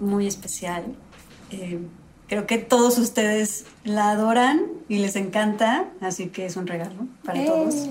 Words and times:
muy 0.00 0.26
especial. 0.26 0.84
Eh, 1.50 1.78
creo 2.28 2.46
que 2.46 2.58
todos 2.58 2.98
ustedes 2.98 3.64
la 3.84 4.10
adoran 4.10 4.62
y 4.88 4.98
les 4.98 5.16
encanta, 5.16 5.84
así 6.00 6.28
que 6.28 6.46
es 6.46 6.56
un 6.56 6.66
regalo 6.66 7.06
para 7.24 7.44
todos. 7.44 7.74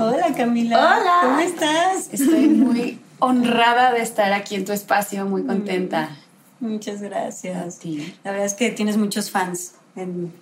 Hola 0.00 0.32
Camila. 0.36 0.76
Hola. 0.78 1.12
¿Cómo 1.22 1.38
estás? 1.40 2.08
Estoy 2.12 2.48
muy 2.48 2.98
honrada 3.18 3.92
de 3.92 4.02
estar 4.02 4.32
aquí 4.32 4.54
en 4.56 4.64
tu 4.64 4.72
espacio, 4.72 5.24
muy 5.26 5.44
contenta. 5.44 6.10
Muchas 6.60 7.02
gracias. 7.02 7.80
La 8.22 8.30
verdad 8.30 8.46
es 8.46 8.54
que 8.54 8.70
tienes 8.70 8.96
muchos 8.96 9.30
fans 9.30 9.72
en 9.96 10.32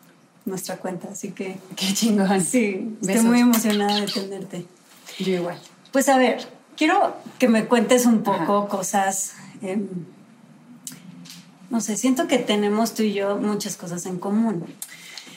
nuestra 0.45 0.77
cuenta, 0.77 1.09
así 1.13 1.31
que 1.31 1.57
Qué 1.77 1.93
chingón. 1.95 2.41
sí, 2.41 2.97
estoy 3.01 3.21
muy 3.23 3.41
emocionada 3.41 4.01
de 4.01 4.07
tenerte. 4.07 4.67
Yo 5.19 5.33
igual. 5.33 5.59
Pues 5.93 6.09
a 6.09 6.17
ver, 6.19 6.47
quiero 6.77 7.17
que 7.39 7.49
me 7.49 7.67
cuentes 7.67 8.07
un 8.07 8.23
poco 8.23 8.69
cosas. 8.69 9.35
em, 9.63 9.87
no 11.73 11.81
sé, 11.81 11.97
siento 11.97 12.29
que 12.29 12.39
tenemos 12.39 12.95
tú 12.95 13.03
y 13.03 13.13
yo 13.15 13.37
muchas 13.39 13.77
cosas 13.77 14.07
en 14.07 14.19
común. 14.19 14.65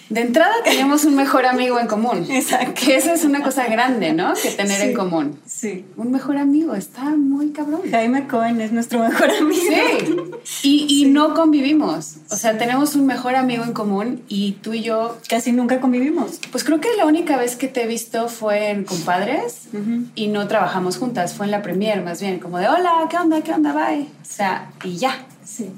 De 0.08 0.22
entrada 0.22 0.54
tenemos 0.64 1.04
un 1.06 1.16
mejor 1.16 1.48
amigo 1.48 1.80
en 1.80 1.88
común. 1.88 2.26
Exacto. 2.30 2.74
Que 2.86 2.96
esa 2.96 3.14
es 3.14 3.24
una 3.26 3.42
cosa 3.42 3.66
grande, 3.66 4.14
¿no? 4.14 4.36
Que 4.36 4.52
tener 4.52 4.80
Sí. 4.80 4.88
en 4.90 4.94
común. 4.94 5.40
Sí. 5.48 5.84
Un 5.98 6.12
mejor 6.12 6.38
amigo, 6.38 6.76
está 6.76 7.06
muy 7.06 7.50
cabrón. 7.50 7.82
Jaime 7.90 8.28
Cohen 8.28 8.62
es 8.62 8.72
nuestro 8.72 9.00
mejor 9.00 9.32
amigo. 9.32 9.62
Sí. 9.68 10.16
Y, 10.62 10.86
y 11.02 11.06
no 11.10 11.34
convivimos. 11.34 12.18
O 12.30 12.36
sea, 12.36 12.56
tenemos 12.60 12.94
un 12.96 13.08
mejor 13.08 13.36
amigo 13.36 13.64
en 13.64 13.74
común 13.74 14.22
y 14.28 14.52
tú 14.62 14.74
y 14.74 14.84
yo, 14.84 15.18
Casi 15.28 15.52
nunca 15.52 15.82
convivimos. 15.82 16.40
pues 16.52 16.64
creo 16.64 16.80
que 16.80 16.90
la 16.98 17.06
única 17.08 17.36
vez 17.38 17.56
que 17.56 17.68
te 17.68 17.82
he 17.84 17.88
visto 17.88 18.28
fue 18.28 18.70
en 18.70 18.84
Compadres 18.84 19.62
y 20.14 20.28
no 20.28 20.48
trabajamos 20.48 20.98
juntas. 20.98 21.34
Fue 21.34 21.48
en 21.48 21.52
la 21.52 21.64
premier, 21.64 22.04
más 22.04 22.22
bien, 22.22 22.38
como 22.40 22.60
de 22.60 22.68
hola, 22.68 23.08
¿qué 23.10 23.18
onda? 23.18 23.42
¿Qué 23.42 23.54
onda? 23.54 23.74
Bye. 23.74 24.04
O 24.04 24.26
sea, 24.26 24.70
y 24.84 24.98
ya. 24.98 25.26
Sí. 25.44 25.72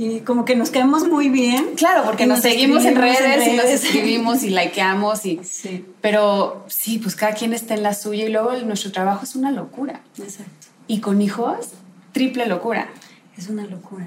Y 0.00 0.20
como 0.20 0.44
que 0.44 0.54
nos 0.54 0.70
caemos 0.70 1.08
muy 1.08 1.28
bien. 1.28 1.74
Claro, 1.74 2.04
porque 2.04 2.24
nos, 2.24 2.38
seguimos 2.40 2.84
en 2.84 2.96
escribimos 2.96 3.18
redes, 3.18 3.48
y 3.48 3.56
nos 3.56 3.64
redes. 3.64 3.84
escribimos 3.84 4.42
y 4.44 4.50
likeamos 4.50 5.26
y 5.26 5.40
Sí, 5.42 5.84
pero 6.00 6.64
sí, 6.68 6.98
pues 7.00 7.16
cada 7.16 7.32
quien 7.34 7.52
está 7.52 7.74
en 7.74 7.82
la 7.82 7.94
suya 7.94 8.24
y 8.24 8.28
luego 8.28 8.52
nuestro 8.64 8.92
trabajo 8.92 9.24
es 9.24 9.34
una 9.34 9.50
locura. 9.50 10.02
exacto. 10.16 10.68
Y 10.86 11.00
con 11.00 11.20
hijos, 11.20 11.70
triple 12.12 12.46
locura. 12.46 12.88
Es 13.36 13.48
una 13.48 13.66
locura. 13.66 14.06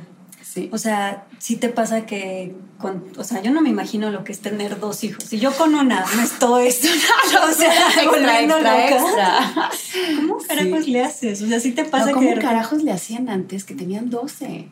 Sí. 0.54 0.70
O 0.74 0.78
sea, 0.78 1.28
sí 1.38 1.56
te 1.56 1.70
pasa 1.70 2.06
que, 2.06 2.54
con, 2.78 3.06
o 3.18 3.24
sea, 3.24 3.42
yo 3.42 3.52
no 3.52 3.62
me 3.62 3.70
imagino 3.70 4.12
lo 4.12 4.26
que 4.26 4.34
es 4.34 4.42
tener 4.42 4.82
dos 4.82 5.02
hijos. 5.06 5.32
Y 5.32 5.40
yo 5.40 5.54
con 5.54 5.76
una 5.76 6.06
me 6.18 6.24
estoy, 6.24 6.68
o 6.68 7.54
sea, 7.54 7.88
extra, 8.04 8.42
extra, 8.42 8.90
extra. 8.90 9.72
¿Cómo 10.18 10.40
carajos 10.40 10.90
le 10.90 11.04
haces? 11.06 11.42
O 11.42 11.48
sea, 11.48 11.62
sí 11.62 11.72
te 11.72 11.86
pasa 11.86 12.12
No, 12.12 12.20
que... 12.20 12.26
¿Cómo 12.32 12.42
carajos 12.42 12.84
le 12.84 12.92
hacían 12.92 13.30
antes 13.30 13.64
que 13.64 13.76
tenían 13.76 14.10
12? 14.10 14.68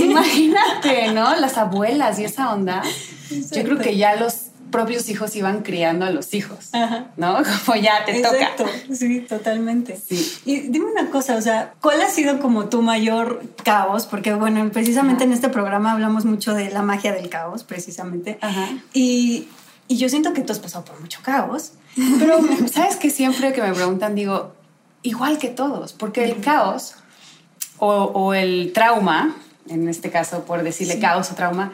Imagínate, 0.00 1.12
¿no? 1.12 1.34
Las 1.36 1.56
abuelas 1.56 2.18
y 2.18 2.24
esa 2.24 2.52
onda. 2.52 2.82
Yo 3.30 3.62
creo 3.64 3.78
que 3.78 3.96
ya 3.96 4.16
los 4.16 4.50
propios 4.70 5.08
hijos 5.08 5.34
iban 5.36 5.62
criando 5.62 6.04
a 6.04 6.10
los 6.10 6.34
hijos, 6.34 6.70
Ajá. 6.72 7.10
¿no? 7.16 7.38
Como 7.66 7.76
ya 7.78 8.04
te 8.04 8.18
Exacto, 8.18 8.64
toca. 8.64 8.94
sí, 8.94 9.20
totalmente. 9.20 9.96
Sí. 9.96 10.38
Y 10.44 10.60
dime 10.68 10.86
una 10.86 11.10
cosa, 11.10 11.36
o 11.36 11.40
sea, 11.42 11.74
¿cuál 11.80 12.00
ha 12.02 12.08
sido 12.08 12.38
como 12.40 12.68
tu 12.68 12.82
mayor 12.82 13.42
caos? 13.64 14.06
Porque, 14.06 14.34
bueno, 14.34 14.68
precisamente 14.70 15.24
en 15.24 15.32
este 15.32 15.48
programa 15.48 15.92
hablamos 15.92 16.24
mucho 16.24 16.54
de 16.54 16.70
la 16.70 16.82
magia 16.82 17.12
del 17.12 17.28
caos, 17.28 17.64
precisamente. 17.64 18.38
Ajá. 18.40 18.68
Y, 18.92 19.48
y 19.88 19.96
yo 19.96 20.08
siento 20.08 20.32
que 20.32 20.42
tú 20.42 20.52
has 20.52 20.58
pasado 20.58 20.84
por 20.84 21.00
mucho 21.00 21.20
caos. 21.22 21.72
Pero, 22.18 22.38
¿sabes 22.72 22.96
que 22.96 23.10
Siempre 23.10 23.52
que 23.52 23.62
me 23.62 23.72
preguntan, 23.72 24.14
digo, 24.14 24.52
igual 25.02 25.38
que 25.38 25.48
todos, 25.48 25.92
porque 25.92 26.24
el 26.24 26.40
caos 26.40 26.94
o, 27.78 27.88
o 27.88 28.34
el 28.34 28.72
trauma, 28.74 29.36
en 29.68 29.88
este 29.88 30.10
caso 30.10 30.44
por 30.44 30.62
decirle 30.62 30.98
caos 30.98 31.30
o 31.30 31.34
trauma, 31.34 31.72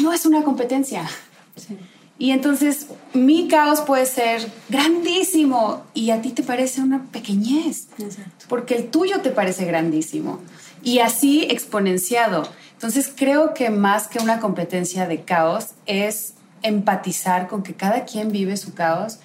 no 0.00 0.12
es 0.12 0.26
una 0.26 0.42
competencia. 0.42 1.08
Sí. 1.56 1.78
Y 2.22 2.30
entonces 2.30 2.86
mi 3.14 3.48
caos 3.48 3.80
puede 3.80 4.06
ser 4.06 4.48
grandísimo 4.68 5.82
y 5.92 6.10
a 6.10 6.22
ti 6.22 6.30
te 6.30 6.44
parece 6.44 6.80
una 6.80 7.02
pequeñez, 7.10 7.88
Exacto. 7.98 8.44
porque 8.48 8.76
el 8.76 8.90
tuyo 8.90 9.22
te 9.22 9.30
parece 9.30 9.64
grandísimo 9.64 10.38
y 10.84 11.00
así 11.00 11.42
exponenciado. 11.50 12.48
Entonces 12.74 13.12
creo 13.12 13.54
que 13.54 13.70
más 13.70 14.06
que 14.06 14.20
una 14.20 14.38
competencia 14.38 15.08
de 15.08 15.22
caos 15.22 15.70
es 15.86 16.34
empatizar 16.62 17.48
con 17.48 17.64
que 17.64 17.74
cada 17.74 18.04
quien 18.04 18.30
vive 18.30 18.56
su 18.56 18.72
caos 18.72 19.18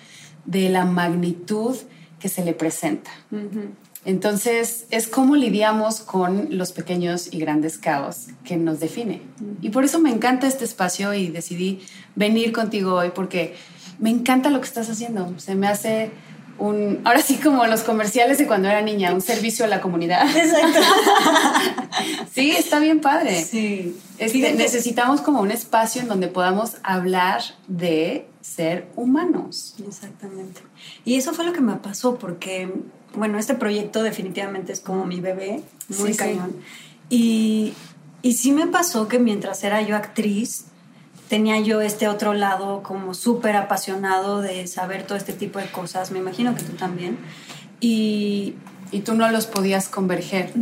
de 0.46 0.68
la 0.69 0.84
magnitud 0.84 1.78
que 2.19 2.29
se 2.29 2.44
le 2.44 2.56
presenta. 2.56 3.12
Entonces, 4.07 4.85
es 4.90 5.09
cómo 5.09 5.35
lidiamos 5.35 6.00
con 6.00 6.47
los 6.51 6.72
pequeños 6.72 7.28
y 7.34 7.40
grandes 7.40 7.78
caos 7.78 8.28
que 8.45 8.56
nos 8.56 8.79
define. 8.79 9.22
Y 9.62 9.69
por 9.69 9.84
eso 9.84 10.00
me 10.00 10.09
encanta 10.09 10.47
este 10.47 10.63
espacio 10.63 11.13
y 11.13 11.28
decidí 11.28 11.81
venir 12.16 12.53
contigo 12.53 12.94
hoy 12.94 13.12
porque 13.13 13.57
me 14.00 14.09
encanta 14.09 14.50
lo 14.50 14.62
que 14.62 14.66
estás 14.66 14.90
haciendo. 14.90 15.38
Se 15.38 15.56
me 15.56 15.67
hace 15.67 16.12
un, 16.57 17.01
ahora 17.03 17.22
sí 17.22 17.35
como 17.35 17.66
los 17.67 17.81
comerciales 17.81 18.38
de 18.38 18.47
cuando 18.47 18.69
era 18.69 18.81
niña, 18.81 19.13
un 19.13 19.19
servicio 19.19 19.66
a 19.66 19.67
la 19.67 19.81
comunidad. 19.81 20.25
Exacto. 20.35 20.79
Sí, 22.34 22.51
está 22.51 22.78
bien 22.79 23.00
padre. 23.00 23.44
Sí. 23.44 23.97
Este, 24.19 24.53
necesitamos 24.53 25.22
como 25.22 25.41
un 25.41 25.50
espacio 25.50 26.03
en 26.03 26.07
donde 26.07 26.28
podamos 26.28 26.78
hablar 26.84 27.41
de 27.67 28.28
ser 28.41 28.88
humanos. 28.96 29.73
Exactamente. 29.85 30.62
Y 31.03 31.16
eso 31.16 31.34
fue 31.34 31.46
lo 31.46 31.53
que 31.53 31.62
me 31.62 31.73
pasó 31.78 32.19
porque, 32.19 32.72
bueno, 33.17 33.38
este 33.39 33.53
proyecto 33.55 34.03
definitivamente 34.03 34.72
es 34.72 34.79
como 34.79 35.05
mi 35.05 35.19
bebé, 35.19 35.61
muy 35.89 36.07
Sí, 36.07 36.13
sí. 36.13 36.17
cañón. 36.17 36.55
Y, 37.09 37.73
y 38.22 38.33
sí 38.33 38.51
me 38.51 38.67
pasó 38.67 39.07
que 39.07 39.19
mientras 39.19 39.63
era 39.63 39.81
yo 39.81 39.95
actriz, 39.95 40.66
tenía 41.29 41.59
yo 41.59 41.81
este 41.81 42.07
otro 42.07 42.33
lado 42.33 42.83
como 42.83 43.13
súper 43.13 43.55
apasionado 43.57 44.41
de 44.41 44.66
saber 44.67 45.05
todo 45.05 45.17
este 45.17 45.33
tipo 45.33 45.59
de 45.59 45.66
cosas. 45.72 46.11
Me 46.11 46.19
imagino 46.19 46.55
que 46.55 46.63
tú 46.63 46.73
también. 46.73 47.17
Y, 47.79 48.55
Y 48.91 49.01
tú 49.01 49.13
no 49.16 49.29
los 49.31 49.45
podías 49.47 49.89
converger. 49.89 50.53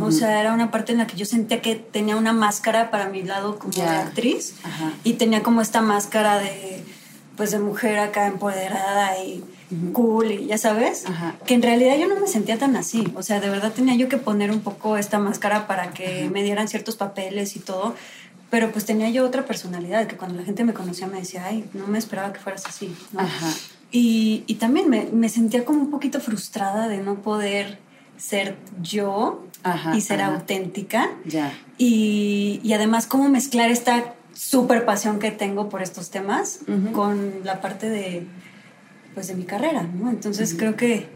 o 0.00 0.10
sea, 0.12 0.40
era 0.40 0.52
una 0.54 0.70
parte 0.70 0.92
en 0.92 0.98
la 0.98 1.06
que 1.06 1.16
yo 1.16 1.24
sentía 1.26 1.60
que 1.62 1.74
tenía 1.76 2.16
una 2.16 2.32
máscara 2.32 2.90
para 2.90 3.08
mi 3.08 3.22
lado 3.22 3.58
como 3.58 3.72
de 3.74 3.82
actriz 3.88 4.54
Ajá. 4.64 4.92
y 5.04 5.14
tenía 5.14 5.42
como 5.42 5.60
esta 5.60 5.80
máscara 5.82 6.38
de 6.38 6.82
pues 7.36 7.50
de 7.50 7.58
mujer 7.58 7.98
acá 7.98 8.26
empoderada 8.28 9.18
y 9.24 9.42
cool 9.92 10.30
y 10.32 10.46
ya 10.46 10.58
sabes 10.58 11.04
Ajá. 11.06 11.34
que 11.46 11.54
en 11.54 11.62
realidad 11.62 11.96
yo 11.98 12.08
no 12.08 12.18
me 12.20 12.26
sentía 12.26 12.58
tan 12.58 12.76
así 12.76 13.12
o 13.16 13.22
sea 13.22 13.40
de 13.40 13.48
verdad 13.50 13.72
tenía 13.72 13.94
yo 13.94 14.08
que 14.08 14.16
poner 14.16 14.50
un 14.50 14.60
poco 14.60 14.96
esta 14.96 15.18
máscara 15.18 15.66
para 15.66 15.90
que 15.92 16.28
me 16.32 16.42
dieran 16.42 16.68
ciertos 16.68 16.96
papeles 16.96 17.56
y 17.56 17.60
todo 17.60 17.94
pero 18.50 18.70
pues 18.70 18.84
tenía 18.84 19.08
yo 19.10 19.24
otra 19.24 19.44
personalidad 19.46 20.06
que 20.06 20.16
cuando 20.16 20.38
la 20.38 20.44
gente 20.44 20.64
me 20.64 20.74
conocía 20.74 21.06
me 21.06 21.18
decía 21.18 21.44
ay 21.46 21.64
no 21.74 21.86
me 21.86 21.98
esperaba 21.98 22.32
que 22.32 22.40
fueras 22.40 22.64
así 22.66 22.94
¿no? 23.12 23.20
Ajá. 23.20 23.50
Y, 23.90 24.42
y 24.48 24.54
también 24.56 24.90
me, 24.90 25.04
me 25.12 25.28
sentía 25.28 25.64
como 25.64 25.80
un 25.80 25.90
poquito 25.90 26.18
frustrada 26.20 26.88
de 26.88 26.98
no 26.98 27.16
poder 27.22 27.78
ser 28.16 28.56
yo 28.82 29.44
Ajá, 29.62 29.96
y 29.96 30.00
ser 30.00 30.20
ajá. 30.20 30.34
auténtica. 30.34 31.10
Ya. 31.24 31.52
Y, 31.78 32.60
y 32.62 32.72
además 32.72 33.06
cómo 33.06 33.28
mezclar 33.28 33.70
esta 33.70 34.14
súper 34.34 34.84
pasión 34.84 35.20
que 35.20 35.30
tengo 35.30 35.68
por 35.68 35.80
estos 35.80 36.10
temas 36.10 36.60
con 36.92 37.44
la 37.44 37.60
parte 37.60 37.88
de, 37.88 38.26
pues, 39.14 39.28
de 39.28 39.34
mi 39.34 39.44
carrera, 39.44 39.82
¿no? 39.82 40.10
Entonces 40.10 40.54
creo 40.58 40.76
que 40.76 41.06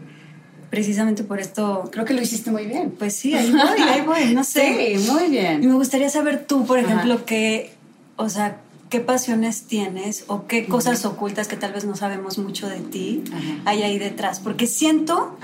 precisamente 0.69 1.23
por 1.23 1.39
esto. 1.39 1.89
Creo 1.91 2.05
que 2.05 2.13
lo 2.13 2.21
hiciste 2.21 2.51
muy 2.51 2.65
bien. 2.65 2.91
Pues 2.91 3.15
sí, 3.15 3.33
ahí 3.33 3.51
voy, 3.51 3.81
ahí 3.81 4.01
voy, 4.01 4.33
no 4.33 4.43
sé. 4.45 4.97
Sí, 4.97 5.11
muy 5.11 5.29
bien. 5.29 5.63
Y 5.63 5.67
me 5.67 5.73
gustaría 5.75 6.09
saber 6.09 6.45
tú, 6.45 6.65
por 6.65 6.79
ejemplo, 6.79 7.25
qué, 7.25 7.71
o 8.15 8.29
sea, 8.29 8.57
qué 8.89 8.99
pasiones 8.99 9.63
tienes 9.63 10.23
o 10.27 10.47
qué 10.47 10.65
cosas 10.65 11.05
ocultas 11.05 11.47
que 11.47 11.55
tal 11.55 11.73
vez 11.73 11.85
no 11.85 11.95
sabemos 11.95 12.39
mucho 12.39 12.67
de 12.67 12.79
ti 12.79 13.23
hay 13.65 13.83
ahí 13.83 13.99
detrás. 13.99 14.39
Porque 14.39 14.65
siento 14.65 15.37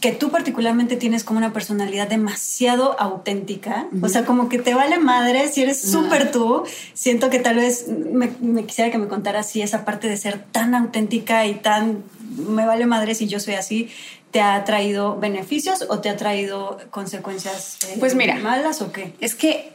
que 0.00 0.12
tú 0.12 0.30
particularmente 0.30 0.96
tienes 0.96 1.24
como 1.24 1.38
una 1.38 1.52
personalidad 1.52 2.08
demasiado 2.08 2.98
auténtica. 3.00 3.88
O 4.00 4.08
sea, 4.08 4.24
como 4.24 4.48
que 4.48 4.58
te 4.58 4.74
vale 4.74 4.98
madre 4.98 5.48
si 5.48 5.62
eres 5.62 5.80
súper 5.82 6.30
tú. 6.30 6.62
Siento 6.94 7.30
que 7.30 7.40
tal 7.40 7.56
vez 7.56 7.88
me, 7.88 8.30
me, 8.40 8.64
quisiera 8.64 8.90
que 8.90 8.98
me 8.98 9.08
contaras 9.08 9.48
si 9.50 9.60
esa 9.60 9.84
parte 9.84 10.08
de 10.08 10.16
ser 10.16 10.38
tan 10.52 10.74
auténtica 10.74 11.46
y 11.46 11.54
tan 11.54 12.04
me 12.36 12.66
vale 12.66 12.86
madre 12.86 13.14
si 13.14 13.28
yo 13.28 13.38
soy 13.38 13.54
así 13.54 13.88
te 14.32 14.40
ha 14.40 14.64
traído 14.64 15.16
beneficios 15.16 15.86
o 15.88 16.00
te 16.00 16.08
ha 16.08 16.16
traído 16.16 16.80
consecuencias 16.90 17.78
eh, 17.84 17.96
pues 18.00 18.16
mira, 18.16 18.34
malas 18.40 18.82
o 18.82 18.90
qué? 18.90 19.12
Es 19.20 19.36
que 19.36 19.73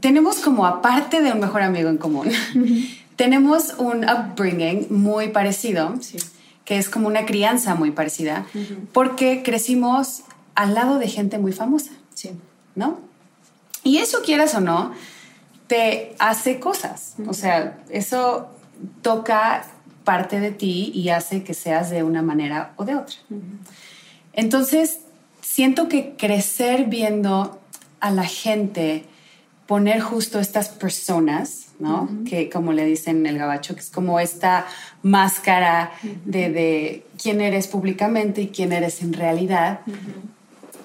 tenemos 0.00 0.36
como 0.36 0.66
aparte 0.66 1.20
de 1.20 1.32
un 1.32 1.40
mejor 1.40 1.62
amigo 1.62 1.88
en 1.88 1.98
común, 1.98 2.30
tenemos 3.16 3.74
un 3.78 4.04
upbringing 4.04 4.86
muy 4.90 5.28
parecido, 5.28 5.94
que 6.64 6.78
es 6.78 6.88
como 6.88 7.08
una 7.08 7.26
crianza 7.26 7.74
muy 7.74 7.90
parecida, 7.90 8.46
porque 8.92 9.42
crecimos 9.42 10.22
al 10.54 10.74
lado 10.74 10.98
de 10.98 11.08
gente 11.08 11.38
muy 11.38 11.52
famosa, 11.52 11.92
¿no? 12.74 12.98
Y 13.82 13.98
eso 13.98 14.22
quieras 14.22 14.54
o 14.54 14.60
no, 14.60 14.92
te 15.66 16.14
hace 16.18 16.58
cosas, 16.58 17.14
o 17.26 17.34
sea, 17.34 17.78
eso 17.90 18.48
toca 19.02 19.66
parte 20.04 20.40
de 20.40 20.50
ti 20.50 20.92
y 20.94 21.08
hace 21.08 21.42
que 21.42 21.54
seas 21.54 21.90
de 21.90 22.02
una 22.02 22.22
manera 22.22 22.72
o 22.76 22.84
de 22.84 22.96
otra. 22.96 23.16
Entonces, 24.32 25.00
siento 25.40 25.88
que 25.88 26.14
crecer 26.16 26.86
viendo 26.86 27.60
a 28.00 28.10
la 28.10 28.24
gente 28.24 29.04
poner 29.66 30.00
justo 30.00 30.40
estas 30.40 30.68
personas, 30.68 31.66
¿no? 31.78 32.08
Que 32.28 32.50
como 32.50 32.72
le 32.72 32.84
dicen 32.84 33.18
en 33.18 33.26
el 33.26 33.38
gabacho, 33.38 33.74
que 33.74 33.80
es 33.80 33.90
como 33.90 34.20
esta 34.20 34.66
máscara 35.02 35.92
de, 36.24 37.04
quién 37.20 37.40
eres 37.40 37.66
públicamente 37.66 38.42
y 38.42 38.48
quién 38.48 38.72
eres 38.72 39.02
en 39.02 39.14
realidad, 39.14 39.80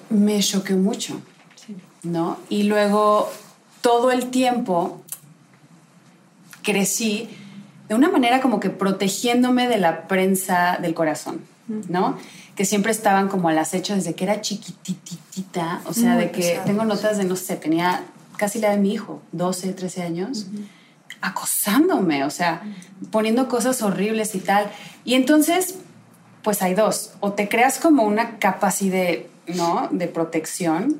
me 0.08 0.40
choqueó 0.40 0.76
mucho, 0.76 1.20
¿no? 2.02 2.38
Y 2.48 2.64
luego 2.64 3.30
todo 3.82 4.10
el 4.10 4.30
tiempo 4.30 5.02
crecí 6.62 7.28
de 7.88 7.94
una 7.94 8.10
manera 8.10 8.40
como 8.40 8.60
que 8.60 8.70
protegiéndome 8.70 9.68
de 9.68 9.78
la 9.78 10.08
prensa 10.08 10.78
del 10.80 10.94
corazón, 10.94 11.40
¿no? 11.88 12.16
Que 12.56 12.64
siempre 12.64 12.92
estaban 12.92 13.28
como 13.28 13.48
al 13.48 13.58
acecho 13.58 13.94
desde 13.94 14.14
que 14.14 14.24
era 14.24 14.40
chiquititita, 14.40 15.82
o 15.86 15.92
sea, 15.92 16.16
de 16.16 16.30
que 16.30 16.60
tengo 16.64 16.84
notas 16.84 17.18
de, 17.18 17.24
no 17.24 17.36
sé, 17.36 17.56
tenía 17.56 18.04
casi 18.40 18.58
la 18.58 18.70
de 18.70 18.78
mi 18.78 18.94
hijo, 18.94 19.20
12, 19.32 19.74
13 19.74 20.02
años, 20.02 20.46
acosándome, 21.20 22.24
o 22.24 22.30
sea, 22.30 22.62
poniendo 23.10 23.50
cosas 23.50 23.82
horribles 23.82 24.34
y 24.34 24.38
tal. 24.38 24.70
Y 25.04 25.12
entonces, 25.12 25.74
pues 26.42 26.62
hay 26.62 26.72
dos, 26.72 27.12
o 27.20 27.34
te 27.34 27.50
creas 27.50 27.78
como 27.78 28.04
una 28.04 28.38
capacidad, 28.38 29.18
¿no? 29.46 29.88
De 29.90 30.08
protección, 30.08 30.96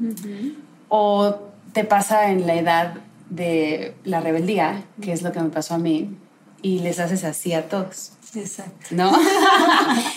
o 0.91 1.39
te 1.73 1.85
pasa 1.85 2.31
en 2.31 2.47
la 2.47 2.57
edad 2.57 2.95
de 3.31 3.95
la 4.05 4.21
rebeldía, 4.21 4.85
que 5.01 5.13
es 5.13 5.23
lo 5.23 5.33
que 5.33 5.41
me 5.41 5.49
pasó 5.49 5.77
a 5.77 5.79
mí, 5.79 6.15
y 6.61 6.81
les 6.81 7.01
haces 7.01 7.25
así 7.25 7.55
a 7.55 7.71
todos. 7.71 8.13
Exacto. 8.35 8.87
¿No? 8.91 9.11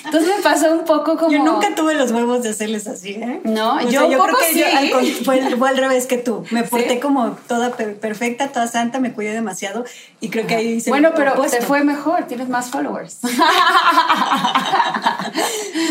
Entonces 0.06 0.38
me 0.38 0.44
pasó 0.44 0.72
un 0.72 0.86
poco 0.86 1.18
como. 1.18 1.32
Yo 1.32 1.44
nunca 1.44 1.74
tuve 1.74 1.96
los 1.96 2.12
huevos 2.12 2.44
de 2.44 2.50
hacerles 2.50 2.86
así, 2.88 3.12
¿eh? 3.12 3.42
No, 3.44 3.82
yo, 3.90 4.08
yo 4.10 4.24
creo 4.24 4.38
que 4.38 4.56
yo 4.56 4.66
fue, 5.24 5.40
al 5.40 5.78
revés 5.78 6.06
que 6.06 6.18
tú. 6.18 6.44
Me 6.52 6.64
porté 6.64 7.00
como 7.00 7.32
toda 7.48 7.76
perfecta, 7.76 8.50
toda 8.50 8.68
santa, 8.68 9.00
me 9.00 9.14
cuidé 9.14 9.32
demasiado 9.32 9.84
y 10.20 10.30
creo 10.30 10.46
que 10.46 10.54
ahí 10.56 10.80
se 10.80 10.92
Bueno, 10.92 11.14
pero 11.16 11.34
te 11.42 11.62
fue 11.62 11.84
mejor, 11.84 12.28
tienes 12.28 12.50
más 12.50 12.70
followers. 12.70 13.18
no 13.24 13.30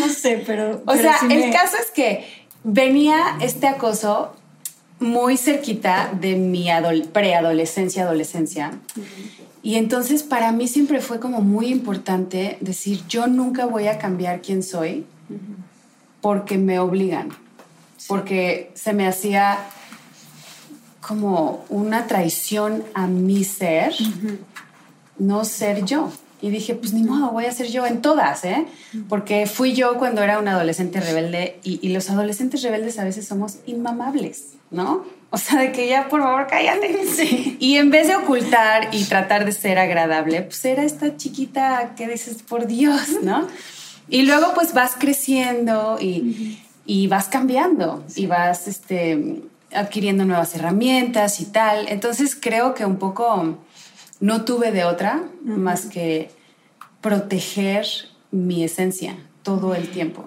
sé, 0.09 0.43
pero. 0.45 0.81
O 0.85 0.95
sea, 0.95 1.17
el 1.29 1.51
caso 1.51 1.75
es 1.77 1.91
que 1.91 2.25
venía 2.63 3.37
este 3.41 3.67
acoso 3.67 4.33
muy 4.99 5.35
cerquita 5.37 6.11
de 6.13 6.35
mi 6.35 6.69
preadolescencia, 7.11 8.03
adolescencia. 8.03 8.71
Y 9.63 9.75
entonces 9.75 10.23
para 10.23 10.51
mí 10.51 10.67
siempre 10.67 10.99
fue 10.99 11.21
como 11.21 11.39
muy 11.39 11.67
importante 11.67 12.57
decir, 12.59 13.01
yo 13.07 13.27
nunca 13.27 13.65
voy 13.65 13.87
a 13.87 13.97
cambiar 13.97 14.41
quién 14.41 14.61
soy 14.61 15.05
porque 16.19 16.57
me 16.57 16.79
obligan, 16.79 17.29
porque 18.07 18.71
se 18.75 18.91
me 18.91 19.07
hacía 19.07 19.57
como 20.99 21.65
una 21.69 22.07
traición 22.07 22.83
a 22.93 23.07
mi 23.07 23.45
ser, 23.45 23.93
no 25.17 25.45
ser 25.45 25.85
yo. 25.85 26.11
Y 26.41 26.49
dije, 26.49 26.75
pues 26.75 26.91
ni 26.91 27.03
modo, 27.03 27.31
voy 27.31 27.45
a 27.45 27.51
ser 27.53 27.67
yo 27.67 27.85
en 27.85 28.01
todas, 28.01 28.43
¿eh? 28.43 28.65
Porque 29.07 29.47
fui 29.47 29.73
yo 29.73 29.97
cuando 29.97 30.21
era 30.21 30.39
un 30.39 30.47
adolescente 30.49 30.99
rebelde 30.99 31.61
y, 31.63 31.79
y 31.81 31.93
los 31.93 32.09
adolescentes 32.09 32.61
rebeldes 32.63 32.99
a 32.99 33.05
veces 33.05 33.25
somos 33.25 33.59
inmamables, 33.65 34.55
¿no? 34.69 35.05
O 35.33 35.37
sea, 35.39 35.59
de 35.59 35.71
que 35.71 35.87
ya, 35.87 36.09
por 36.09 36.21
favor, 36.21 36.45
cállate. 36.47 37.07
Sí. 37.15 37.57
Y 37.59 37.77
en 37.77 37.89
vez 37.89 38.07
de 38.07 38.15
ocultar 38.15 38.89
y 38.91 39.03
tratar 39.05 39.45
de 39.45 39.51
ser 39.51 39.79
agradable, 39.79 40.43
pues 40.43 40.63
era 40.63 40.83
esta 40.83 41.17
chiquita 41.17 41.95
que 41.95 42.07
dices, 42.07 42.43
por 42.43 42.67
Dios, 42.67 43.23
¿no? 43.23 43.47
Y 44.07 44.21
luego 44.27 44.53
pues 44.53 44.75
vas 44.75 44.93
creciendo 44.95 45.97
y, 45.99 46.59
y 46.85 47.07
vas 47.07 47.29
cambiando 47.29 48.05
y 48.15 48.27
vas 48.27 48.67
este, 48.67 49.41
adquiriendo 49.73 50.23
nuevas 50.23 50.53
herramientas 50.53 51.41
y 51.41 51.45
tal. 51.45 51.87
Entonces 51.87 52.37
creo 52.39 52.75
que 52.75 52.85
un 52.85 52.97
poco 52.97 53.57
no 54.19 54.45
tuve 54.45 54.71
de 54.71 54.83
otra 54.83 55.23
más 55.43 55.87
que 55.87 56.29
proteger 57.01 57.87
mi 58.29 58.63
esencia 58.63 59.17
todo 59.41 59.73
el 59.73 59.89
tiempo, 59.89 60.25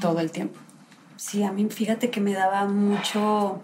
todo 0.00 0.20
el 0.20 0.30
tiempo. 0.30 0.58
Sí, 1.16 1.42
a 1.42 1.52
mí 1.52 1.66
fíjate 1.68 2.08
que 2.08 2.20
me 2.22 2.32
daba 2.32 2.64
mucho 2.64 3.62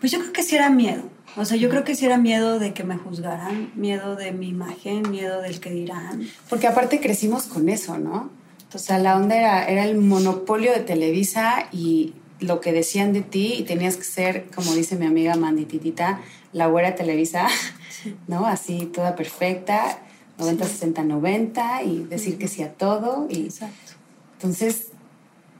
pues 0.00 0.12
yo 0.12 0.18
creo 0.18 0.32
que 0.32 0.42
sí 0.42 0.56
era 0.56 0.70
miedo. 0.70 1.02
O 1.36 1.44
sea, 1.44 1.56
yo 1.56 1.68
creo 1.68 1.84
que 1.84 1.94
sí 1.94 2.06
era 2.06 2.16
miedo 2.16 2.58
de 2.58 2.72
que 2.72 2.82
me 2.82 2.96
juzgaran, 2.96 3.70
miedo 3.74 4.16
de 4.16 4.32
mi 4.32 4.48
imagen, 4.48 5.10
miedo 5.10 5.42
del 5.42 5.60
que 5.60 5.70
dirán. 5.70 6.26
Porque 6.48 6.66
aparte 6.66 7.00
crecimos 7.00 7.44
con 7.44 7.68
eso, 7.68 7.98
¿no? 7.98 8.30
O 8.72 8.78
sea, 8.78 8.98
la 8.98 9.16
onda 9.16 9.36
era, 9.36 9.64
era 9.64 9.84
el 9.84 9.96
monopolio 9.98 10.72
de 10.72 10.80
Televisa 10.80 11.68
y 11.72 12.14
lo 12.40 12.60
que 12.60 12.72
decían 12.72 13.12
de 13.12 13.22
ti 13.22 13.54
y 13.58 13.62
tenías 13.62 13.96
que 13.96 14.04
ser, 14.04 14.46
como 14.54 14.74
dice 14.74 14.96
mi 14.96 15.06
amiga 15.06 15.36
Mandititita, 15.36 16.20
la 16.52 16.66
güera 16.66 16.94
Televisa, 16.94 17.48
¿no? 18.26 18.46
Así 18.46 18.86
toda 18.86 19.14
perfecta, 19.14 19.98
90, 20.38 20.64
60, 20.64 21.02
90 21.04 21.82
y 21.82 22.04
decir 22.04 22.38
que 22.38 22.48
sí 22.48 22.62
a 22.62 22.72
todo. 22.72 23.26
Y, 23.30 23.44
Exacto. 23.44 23.92
Entonces, 24.34 24.88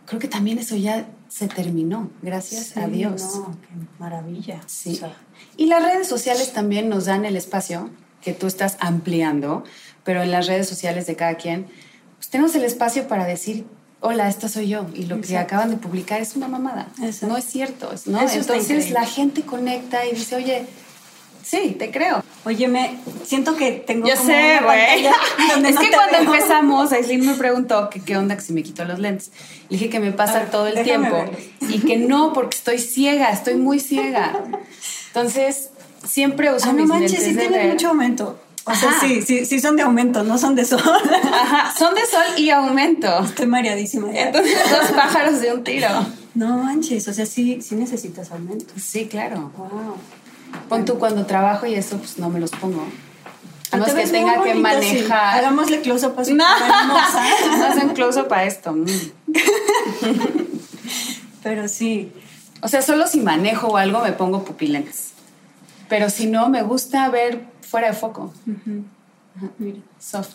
creo 0.06 0.20
que 0.20 0.28
también 0.28 0.58
eso 0.58 0.76
ya 0.76 1.06
se 1.28 1.48
terminó, 1.48 2.10
gracias 2.22 2.76
a 2.76 2.86
Dios. 2.86 3.22
qué 3.62 3.86
maravilla. 3.98 4.60
Sí. 4.66 5.00
y 5.56 5.66
las 5.66 5.82
redes 5.82 6.08
sociales 6.08 6.52
también 6.52 6.88
nos 6.88 7.06
dan 7.06 7.24
el 7.24 7.36
espacio 7.36 7.90
que 8.22 8.32
tú 8.32 8.46
estás 8.46 8.76
ampliando, 8.80 9.64
pero 10.04 10.22
en 10.22 10.30
las 10.30 10.46
redes 10.46 10.68
sociales 10.68 11.06
de 11.06 11.16
cada 11.16 11.34
quien, 11.34 11.66
pues 12.16 12.30
tenemos 12.30 12.54
el 12.54 12.64
espacio 12.64 13.08
para 13.08 13.26
decir, 13.26 13.66
hola, 14.00 14.28
esta 14.28 14.48
soy 14.48 14.68
yo, 14.68 14.86
y 14.94 15.06
lo 15.06 15.20
que 15.20 15.36
acaban 15.36 15.70
de 15.70 15.76
publicar 15.76 16.20
es 16.20 16.36
una 16.36 16.48
mamada. 16.48 16.88
No 17.22 17.36
es 17.36 17.44
cierto, 17.44 17.90
¿no? 18.06 18.20
Entonces 18.20 18.90
la 18.90 19.04
gente 19.04 19.42
conecta 19.42 20.06
y 20.06 20.14
dice, 20.14 20.36
oye, 20.36 20.66
Sí, 21.46 21.76
te 21.78 21.92
creo. 21.92 22.24
Oye, 22.44 22.66
me 22.66 22.98
siento 23.24 23.54
que 23.54 23.70
tengo 23.70 24.08
Yo 24.08 24.16
sé, 24.16 24.58
güey. 24.64 25.06
Es 25.68 25.78
que 25.78 25.90
cuando 25.90 26.18
empezamos, 26.18 26.90
Aislinn 26.90 27.24
me 27.24 27.34
preguntó 27.34 27.88
que 27.88 28.00
qué 28.00 28.16
onda 28.16 28.34
que 28.34 28.42
si 28.42 28.52
me 28.52 28.64
quito 28.64 28.84
los 28.84 28.98
lentes. 28.98 29.30
Le 29.68 29.78
dije 29.78 29.88
que 29.88 30.00
me 30.00 30.10
pasa 30.10 30.46
todo 30.46 30.66
el 30.66 30.82
tiempo 30.82 31.24
y 31.60 31.78
que 31.80 31.98
no, 31.98 32.32
porque 32.32 32.56
estoy 32.56 32.78
ciega, 32.80 33.30
estoy 33.30 33.54
muy 33.54 33.78
ciega. 33.78 34.32
Entonces, 35.08 35.70
siempre 36.04 36.52
uso 36.52 36.70
ah, 36.70 36.72
mis 36.72 36.88
no 36.88 36.94
manches, 36.94 37.22
sí 37.22 37.36
tienen 37.36 37.70
mucho 37.70 37.90
aumento. 37.90 38.40
O 38.64 38.74
sea, 38.74 38.98
sí, 38.98 39.22
sí, 39.22 39.46
sí 39.46 39.60
son 39.60 39.76
de 39.76 39.82
aumento, 39.82 40.24
no 40.24 40.38
son 40.38 40.56
de 40.56 40.64
sol. 40.64 40.82
Ajá, 41.32 41.72
son 41.78 41.94
de 41.94 42.04
sol 42.06 42.24
y 42.36 42.50
aumento. 42.50 43.20
Estoy 43.24 43.46
mareadísima. 43.46 44.08
Entonces, 44.12 44.58
dos 44.68 44.90
pájaros 44.96 45.40
de 45.40 45.54
un 45.54 45.62
tiro. 45.62 45.88
No 46.34 46.58
manches, 46.58 47.06
o 47.06 47.12
sea, 47.12 47.24
sí, 47.24 47.62
sí 47.62 47.76
necesitas 47.76 48.32
aumento. 48.32 48.74
Sí, 48.76 49.06
claro. 49.06 49.52
Wow. 49.56 49.96
Pon 50.68 50.84
tú 50.84 50.98
cuando 50.98 51.26
trabajo 51.26 51.66
y 51.66 51.74
eso, 51.74 51.98
pues 51.98 52.18
no 52.18 52.28
me 52.28 52.40
los 52.40 52.50
pongo. 52.50 52.86
A 53.72 53.76
no 53.76 53.86
es 53.86 53.94
que 53.94 54.06
tenga 54.06 54.42
que 54.42 54.54
manejar. 54.54 55.38
Hagámosle 55.38 55.80
close-up 55.80 56.18
a 56.18 56.24
su 56.24 56.34
No, 56.34 56.44
hacen 57.66 57.90
close-up 57.94 58.32
a 58.32 58.44
esto. 58.44 58.72
Mm. 58.72 58.86
Pero 61.42 61.68
sí. 61.68 62.12
O 62.62 62.68
sea, 62.68 62.82
solo 62.82 63.06
si 63.06 63.20
manejo 63.20 63.68
o 63.68 63.76
algo 63.76 64.00
me 64.00 64.12
pongo 64.12 64.44
pupilentes. 64.44 65.12
Pero 65.88 66.10
si 66.10 66.26
no, 66.26 66.48
me 66.48 66.62
gusta 66.62 67.08
ver 67.08 67.44
fuera 67.60 67.88
de 67.88 67.94
foco. 67.94 68.32
Mira. 69.58 69.78
Soft. 69.98 70.34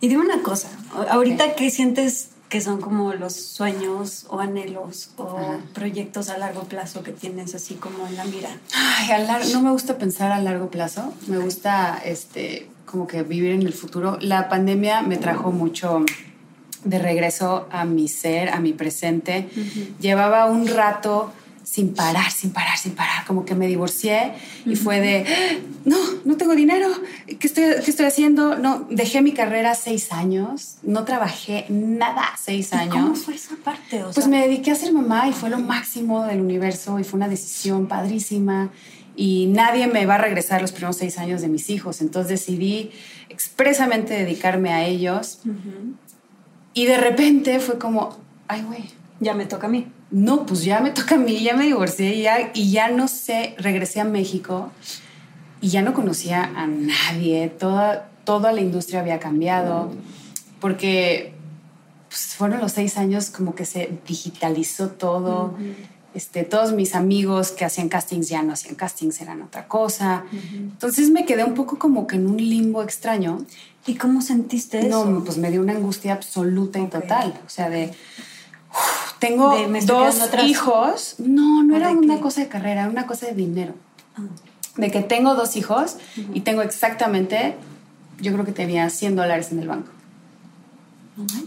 Y 0.00 0.08
dime 0.08 0.24
una 0.24 0.42
cosa. 0.42 0.68
Ahorita, 1.10 1.54
¿qué 1.54 1.70
sientes 1.70 2.30
que 2.48 2.60
son 2.60 2.80
como 2.80 3.12
los 3.14 3.34
sueños 3.34 4.26
o 4.28 4.40
anhelos 4.40 5.10
o 5.16 5.58
proyectos 5.74 6.28
a 6.28 6.38
largo 6.38 6.62
plazo 6.62 7.02
que 7.02 7.12
tienes 7.12 7.54
así 7.54 7.74
como 7.74 8.06
en 8.06 8.16
la 8.16 8.24
mira? 8.24 8.50
Ay, 8.74 9.26
no 9.52 9.62
me 9.62 9.70
gusta 9.70 9.98
pensar 9.98 10.32
a 10.32 10.40
largo 10.40 10.70
plazo, 10.70 11.12
me 11.26 11.38
gusta 11.38 12.00
este, 12.04 12.68
como 12.84 13.06
que 13.06 13.22
vivir 13.22 13.52
en 13.52 13.62
el 13.62 13.72
futuro. 13.72 14.18
La 14.20 14.48
pandemia 14.48 15.02
me 15.02 15.16
trajo 15.16 15.50
mucho 15.50 16.04
de 16.84 16.98
regreso 16.98 17.66
a 17.72 17.84
mi 17.84 18.08
ser, 18.08 18.48
a 18.50 18.60
mi 18.60 18.72
presente. 18.72 19.48
Llevaba 20.00 20.46
un 20.46 20.68
rato 20.68 21.32
sin 21.76 21.92
parar, 21.92 22.30
sin 22.30 22.52
parar, 22.52 22.78
sin 22.78 22.92
parar, 22.92 23.26
como 23.26 23.44
que 23.44 23.54
me 23.54 23.66
divorcié 23.66 24.32
y 24.64 24.76
fue 24.76 24.98
de, 24.98 25.26
no, 25.84 25.98
no 26.24 26.38
tengo 26.38 26.54
dinero, 26.54 26.88
¿qué 27.26 27.46
estoy, 27.46 27.64
¿qué 27.84 27.90
estoy 27.90 28.06
haciendo? 28.06 28.56
No, 28.56 28.86
dejé 28.88 29.20
mi 29.20 29.32
carrera 29.32 29.74
seis 29.74 30.10
años, 30.10 30.76
no 30.82 31.04
trabajé 31.04 31.66
nada 31.68 32.30
seis 32.42 32.72
años. 32.72 32.94
¿Cómo 32.94 33.14
fue 33.14 33.34
esa 33.34 33.56
parte? 33.56 34.02
pues 34.14 34.26
me 34.26 34.40
dediqué 34.40 34.70
a 34.70 34.74
ser 34.74 34.94
mamá 34.94 35.28
y 35.28 35.34
fue 35.34 35.50
lo 35.50 35.58
máximo 35.58 36.24
del 36.24 36.40
universo 36.40 36.98
y 36.98 37.04
fue 37.04 37.18
una 37.18 37.28
decisión 37.28 37.88
padrísima 37.88 38.70
y 39.14 39.48
nadie 39.48 39.86
me 39.86 40.06
va 40.06 40.14
a 40.14 40.18
regresar 40.18 40.62
los 40.62 40.72
primeros 40.72 40.96
seis 40.96 41.18
años 41.18 41.42
de 41.42 41.48
mis 41.48 41.68
hijos, 41.68 42.00
entonces 42.00 42.40
decidí 42.40 42.90
expresamente 43.28 44.14
dedicarme 44.14 44.72
a 44.72 44.86
ellos 44.86 45.40
y 46.72 46.86
de 46.86 46.96
repente 46.96 47.60
fue 47.60 47.76
como, 47.78 48.16
ay 48.48 48.62
güey. 48.62 48.84
Ya 49.18 49.32
me 49.32 49.46
toca 49.46 49.66
a 49.66 49.70
mí 49.70 49.86
no, 50.10 50.46
pues 50.46 50.64
ya 50.64 50.80
me 50.80 50.90
toca 50.92 51.16
a 51.16 51.18
mí, 51.18 51.42
ya 51.42 51.54
me 51.54 51.64
divorcié 51.64 52.14
y 52.14 52.22
ya, 52.22 52.50
y 52.54 52.70
ya 52.70 52.88
no 52.88 53.08
sé, 53.08 53.54
regresé 53.58 54.00
a 54.00 54.04
México 54.04 54.70
y 55.60 55.68
ya 55.68 55.82
no 55.82 55.94
conocía 55.94 56.44
a 56.44 56.66
nadie, 56.66 57.48
toda, 57.48 58.10
toda 58.24 58.52
la 58.52 58.60
industria 58.60 59.00
había 59.00 59.18
cambiado, 59.18 59.92
porque 60.60 61.34
pues, 62.08 62.34
fueron 62.34 62.60
los 62.60 62.72
seis 62.72 62.98
años 62.98 63.30
como 63.30 63.54
que 63.54 63.64
se 63.64 63.98
digitalizó 64.06 64.88
todo. 64.88 65.54
Este, 66.14 66.44
todos 66.44 66.72
mis 66.72 66.94
amigos 66.94 67.50
que 67.50 67.66
hacían 67.66 67.90
castings 67.90 68.30
ya 68.30 68.42
no 68.42 68.54
hacían 68.54 68.74
castings, 68.74 69.20
eran 69.20 69.42
otra 69.42 69.68
cosa. 69.68 70.24
Entonces 70.32 71.10
me 71.10 71.26
quedé 71.26 71.44
un 71.44 71.52
poco 71.52 71.78
como 71.78 72.06
que 72.06 72.16
en 72.16 72.26
un 72.26 72.38
limbo 72.38 72.82
extraño. 72.82 73.44
¿Y 73.86 73.96
cómo 73.96 74.22
sentiste 74.22 74.86
eso? 74.86 75.04
No, 75.04 75.24
pues 75.24 75.36
me 75.36 75.50
dio 75.50 75.60
una 75.60 75.74
angustia 75.74 76.14
absoluta 76.14 76.78
y 76.78 76.86
total. 76.86 77.38
O 77.46 77.50
sea, 77.50 77.68
de 77.68 77.92
tengo 79.18 79.56
dos 79.84 80.20
hijos. 80.44 81.14
No, 81.18 81.62
no 81.62 81.76
era 81.76 81.90
una 81.90 82.20
cosa 82.20 82.40
de 82.40 82.48
carrera, 82.48 82.82
era 82.82 82.90
una 82.90 83.06
cosa 83.06 83.26
de 83.26 83.32
dinero. 83.32 83.74
Ah. 84.16 84.22
De 84.76 84.90
que 84.90 85.00
tengo 85.00 85.34
dos 85.34 85.56
hijos 85.56 85.96
y 86.34 86.40
tengo 86.40 86.62
exactamente, 86.62 87.56
yo 88.20 88.32
creo 88.32 88.44
que 88.44 88.52
tenía 88.52 88.90
100 88.90 89.16
dólares 89.16 89.52
en 89.52 89.60
el 89.60 89.68
banco. 89.68 89.90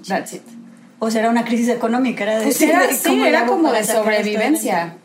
That's 0.07 0.33
it. 0.33 0.41
O 0.97 1.11
sea, 1.11 1.21
era 1.21 1.29
una 1.29 1.45
crisis 1.45 1.69
económica, 1.69 2.23
era 2.23 2.39
de 2.39 2.45
pues 2.45 2.61
era, 2.61 2.91
sí, 2.91 3.21
era 3.21 3.45
como 3.45 3.71
de 3.71 3.83
sobrevivencia. 3.83 4.95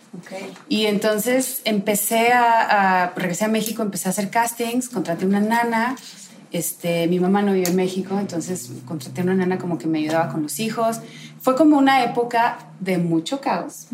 Y 0.69 0.87
entonces 0.87 1.61
empecé 1.65 2.33
a, 2.33 3.03
a, 3.03 3.11
regresé 3.15 3.45
a 3.45 3.49
México, 3.49 3.83
empecé 3.83 4.09
a 4.09 4.11
hacer 4.11 4.31
castings, 4.31 4.89
contraté 4.89 5.27
una 5.27 5.41
nana, 5.41 5.97
este, 6.55 7.09
mi 7.09 7.19
mamá 7.19 7.43
no 7.43 7.53
vive 7.53 7.69
en 7.69 7.75
México, 7.75 8.17
entonces 8.17 8.71
contraté 8.87 9.23
una 9.23 9.35
nana 9.35 9.59
como 9.59 9.77
que 9.77 9.89
me 9.89 9.99
ayudaba 9.99 10.29
con 10.29 10.45
los 10.45 10.61
hijos. 10.61 11.01
Fue 11.41 11.57
como 11.57 11.77
una 11.77 12.05
época 12.05 12.59
de 12.79 12.97
mucho 12.97 13.41
caos 13.41 13.89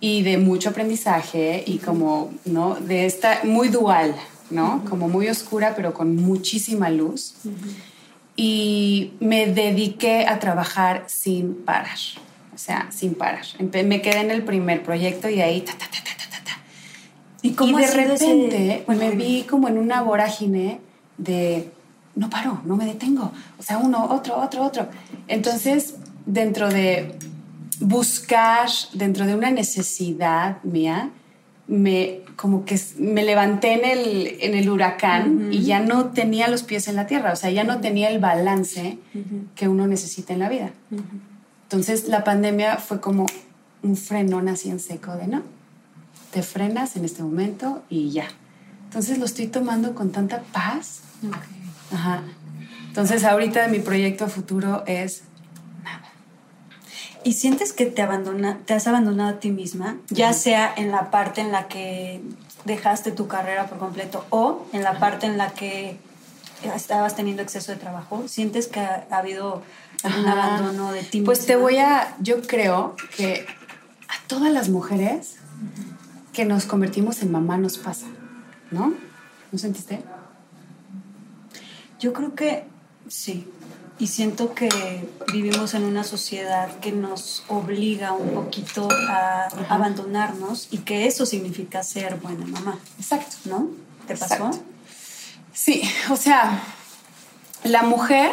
y 0.00 0.22
de 0.22 0.38
mucho 0.38 0.70
aprendizaje 0.70 1.62
y 1.66 1.76
como, 1.76 2.32
¿no? 2.46 2.76
De 2.76 3.04
esta, 3.04 3.40
muy 3.44 3.68
dual, 3.68 4.14
¿no? 4.48 4.82
Como 4.88 5.10
muy 5.10 5.28
oscura, 5.28 5.74
pero 5.76 5.92
con 5.92 6.16
muchísima 6.16 6.88
luz. 6.88 7.34
Y 8.34 9.12
me 9.20 9.46
dediqué 9.46 10.26
a 10.26 10.38
trabajar 10.38 11.04
sin 11.06 11.54
parar, 11.66 11.98
o 12.54 12.56
sea, 12.56 12.88
sin 12.90 13.14
parar. 13.14 13.44
Me 13.60 14.00
quedé 14.00 14.20
en 14.20 14.30
el 14.30 14.42
primer 14.42 14.82
proyecto 14.82 15.28
y 15.28 15.42
ahí, 15.42 15.60
ta, 15.60 15.72
ta, 15.72 15.84
ta, 15.84 16.02
ta, 16.02 16.30
ta, 16.30 16.44
ta. 16.44 16.58
Y, 17.42 17.50
como 17.52 17.76
de 17.76 17.90
repente 17.90 18.84
me 18.88 19.10
vi 19.10 19.42
como 19.42 19.68
en 19.68 19.76
una 19.76 20.00
vorágine 20.00 20.80
de 21.18 21.70
no 22.14 22.30
paro, 22.30 22.60
no 22.64 22.76
me 22.76 22.86
detengo. 22.86 23.32
O 23.58 23.62
sea, 23.62 23.78
uno, 23.78 24.04
otro, 24.10 24.36
otro, 24.36 24.64
otro. 24.64 24.88
Entonces, 25.28 25.96
dentro 26.26 26.68
de 26.68 27.18
buscar, 27.80 28.68
dentro 28.92 29.26
de 29.26 29.34
una 29.34 29.50
necesidad 29.50 30.62
mía, 30.62 31.10
me 31.66 32.20
como 32.36 32.64
que 32.64 32.78
me 32.98 33.24
levanté 33.24 33.72
en 33.74 33.84
el, 33.84 34.36
en 34.40 34.54
el 34.54 34.68
huracán 34.68 35.52
y 35.52 35.62
ya 35.62 35.80
no 35.80 36.06
tenía 36.06 36.48
los 36.48 36.62
pies 36.62 36.88
en 36.88 36.96
la 36.96 37.06
tierra, 37.06 37.32
o 37.32 37.36
sea, 37.36 37.50
ya 37.50 37.64
no 37.64 37.80
tenía 37.80 38.10
el 38.10 38.18
balance 38.18 38.98
que 39.54 39.68
uno 39.68 39.86
necesita 39.86 40.32
en 40.32 40.40
la 40.40 40.48
vida. 40.48 40.72
Entonces 41.62 42.08
la 42.08 42.24
pandemia 42.24 42.76
fue 42.78 43.00
como 43.00 43.26
un 43.82 43.96
frenón 43.96 44.48
así 44.48 44.70
en 44.70 44.80
seco 44.80 45.14
de 45.16 45.28
no, 45.28 45.42
te 46.32 46.42
frenas 46.42 46.96
en 46.96 47.04
este 47.04 47.22
momento 47.22 47.82
y 47.88 48.10
ya. 48.10 48.26
Entonces 48.94 49.18
lo 49.18 49.24
estoy 49.24 49.48
tomando 49.48 49.92
con 49.96 50.12
tanta 50.12 50.42
paz. 50.52 51.00
Ajá. 51.92 52.22
Entonces 52.86 53.24
ahorita 53.24 53.66
mi 53.66 53.80
proyecto 53.80 54.28
futuro 54.28 54.84
es 54.86 55.24
nada. 55.82 56.12
¿Y 57.24 57.32
sientes 57.32 57.72
que 57.72 57.86
te, 57.86 58.02
abandona, 58.02 58.60
te 58.64 58.72
has 58.72 58.86
abandonado 58.86 59.30
a 59.30 59.40
ti 59.40 59.50
misma? 59.50 59.96
Ya 60.10 60.32
sea 60.32 60.72
en 60.76 60.92
la 60.92 61.10
parte 61.10 61.40
en 61.40 61.50
la 61.50 61.66
que 61.66 62.22
dejaste 62.66 63.10
tu 63.10 63.26
carrera 63.26 63.66
por 63.66 63.78
completo 63.78 64.24
o 64.30 64.64
en 64.72 64.84
la 64.84 65.00
parte 65.00 65.26
en 65.26 65.38
la 65.38 65.50
que 65.50 65.96
estabas 66.76 67.16
teniendo 67.16 67.42
exceso 67.42 67.72
de 67.72 67.78
trabajo. 67.78 68.28
¿Sientes 68.28 68.68
que 68.68 68.78
ha, 68.78 69.06
habido 69.10 69.64
algún 70.04 70.28
abandono 70.28 70.92
de 70.92 71.02
ti 71.02 71.20
Pues 71.22 71.46
te 71.46 71.56
voy 71.56 71.78
a, 71.78 72.14
yo 72.20 72.42
creo 72.42 72.94
que 73.16 73.44
a 74.06 74.28
todas 74.28 74.52
las 74.52 74.68
mujeres 74.68 75.34
que 76.32 76.44
nos 76.44 76.64
convertimos 76.64 77.22
en 77.22 77.32
mamá 77.32 77.58
nos 77.58 77.76
pasa, 77.76 78.06
¿no? 78.74 78.92
¿No 79.52 79.58
sentiste? 79.58 80.02
Yo 82.00 82.12
creo 82.12 82.34
que 82.34 82.64
sí. 83.08 83.48
Y 83.98 84.08
siento 84.08 84.54
que 84.54 84.68
vivimos 85.32 85.74
en 85.74 85.84
una 85.84 86.02
sociedad 86.02 86.80
que 86.80 86.90
nos 86.90 87.44
obliga 87.48 88.12
un 88.12 88.34
poquito 88.34 88.88
a 89.08 89.46
abandonarnos 89.68 90.68
y 90.72 90.78
que 90.78 91.06
eso 91.06 91.24
significa 91.24 91.84
ser 91.84 92.16
buena 92.16 92.44
mamá. 92.44 92.78
Exacto. 92.98 93.36
¿No? 93.44 93.68
¿Te 94.08 94.16
pasó? 94.16 94.50
Sí, 95.52 95.82
o 96.10 96.16
sea, 96.16 96.60
la 97.62 97.84
mujer 97.84 98.32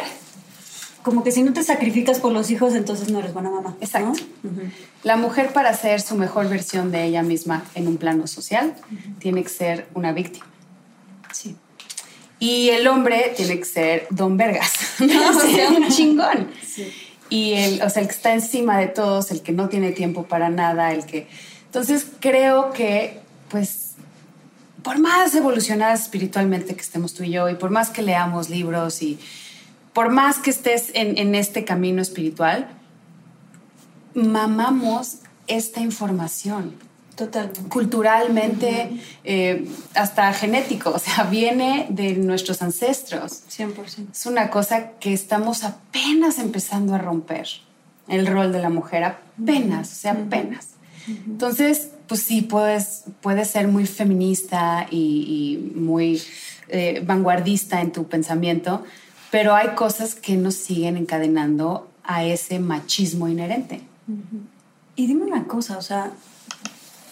como 1.02 1.24
que 1.24 1.32
si 1.32 1.42
no 1.42 1.52
te 1.52 1.62
sacrificas 1.62 2.20
por 2.20 2.32
los 2.32 2.50
hijos, 2.50 2.74
entonces 2.74 3.10
no 3.10 3.18
eres 3.18 3.32
buena 3.32 3.50
mamá. 3.50 3.76
Exacto. 3.80 4.20
La 5.02 5.16
mujer 5.16 5.52
para 5.52 5.74
ser 5.74 6.00
su 6.00 6.14
mejor 6.16 6.48
versión 6.48 6.92
de 6.92 7.04
ella 7.04 7.22
misma 7.22 7.64
en 7.74 7.88
un 7.88 7.96
plano 7.96 8.26
social 8.26 8.74
tiene 9.18 9.42
que 9.42 9.48
ser 9.48 9.88
una 9.94 10.12
víctima. 10.12 10.46
Sí. 11.32 11.56
Y 12.38 12.70
el 12.70 12.86
hombre 12.86 13.32
tiene 13.36 13.58
que 13.58 13.64
ser 13.64 14.06
don 14.10 14.36
Vergas, 14.36 14.72
¿no? 15.00 15.40
sea, 15.40 15.70
un 15.70 15.88
chingón. 15.88 16.48
Y 17.28 17.54
el, 17.54 17.82
o 17.82 17.90
sea, 17.90 18.02
el 18.02 18.08
que 18.08 18.14
está 18.14 18.34
encima 18.34 18.78
de 18.78 18.88
todos, 18.88 19.30
el 19.30 19.42
que 19.42 19.52
no 19.52 19.68
tiene 19.68 19.92
tiempo 19.92 20.24
para 20.24 20.50
nada, 20.50 20.92
el 20.92 21.06
que... 21.06 21.26
Entonces 21.66 22.06
creo 22.20 22.72
que, 22.72 23.20
pues, 23.48 23.92
por 24.82 24.98
más 24.98 25.34
evolucionadas 25.34 26.02
espiritualmente 26.02 26.74
que 26.74 26.80
estemos 26.80 27.14
tú 27.14 27.22
y 27.22 27.30
yo, 27.30 27.48
y 27.48 27.54
por 27.54 27.70
más 27.70 27.90
que 27.90 28.02
leamos 28.02 28.50
libros, 28.50 29.02
y 29.02 29.18
por 29.92 30.10
más 30.10 30.38
que 30.38 30.50
estés 30.50 30.90
en, 30.94 31.18
en 31.18 31.34
este 31.34 31.64
camino 31.64 32.02
espiritual, 32.02 32.68
mamamos 34.14 35.18
esta 35.46 35.80
información 35.80 36.74
culturalmente, 37.68 38.90
eh, 39.24 39.68
hasta 39.94 40.32
genético, 40.32 40.90
o 40.90 40.98
sea, 40.98 41.24
viene 41.24 41.86
de 41.90 42.14
nuestros 42.14 42.62
ancestros. 42.62 43.42
100%. 43.50 44.12
Es 44.12 44.26
una 44.26 44.50
cosa 44.50 44.92
que 44.98 45.12
estamos 45.12 45.64
apenas 45.64 46.38
empezando 46.38 46.94
a 46.94 46.98
romper, 46.98 47.46
el 48.08 48.26
rol 48.26 48.52
de 48.52 48.60
la 48.60 48.70
mujer, 48.70 49.04
apenas, 49.04 49.92
o 49.92 49.94
sea, 49.94 50.12
apenas. 50.12 50.68
Entonces, 51.06 51.90
pues 52.06 52.22
sí, 52.22 52.42
puedes, 52.42 53.04
puedes 53.20 53.48
ser 53.48 53.68
muy 53.68 53.86
feminista 53.86 54.86
y, 54.90 55.72
muy 55.74 56.22
eh, 56.68 57.02
vanguardista 57.04 57.80
en 57.80 57.92
tu 57.92 58.06
pensamiento, 58.06 58.84
pero 59.32 59.54
hay 59.54 59.68
cosas 59.70 60.14
que 60.14 60.36
nos 60.36 60.54
siguen 60.54 60.98
encadenando 60.98 61.88
a 62.04 62.22
ese 62.22 62.58
machismo 62.58 63.28
inherente. 63.28 63.80
Y 64.94 65.06
dime 65.06 65.24
una 65.24 65.44
cosa, 65.44 65.78
o 65.78 65.82
sea, 65.82 66.12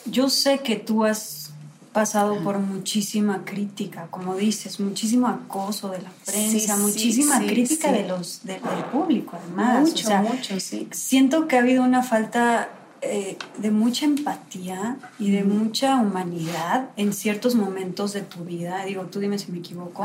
yo 0.05 0.29
sé 0.29 0.59
que 0.59 0.77
tú 0.77 1.07
has 1.07 1.51
pasado 1.95 2.45
por 2.45 2.59
muchísima 2.59 3.47
crítica, 3.47 4.09
como 4.11 4.37
dices, 4.37 4.81
muchísimo 4.81 5.29
acoso 5.29 5.89
de 5.89 6.03
la 6.03 6.11
prensa, 6.27 6.77
muchísima 6.77 7.41
crítica 7.41 7.91
de 7.91 8.07
los 8.07 8.45
del 8.45 8.61
público, 8.93 9.39
además. 9.43 9.89
Mucho, 9.89 10.11
mucho, 10.19 10.61
sí. 10.61 10.89
Siento 10.93 11.49
que 11.49 11.57
ha 11.57 11.61
habido 11.61 11.83
una 11.83 12.03
falta 12.03 12.69
eh, 13.01 13.39
de 13.57 13.71
mucha 13.71 14.05
empatía 14.05 14.99
y 15.19 15.31
de 15.31 15.43
mucha 15.43 15.97
humanidad 15.97 16.91
en 16.99 17.15
ciertos 17.15 17.55
momentos 17.55 18.13
de 18.13 18.21
tu 18.21 18.45
vida. 18.45 18.85
Digo, 18.85 19.05
tú 19.05 19.21
dime 19.21 19.39
si 19.39 19.51
me 19.51 19.59
equivoco. 19.59 20.05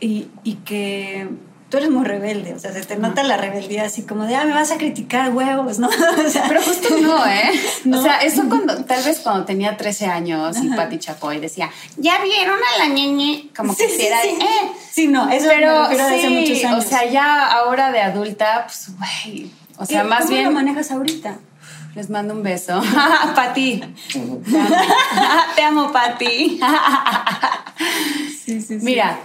Y, 0.00 0.28
y 0.44 0.54
que 0.56 1.28
tú 1.70 1.78
eres 1.78 1.90
muy 1.90 2.04
rebelde, 2.04 2.54
o 2.54 2.58
sea, 2.58 2.72
se 2.72 2.82
te 2.84 2.96
nota 2.96 3.22
la 3.24 3.36
rebeldía 3.36 3.84
así 3.84 4.02
como 4.02 4.24
de, 4.24 4.36
ah, 4.36 4.44
me 4.44 4.52
vas 4.52 4.70
a 4.70 4.76
criticar 4.76 5.30
huevos, 5.34 5.78
¿no? 5.78 5.88
Pero 6.48 6.62
justo 6.62 6.96
no, 7.00 7.26
¿eh? 7.26 7.50
O 7.92 8.00
sea, 8.02 8.18
eso 8.18 8.44
cuando, 8.48 8.84
tal 8.84 9.02
vez 9.02 9.20
cuando 9.20 9.44
tenía 9.44 9.76
13 9.76 10.06
años 10.06 10.56
y 10.62 10.68
Pati 10.68 10.98
Chapoy 10.98 11.40
decía, 11.40 11.70
ya 11.96 12.22
vieron 12.22 12.58
a 12.74 12.78
la 12.78 12.86
ñeñe, 12.94 13.48
como 13.56 13.74
que 13.76 13.88
sí, 13.88 14.06
era, 14.06 14.22
sí. 14.22 14.28
eh. 14.40 14.70
Sí, 14.92 15.08
no, 15.08 15.28
eso 15.28 15.46
Pero 15.48 15.88
me 15.88 16.00
a 16.00 16.06
hace 16.06 16.20
sí, 16.20 16.28
muchos 16.28 16.64
años. 16.64 16.84
o 16.84 16.88
sea, 16.88 17.04
ya 17.10 17.46
ahora 17.50 17.90
de 17.90 18.00
adulta, 18.00 18.66
pues, 18.66 18.90
güey, 18.96 19.50
o 19.78 19.84
sea, 19.86 20.04
¿Y 20.04 20.06
más 20.06 20.20
¿Cómo 20.20 20.30
bien... 20.30 20.44
lo 20.44 20.50
manejas 20.52 20.90
ahorita? 20.90 21.38
Les 21.96 22.10
mando 22.10 22.34
un 22.34 22.42
beso. 22.42 22.80
Pati. 23.34 23.82
Te 24.12 24.18
amo, 24.20 24.40
Te 25.56 25.62
amo, 25.62 25.90
Pati. 25.92 26.60
Sí, 28.44 28.60
sí, 28.60 28.78
sí. 28.78 28.78
Mira, 28.82 29.18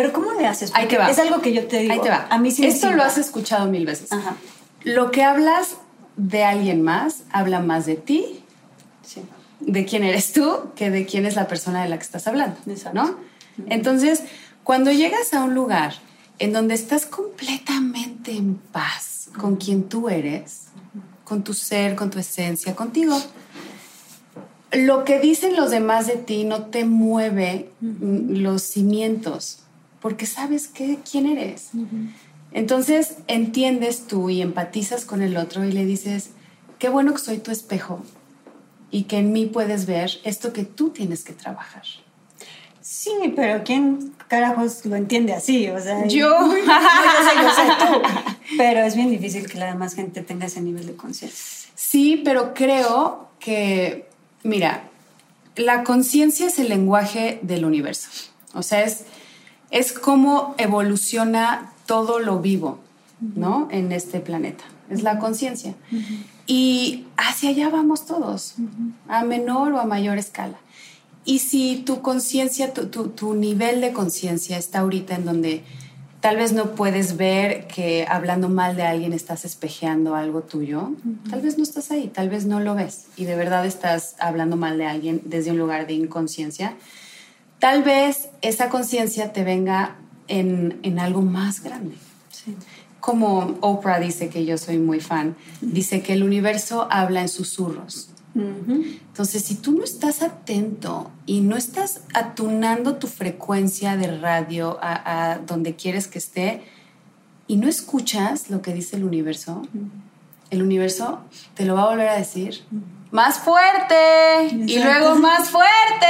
Pero 0.00 0.12
¿cómo 0.12 0.32
le 0.32 0.46
haces? 0.46 0.70
Ahí 0.74 0.86
te 0.88 0.96
Porque 0.96 0.98
va. 0.98 1.10
Es 1.10 1.18
algo 1.18 1.40
que 1.42 1.52
yo 1.52 1.66
te 1.66 1.80
digo. 1.80 1.92
ahí 1.92 2.00
te 2.00 2.08
va. 2.08 2.26
A 2.30 2.38
mí 2.38 2.50
sí 2.50 2.62
me 2.62 2.68
Esto 2.68 2.86
lo 2.86 2.92
sirve. 2.92 3.04
has 3.04 3.18
escuchado 3.18 3.68
mil 3.70 3.84
veces. 3.84 4.10
Ajá. 4.12 4.36
Lo 4.82 5.10
que 5.10 5.22
hablas 5.22 5.76
de 6.16 6.44
alguien 6.44 6.82
más 6.82 7.24
habla 7.30 7.60
más 7.60 7.84
de 7.86 7.96
ti, 7.96 8.42
Sí. 9.02 9.20
de 9.60 9.84
quién 9.84 10.04
eres 10.04 10.32
tú, 10.32 10.70
que 10.74 10.90
de 10.90 11.04
quién 11.04 11.26
es 11.26 11.36
la 11.36 11.46
persona 11.48 11.82
de 11.82 11.88
la 11.88 11.98
que 11.98 12.04
estás 12.04 12.26
hablando. 12.26 12.56
Exacto. 12.66 13.00
¿No? 13.02 13.16
Entonces, 13.68 14.22
cuando 14.64 14.90
llegas 14.92 15.34
a 15.34 15.44
un 15.44 15.54
lugar 15.54 15.94
en 16.38 16.52
donde 16.54 16.74
estás 16.74 17.04
completamente 17.04 18.32
en 18.32 18.54
paz 18.56 19.28
con 19.38 19.56
quien 19.56 19.88
tú 19.88 20.08
eres, 20.08 20.68
con 21.24 21.44
tu 21.44 21.52
ser, 21.52 21.94
con 21.94 22.08
tu 22.10 22.18
esencia, 22.18 22.74
contigo, 22.74 23.20
lo 24.72 25.04
que 25.04 25.18
dicen 25.18 25.56
los 25.56 25.70
demás 25.70 26.06
de 26.06 26.16
ti 26.16 26.44
no 26.44 26.66
te 26.66 26.84
mueve 26.84 27.70
mm, 27.80 28.36
los 28.36 28.62
cimientos, 28.62 29.60
porque 30.00 30.26
sabes 30.26 30.68
que, 30.68 30.98
quién 31.08 31.26
eres. 31.26 31.70
Entonces 32.52 33.16
entiendes 33.26 34.06
tú 34.06 34.30
y 34.30 34.42
empatizas 34.42 35.04
con 35.04 35.22
el 35.22 35.36
otro 35.36 35.64
y 35.64 35.72
le 35.72 35.84
dices, 35.84 36.30
qué 36.78 36.88
bueno 36.88 37.12
que 37.12 37.18
soy 37.18 37.38
tu 37.38 37.50
espejo 37.50 38.02
y 38.90 39.04
que 39.04 39.18
en 39.18 39.32
mí 39.32 39.46
puedes 39.46 39.86
ver 39.86 40.10
esto 40.24 40.52
que 40.52 40.64
tú 40.64 40.90
tienes 40.90 41.22
que 41.22 41.32
trabajar. 41.32 41.84
Sí, 42.80 43.12
pero 43.36 43.62
¿quién 43.62 44.14
carajos 44.26 44.84
lo 44.84 44.96
entiende 44.96 45.32
así? 45.32 45.68
O 45.68 45.80
sea, 45.80 46.06
Yo. 46.06 46.28
No, 46.40 46.52
yo 46.52 47.28
sé, 47.28 47.36
yo 47.42 47.50
sé 47.50 47.62
tú. 47.78 48.34
Pero 48.56 48.80
es 48.80 48.96
bien 48.96 49.10
difícil 49.10 49.48
que 49.48 49.58
la 49.58 49.66
demás 49.66 49.94
gente 49.94 50.22
tenga 50.22 50.46
ese 50.46 50.60
nivel 50.60 50.86
de 50.86 50.96
conciencia. 50.96 51.70
Sí, 51.76 52.20
pero 52.24 52.52
creo 52.52 53.28
que, 53.38 54.08
mira, 54.42 54.88
la 55.54 55.84
conciencia 55.84 56.48
es 56.48 56.58
el 56.58 56.68
lenguaje 56.68 57.38
del 57.42 57.64
universo. 57.64 58.08
O 58.54 58.62
sea, 58.62 58.82
es, 58.82 59.04
es 59.70 59.92
cómo 59.92 60.54
evoluciona 60.58 61.72
todo 61.86 62.18
lo 62.18 62.40
vivo, 62.40 62.78
¿no? 63.20 63.68
En 63.70 63.92
este 63.92 64.20
planeta. 64.20 64.64
Es 64.90 65.02
la 65.02 65.18
conciencia. 65.18 65.74
Y 66.46 67.04
hacia 67.16 67.50
allá 67.50 67.68
vamos 67.68 68.06
todos, 68.06 68.54
a 69.08 69.22
menor 69.24 69.72
o 69.72 69.80
a 69.80 69.84
mayor 69.84 70.18
escala. 70.18 70.56
Y 71.24 71.40
si 71.40 71.76
tu 71.84 72.00
conciencia, 72.02 72.72
tu, 72.74 72.86
tu- 72.86 73.08
tu 73.08 73.34
nivel 73.34 73.80
de 73.80 73.92
conciencia 73.92 74.56
está 74.58 74.80
ahorita 74.80 75.14
en 75.14 75.24
donde 75.26 75.62
tal 76.20 76.36
vez 76.36 76.52
no 76.52 76.74
puedes 76.74 77.16
ver 77.16 77.66
que 77.66 78.04
hablando 78.08 78.48
mal 78.48 78.74
de 78.74 78.82
alguien 78.82 79.12
estás 79.12 79.44
espejeando 79.44 80.14
algo 80.16 80.40
tuyo, 80.42 80.90
tal 81.30 81.40
vez 81.40 81.56
no 81.56 81.62
estás 81.62 81.90
ahí, 81.92 82.08
tal 82.08 82.28
vez 82.30 82.46
no 82.46 82.58
lo 82.60 82.74
ves 82.74 83.04
y 83.16 83.24
de 83.26 83.36
verdad 83.36 83.64
estás 83.64 84.16
hablando 84.18 84.56
mal 84.56 84.76
de 84.76 84.86
alguien 84.86 85.22
desde 85.24 85.50
un 85.52 85.58
lugar 85.58 85.86
de 85.86 85.94
inconsciencia, 85.94 86.74
tal 87.60 87.84
vez 87.84 88.30
esa 88.42 88.68
conciencia 88.68 89.32
te 89.32 89.44
venga 89.44 89.96
en, 90.26 90.80
en 90.82 90.98
algo 90.98 91.22
más 91.22 91.62
grande. 91.62 91.94
Sí. 92.30 92.56
Como 92.98 93.56
Oprah 93.60 94.00
dice 94.00 94.28
que 94.28 94.44
yo 94.44 94.58
soy 94.58 94.78
muy 94.78 95.00
fan, 95.00 95.36
dice 95.60 96.02
que 96.02 96.14
el 96.14 96.22
universo 96.22 96.88
habla 96.90 97.20
en 97.22 97.28
susurros. 97.28 98.10
Entonces, 98.32 99.42
si 99.42 99.56
tú 99.56 99.72
no 99.72 99.82
estás 99.82 100.22
atento 100.22 101.10
y 101.26 101.40
no 101.40 101.56
estás 101.56 102.02
atunando 102.14 102.96
tu 102.96 103.08
frecuencia 103.08 103.96
de 103.96 104.18
radio 104.18 104.78
a, 104.80 105.32
a 105.32 105.38
donde 105.38 105.74
quieres 105.74 106.06
que 106.06 106.18
esté 106.18 106.62
y 107.48 107.56
no 107.56 107.68
escuchas 107.68 108.48
lo 108.48 108.62
que 108.62 108.72
dice 108.72 108.96
el 108.96 109.04
universo, 109.04 109.62
el 110.50 110.62
universo 110.62 111.20
te 111.54 111.64
lo 111.64 111.74
va 111.74 111.82
a 111.82 111.90
volver 111.90 112.08
a 112.08 112.16
decir 112.16 112.60
más 113.10 113.38
fuerte 113.38 114.48
y 114.66 114.78
luego 114.78 115.16
más 115.16 115.50
fuerte 115.50 116.06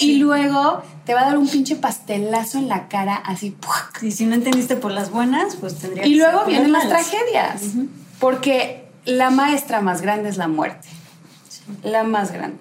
y 0.00 0.16
luego 0.16 0.82
te 1.04 1.14
va 1.14 1.22
a 1.22 1.24
dar 1.26 1.38
un 1.38 1.48
pinche 1.48 1.76
pastelazo 1.76 2.58
en 2.58 2.68
la 2.68 2.88
cara 2.88 3.14
así. 3.16 3.50
¡puac! 3.50 4.02
Y 4.02 4.12
si 4.12 4.26
no 4.26 4.34
entendiste 4.34 4.76
por 4.76 4.92
las 4.92 5.10
buenas, 5.10 5.56
pues 5.56 5.78
tendría 5.78 6.06
Y 6.06 6.12
que 6.12 6.16
luego 6.16 6.40
ser 6.40 6.48
vienen 6.48 6.72
las 6.72 6.88
tragedias, 6.88 7.62
porque 8.18 8.88
la 9.04 9.30
maestra 9.30 9.80
más 9.80 10.02
grande 10.02 10.28
es 10.28 10.36
la 10.36 10.48
muerte, 10.48 10.88
la 11.82 12.02
más 12.02 12.32
grande. 12.32 12.58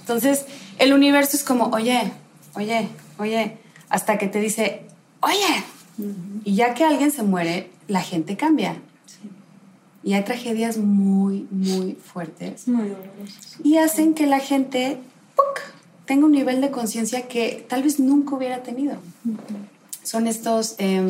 Entonces, 0.00 0.46
el 0.78 0.92
universo 0.92 1.36
es 1.36 1.44
como, 1.44 1.66
oye, 1.68 2.12
oye, 2.54 2.88
oye, 3.18 3.58
hasta 3.88 4.18
que 4.18 4.28
te 4.28 4.40
dice, 4.40 4.82
oye, 5.20 5.64
y 6.44 6.54
ya 6.54 6.74
que 6.74 6.84
alguien 6.84 7.10
se 7.10 7.22
muere, 7.22 7.70
la 7.88 8.02
gente 8.02 8.36
cambia. 8.36 8.76
Y 10.04 10.12
hay 10.12 10.22
tragedias 10.24 10.76
muy, 10.76 11.46
muy 11.50 11.94
fuertes 11.94 12.68
Muy 12.68 12.88
doloroso. 12.88 13.58
y 13.64 13.78
hacen 13.78 14.14
que 14.14 14.26
la 14.26 14.38
gente 14.38 14.98
¡puc! 15.34 15.60
tenga 16.04 16.26
un 16.26 16.32
nivel 16.32 16.60
de 16.60 16.70
conciencia 16.70 17.26
que 17.26 17.64
tal 17.68 17.82
vez 17.82 17.98
nunca 17.98 18.34
hubiera 18.36 18.62
tenido. 18.62 18.96
Son 20.02 20.26
estos, 20.26 20.74
em, 20.78 21.08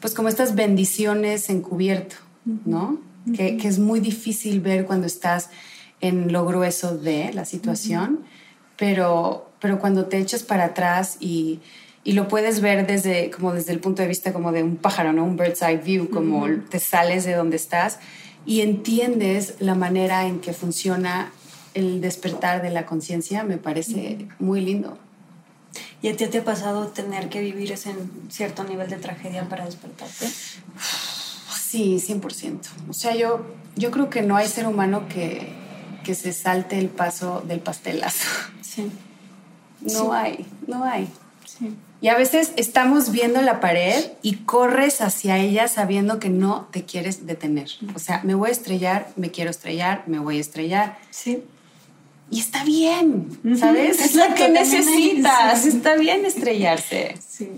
pues 0.00 0.14
como 0.14 0.28
estas 0.28 0.54
bendiciones 0.54 1.50
encubierto, 1.50 2.16
¿no? 2.64 2.98
que, 3.36 3.58
que 3.58 3.68
es 3.68 3.78
muy 3.78 4.00
difícil 4.00 4.60
ver 4.60 4.86
cuando 4.86 5.06
estás 5.06 5.50
en 6.00 6.32
lo 6.32 6.46
grueso 6.46 6.96
de 6.96 7.32
la 7.34 7.44
situación, 7.44 8.20
pero, 8.78 9.50
pero 9.60 9.78
cuando 9.78 10.06
te 10.06 10.18
echas 10.18 10.42
para 10.42 10.66
atrás 10.66 11.18
y, 11.20 11.60
y 12.04 12.12
lo 12.12 12.28
puedes 12.28 12.60
ver 12.60 12.86
desde, 12.86 13.30
como 13.30 13.52
desde 13.52 13.72
el 13.72 13.80
punto 13.80 14.02
de 14.02 14.08
vista 14.08 14.32
como 14.32 14.52
de 14.52 14.62
un 14.62 14.76
pájaro, 14.76 15.12
¿no? 15.12 15.24
Un 15.24 15.36
bird's 15.36 15.62
eye 15.62 15.76
view, 15.76 16.08
como 16.10 16.46
te 16.70 16.78
sales 16.80 17.24
de 17.24 17.34
donde 17.34 17.56
estás 17.56 17.98
y 18.46 18.60
entiendes 18.62 19.54
la 19.58 19.74
manera 19.74 20.26
en 20.26 20.40
que 20.40 20.52
funciona 20.52 21.32
el 21.74 22.00
despertar 22.00 22.62
de 22.62 22.70
la 22.70 22.86
conciencia, 22.86 23.44
me 23.44 23.58
parece 23.58 24.26
muy 24.38 24.60
lindo. 24.62 24.96
¿Y 26.00 26.08
a 26.08 26.16
ti 26.16 26.26
te 26.28 26.38
ha 26.38 26.44
pasado 26.44 26.86
tener 26.88 27.28
que 27.28 27.40
vivir 27.40 27.72
ese 27.72 27.94
cierto 28.30 28.64
nivel 28.64 28.88
de 28.88 28.96
tragedia 28.96 29.48
para 29.48 29.64
despertarte? 29.66 30.26
Sí, 31.60 31.96
100%. 32.00 32.60
O 32.88 32.92
sea, 32.94 33.14
yo, 33.14 33.44
yo 33.76 33.90
creo 33.90 34.08
que 34.08 34.22
no 34.22 34.36
hay 34.36 34.48
ser 34.48 34.66
humano 34.66 35.08
que, 35.08 35.52
que 36.04 36.14
se 36.14 36.32
salte 36.32 36.78
el 36.78 36.88
paso 36.88 37.42
del 37.46 37.60
pastelazo. 37.60 38.26
Sí. 38.62 38.90
No 39.82 39.90
Sí. 39.90 40.06
hay, 40.12 40.46
no 40.66 40.84
hay. 40.84 41.08
Sí. 41.44 41.74
Y 42.00 42.08
a 42.08 42.16
veces 42.16 42.52
estamos 42.56 43.10
viendo 43.10 43.42
la 43.42 43.60
pared 43.60 44.12
y 44.22 44.36
corres 44.36 45.00
hacia 45.00 45.38
ella 45.38 45.66
sabiendo 45.66 46.20
que 46.20 46.28
no 46.28 46.68
te 46.70 46.84
quieres 46.84 47.26
detener. 47.26 47.70
O 47.94 47.98
sea, 47.98 48.20
me 48.22 48.34
voy 48.34 48.50
a 48.50 48.52
estrellar, 48.52 49.08
me 49.16 49.30
quiero 49.30 49.50
estrellar, 49.50 50.04
me 50.06 50.20
voy 50.20 50.38
a 50.38 50.40
estrellar. 50.40 50.98
Sí. 51.10 51.42
Y 52.30 52.40
está 52.40 52.62
bien, 52.62 53.40
¿sabes? 53.58 54.00
Es 54.00 54.14
lo 54.14 54.34
que 54.34 54.48
necesitas. 54.48 55.66
Está 55.66 55.96
bien 55.96 56.24
estrellarse. 56.24 57.16
Sí. 57.26 57.50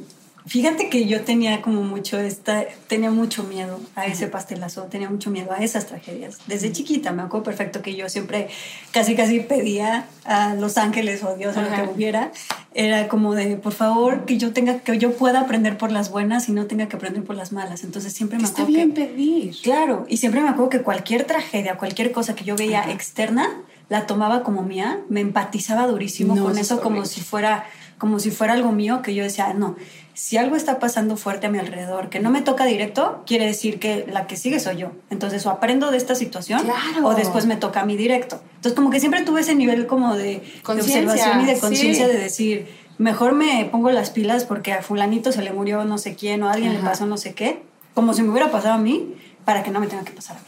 Fíjate 0.51 0.89
que 0.89 1.07
yo 1.07 1.21
tenía 1.21 1.63
como 1.63 1.85
mucho 1.85 2.19
esta, 2.19 2.65
tenía 2.89 3.13
mucho 3.13 3.45
miedo 3.45 3.79
a 3.95 4.07
ese 4.07 4.27
pastelazo, 4.27 4.83
tenía 4.87 5.09
mucho 5.09 5.31
miedo 5.31 5.53
a 5.53 5.59
esas 5.59 5.87
tragedias. 5.87 6.39
Desde 6.49 6.73
chiquita 6.73 7.13
me 7.13 7.23
acuerdo 7.23 7.45
perfecto 7.45 7.83
que 7.83 7.95
yo 7.95 8.09
siempre 8.09 8.49
casi 8.91 9.15
casi 9.15 9.39
pedía 9.39 10.07
a 10.25 10.57
los 10.57 10.77
ángeles 10.77 11.23
o 11.23 11.37
Dios 11.37 11.57
o 11.57 11.63
lo 11.63 11.69
que 11.73 11.83
hubiera, 11.95 12.33
era 12.75 13.07
como 13.07 13.37
de 13.37 13.59
por 13.59 13.73
favor 13.73 14.25
que 14.25 14.39
yo 14.39 14.53
tenga 14.53 14.81
que 14.81 14.99
yo 14.99 15.13
pueda 15.13 15.39
aprender 15.39 15.79
por 15.79 15.93
las 15.93 16.11
buenas 16.11 16.49
y 16.49 16.53
no 16.53 16.67
tenga 16.67 16.89
que 16.89 16.97
aprender 16.97 17.23
por 17.23 17.37
las 17.37 17.53
malas. 17.53 17.85
Entonces 17.85 18.13
siempre 18.13 18.37
me 18.39 18.43
Está 18.43 18.63
acuerdo 18.63 18.75
bien 18.77 18.93
que 18.93 19.05
pedir. 19.05 19.55
Claro, 19.63 20.05
y 20.09 20.17
siempre 20.17 20.41
me 20.41 20.49
acuerdo 20.49 20.71
que 20.71 20.83
cualquier 20.83 21.27
tragedia, 21.27 21.79
cualquier 21.79 22.11
cosa 22.11 22.35
que 22.35 22.43
yo 22.43 22.57
veía 22.57 22.81
Ajá. 22.81 22.91
externa, 22.91 23.49
la 23.89 24.09
tomaba 24.09 24.43
como 24.43 24.65
mía, 24.65 24.99
me 25.09 25.21
empatizaba 25.21 25.87
durísimo 25.87 26.35
No, 26.35 26.43
con 26.43 26.53
eso 26.55 26.61
eso 26.61 26.75
es 26.75 26.81
como 26.81 27.05
si 27.05 27.21
fuera 27.21 27.67
como 28.01 28.19
si 28.19 28.31
fuera 28.31 28.55
algo 28.55 28.73
mío 28.73 29.03
que 29.03 29.15
yo 29.15 29.23
decía, 29.23 29.53
no, 29.53 29.77
si 30.21 30.37
algo 30.37 30.55
está 30.55 30.79
pasando 30.79 31.17
fuerte 31.17 31.47
a 31.47 31.51
mi 31.51 31.59
alrededor, 31.59 32.11
que 32.11 32.21
no 32.21 32.29
me 32.31 32.43
toca 32.43 32.67
directo, 32.67 33.23
quiere 33.27 33.47
decir 33.47 33.79
que 33.79 34.05
la 34.07 34.27
que 34.27 34.37
sigue 34.37 34.61
soy 34.61 34.77
yo. 34.77 34.93
Entonces, 35.09 35.47
o 35.47 35.51
aprendo 35.51 35.91
de 35.91 35.97
esta 35.97 36.15
situación 36.15 36.61
Claro. 36.61 37.07
o 37.07 37.15
después 37.15 37.47
me 37.47 37.57
toca 37.57 37.81
a 37.81 37.87
mí 37.87 37.97
directo. 37.97 38.39
Entonces, 38.57 38.75
como 38.75 38.91
que 38.91 39.01
siempre 39.01 39.23
tuve 39.23 39.41
ese 39.41 39.55
nivel 39.55 39.87
como 39.87 40.15
de, 40.15 40.43
de 40.43 40.43
observación 40.67 41.41
y 41.41 41.47
de 41.47 41.55
sí. 41.55 41.61
conciencia 41.63 42.07
de 42.07 42.19
decir, 42.19 42.69
mejor 42.99 43.33
me 43.33 43.65
pongo 43.73 43.91
las 43.93 44.11
pilas 44.11 44.45
porque 44.45 44.75
a 44.75 44.83
fulanito 44.83 45.33
se 45.33 45.41
le 45.41 45.55
murió 45.55 45.85
no 45.87 45.97
sé 45.97 46.17
quién 46.17 46.43
o 46.43 46.51
a 46.51 46.53
alguien 46.53 46.75
le 46.75 46.81
pasó 46.81 47.07
no 47.07 47.17
sé 47.17 47.33
qué, 47.33 47.63
como 47.95 48.13
si 48.13 48.21
me 48.21 48.29
hubiera 48.29 48.51
pasado 48.51 48.75
a 48.75 48.79
mí, 48.79 49.15
para 49.47 49.63
que 49.63 49.71
no 49.71 49.81
me 49.81 49.87
tenga 49.87 50.05
que 50.05 50.13
pasar 50.13 50.37
a 50.37 50.41
mí. 50.41 50.47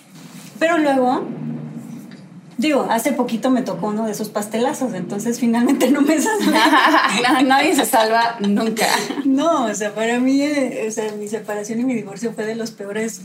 Pero 0.58 0.76
luego 0.76 1.24
Digo, 2.62 2.87
hace 2.88 3.11
poquito 3.12 3.51
me 3.51 3.62
tocó 3.62 3.88
uno 3.88 4.07
de 4.07 4.12
esos 4.12 4.29
pastelazos, 4.29 4.94
entonces 4.94 5.40
finalmente 5.40 5.90
no 5.90 6.01
me 6.01 6.20
salvé. 6.20 6.57
Nadie 7.44 7.75
se 7.75 7.85
salva 7.85 8.37
nunca. 8.38 8.87
No, 9.25 9.64
o 9.66 9.75
sea, 9.75 9.92
para 9.94 10.20
mí, 10.20 10.40
eh, 10.42 10.87
o 10.88 10.92
sea, 10.92 11.11
mi 11.12 11.27
separación 11.27 11.81
y 11.81 11.85
mi 11.85 11.94
divorcio 11.94 12.33
fue 12.33 12.46
de 12.46 12.55
los 12.55 12.70
peores, 12.70 13.22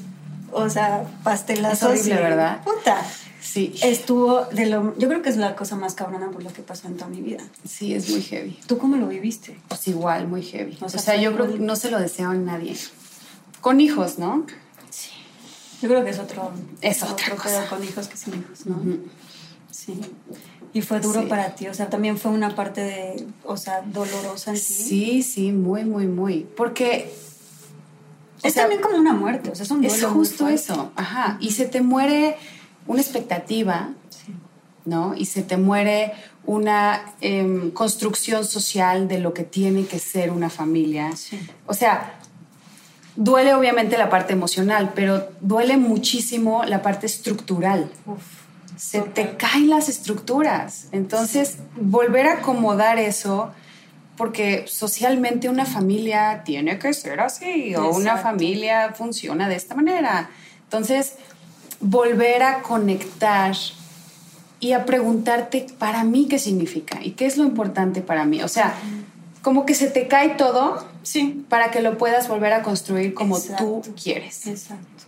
o 0.52 0.70
sea, 0.72 1.04
pastelazos. 1.24 1.94
Es 1.94 2.02
horrible, 2.02 2.20
y- 2.20 2.24
¿verdad? 2.24 2.64
Puta. 2.64 2.98
Sí. 3.40 3.76
Estuvo 3.84 4.46
de 4.46 4.66
lo, 4.66 4.98
yo 4.98 5.08
creo 5.08 5.22
que 5.22 5.30
es 5.30 5.38
la 5.38 5.56
cosa 5.56 5.76
más 5.76 5.94
cabrona 5.94 6.32
por 6.32 6.44
lo 6.44 6.52
que 6.52 6.64
pasó 6.64 6.88
en 6.88 6.98
toda 6.98 7.10
mi 7.12 7.22
vida. 7.22 7.44
Sí, 7.68 7.94
es 7.94 8.10
muy 8.10 8.22
heavy. 8.24 8.58
¿Tú 8.66 8.80
cómo 8.80 8.96
lo 8.98 9.08
viviste? 9.08 9.56
Pues 9.68 9.88
igual, 9.88 10.28
muy 10.28 10.42
heavy. 10.42 10.78
O 10.82 10.86
O 10.86 10.90
sea, 10.90 11.16
yo 11.16 11.32
creo 11.36 11.54
que 11.54 11.60
no 11.60 11.76
se 11.76 11.92
lo 11.92 12.00
deseo 12.00 12.32
a 12.32 12.34
nadie. 12.34 12.76
Con 13.62 13.80
hijos, 13.82 14.18
¿no? 14.18 14.46
Yo 15.80 15.90
creo 15.90 16.04
que 16.04 16.10
es 16.10 16.18
otro, 16.18 16.52
Es 16.82 17.04
otra 17.04 17.14
otro 17.14 17.36
cosa. 17.36 17.60
pedo 17.60 17.70
con 17.70 17.84
hijos 17.84 18.08
que 18.08 18.18
sin 18.18 18.34
hijos, 18.34 18.66
¿no? 18.66 18.82
Sí. 19.86 20.00
Y 20.74 20.82
fue 20.82 21.00
duro 21.00 21.22
Sí. 21.22 21.28
para 21.28 21.54
ti, 21.56 21.68
o 21.68 21.74
sea, 21.74 21.88
también 21.90 22.18
fue 22.18 22.32
una 22.32 22.56
parte 22.56 22.82
de, 22.82 23.28
o 23.44 23.58
sea, 23.58 23.82
dolorosa 23.82 24.52
en 24.52 24.58
ti. 24.58 24.62
Sí, 24.62 25.24
sí, 25.24 25.52
muy, 25.52 25.86
muy, 25.86 26.08
muy. 26.08 26.48
Porque 26.58 27.14
Es 28.44 28.54
sea, 28.54 28.64
también 28.64 28.82
como 28.82 28.98
una 28.98 29.14
muerte, 29.14 29.52
o 29.52 29.56
sea, 29.56 29.64
es 29.66 29.72
un 29.72 29.82
duelo 29.82 29.96
es 29.96 30.04
justo 30.14 30.48
eso. 30.48 30.92
Ajá. 30.96 31.38
Y 31.40 31.52
se 31.52 31.66
te 31.68 31.82
muere 31.82 32.38
una 32.88 33.02
expectativa, 33.02 33.90
Sí. 34.10 34.34
¿no? 34.86 35.14
Y 35.16 35.26
se 35.26 35.44
te 35.44 35.58
muere 35.58 36.14
una 36.46 37.14
em, 37.22 37.72
construcción 37.72 38.46
social 38.46 39.08
de 39.08 39.20
lo 39.20 39.34
que 39.34 39.44
tiene 39.44 39.86
que 39.86 40.00
ser 40.00 40.32
una 40.32 40.50
familia. 40.50 41.16
Sí. 41.16 41.40
O 41.68 41.74
sea, 41.74 42.20
duele 43.16 43.54
obviamente 43.54 43.98
la 43.98 44.10
parte 44.10 44.34
emocional, 44.34 44.92
pero 44.96 45.30
duele 45.42 45.78
muchísimo 45.78 46.64
la 46.66 46.82
parte 46.82 47.06
estructural. 47.06 47.92
Uf. 48.06 48.37
Se 48.78 49.02
te 49.02 49.36
caen 49.36 49.70
las 49.70 49.90
estructuras. 49.90 50.88
Entonces, 50.92 51.58
volver 51.76 52.28
a 52.28 52.34
acomodar 52.34 53.00
eso, 53.00 53.52
porque 54.16 54.66
socialmente 54.68 55.50
una 55.50 55.66
familia 55.66 56.44
tiene 56.46 56.80
que 56.80 56.94
ser 56.94 57.20
así, 57.20 57.76
o 57.76 57.90
una 57.90 58.18
familia 58.18 58.94
funciona 58.94 59.50
de 59.50 59.56
esta 59.56 59.76
manera. 59.76 60.30
Entonces, 60.64 61.16
volver 61.80 62.44
a 62.44 62.62
conectar 62.62 63.56
y 64.60 64.72
a 64.72 64.86
preguntarte 64.86 65.68
para 65.78 66.04
mí 66.04 66.28
qué 66.28 66.40
significa 66.40 67.00
y 67.04 67.12
qué 67.12 67.26
es 67.28 67.38
lo 67.38 67.44
importante 67.44 68.02
para 68.02 68.26
mí. 68.26 68.42
O 68.42 68.48
sea, 68.48 68.74
como 69.44 69.66
que 69.66 69.76
se 69.76 69.88
te 69.90 70.08
cae 70.08 70.30
todo 70.30 70.86
Sí. 71.04 71.46
para 71.48 71.72
que 71.72 71.82
lo 71.82 71.98
puedas 71.98 72.28
volver 72.28 72.54
a 72.54 72.64
construir 72.64 73.14
como 73.14 73.38
Exacto. 73.38 73.82
tú 73.84 73.94
quieres. 73.96 74.46
Exacto. 74.48 75.04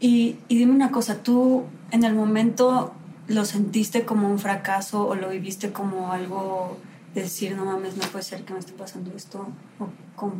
Y, 0.00 0.36
y 0.48 0.58
dime 0.58 0.72
una 0.72 0.90
cosa, 0.90 1.22
¿tú 1.22 1.64
en 1.90 2.04
el 2.04 2.14
momento 2.14 2.92
lo 3.26 3.44
sentiste 3.44 4.04
como 4.04 4.30
un 4.30 4.38
fracaso 4.38 5.06
o 5.06 5.14
lo 5.14 5.28
viviste 5.30 5.72
como 5.72 6.12
algo 6.12 6.78
de 7.14 7.22
decir, 7.22 7.56
no 7.56 7.64
mames, 7.64 7.96
no 7.96 8.04
puede 8.08 8.24
ser 8.24 8.44
que 8.44 8.52
me 8.52 8.58
esté 8.58 8.72
pasando 8.72 9.12
esto? 9.16 9.46
¿O 9.78 9.88
cómo? 10.16 10.34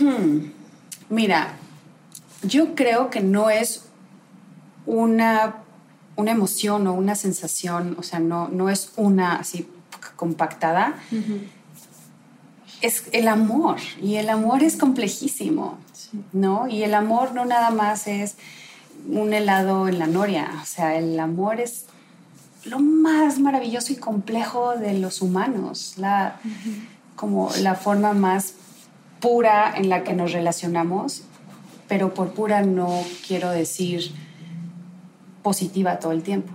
Hmm. 0.00 0.50
Mira, 1.08 1.54
yo 2.42 2.74
creo 2.74 3.10
que 3.10 3.20
no 3.20 3.50
es 3.50 3.86
una, 4.84 5.56
una 6.16 6.30
emoción 6.32 6.86
o 6.86 6.94
una 6.94 7.14
sensación, 7.14 7.96
o 7.98 8.02
sea, 8.02 8.18
no, 8.18 8.48
no 8.48 8.68
es 8.68 8.92
una 8.96 9.36
así 9.36 9.68
compactada, 10.16 10.94
es 12.80 13.04
el 13.12 13.28
amor. 13.28 13.76
Y 14.02 14.16
el 14.16 14.28
amor 14.28 14.62
es 14.62 14.76
complejísimo, 14.76 15.78
Sí. 15.92 16.22
¿no? 16.32 16.68
Y 16.68 16.82
el 16.84 16.94
amor 16.94 17.34
no 17.34 17.44
nada 17.46 17.70
más 17.70 18.06
es 18.06 18.36
un 19.08 19.32
helado 19.32 19.88
en 19.88 19.98
la 19.98 20.06
noria, 20.06 20.50
o 20.62 20.66
sea, 20.66 20.96
el 20.96 21.18
amor 21.18 21.60
es 21.60 21.86
lo 22.64 22.80
más 22.80 23.38
maravilloso 23.38 23.92
y 23.92 23.96
complejo 23.96 24.76
de 24.76 24.98
los 24.98 25.22
humanos, 25.22 25.94
la, 25.96 26.40
como 27.14 27.50
la 27.60 27.74
forma 27.74 28.12
más 28.12 28.54
pura 29.20 29.72
en 29.76 29.88
la 29.88 30.02
que 30.02 30.14
nos 30.14 30.32
relacionamos, 30.32 31.22
pero 31.88 32.14
por 32.14 32.32
pura 32.32 32.62
no 32.62 33.02
quiero 33.26 33.50
decir 33.50 34.12
positiva 35.42 35.98
todo 36.00 36.12
el 36.12 36.22
tiempo. 36.22 36.52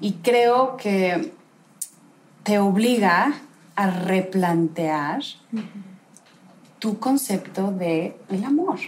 Y 0.00 0.12
creo 0.22 0.76
que 0.76 1.32
te 2.44 2.58
obliga 2.60 3.34
a 3.74 3.90
replantear 3.90 5.22
tu 6.78 6.98
concepto 6.98 7.72
de 7.72 8.16
el 8.28 8.44
amor 8.44 8.78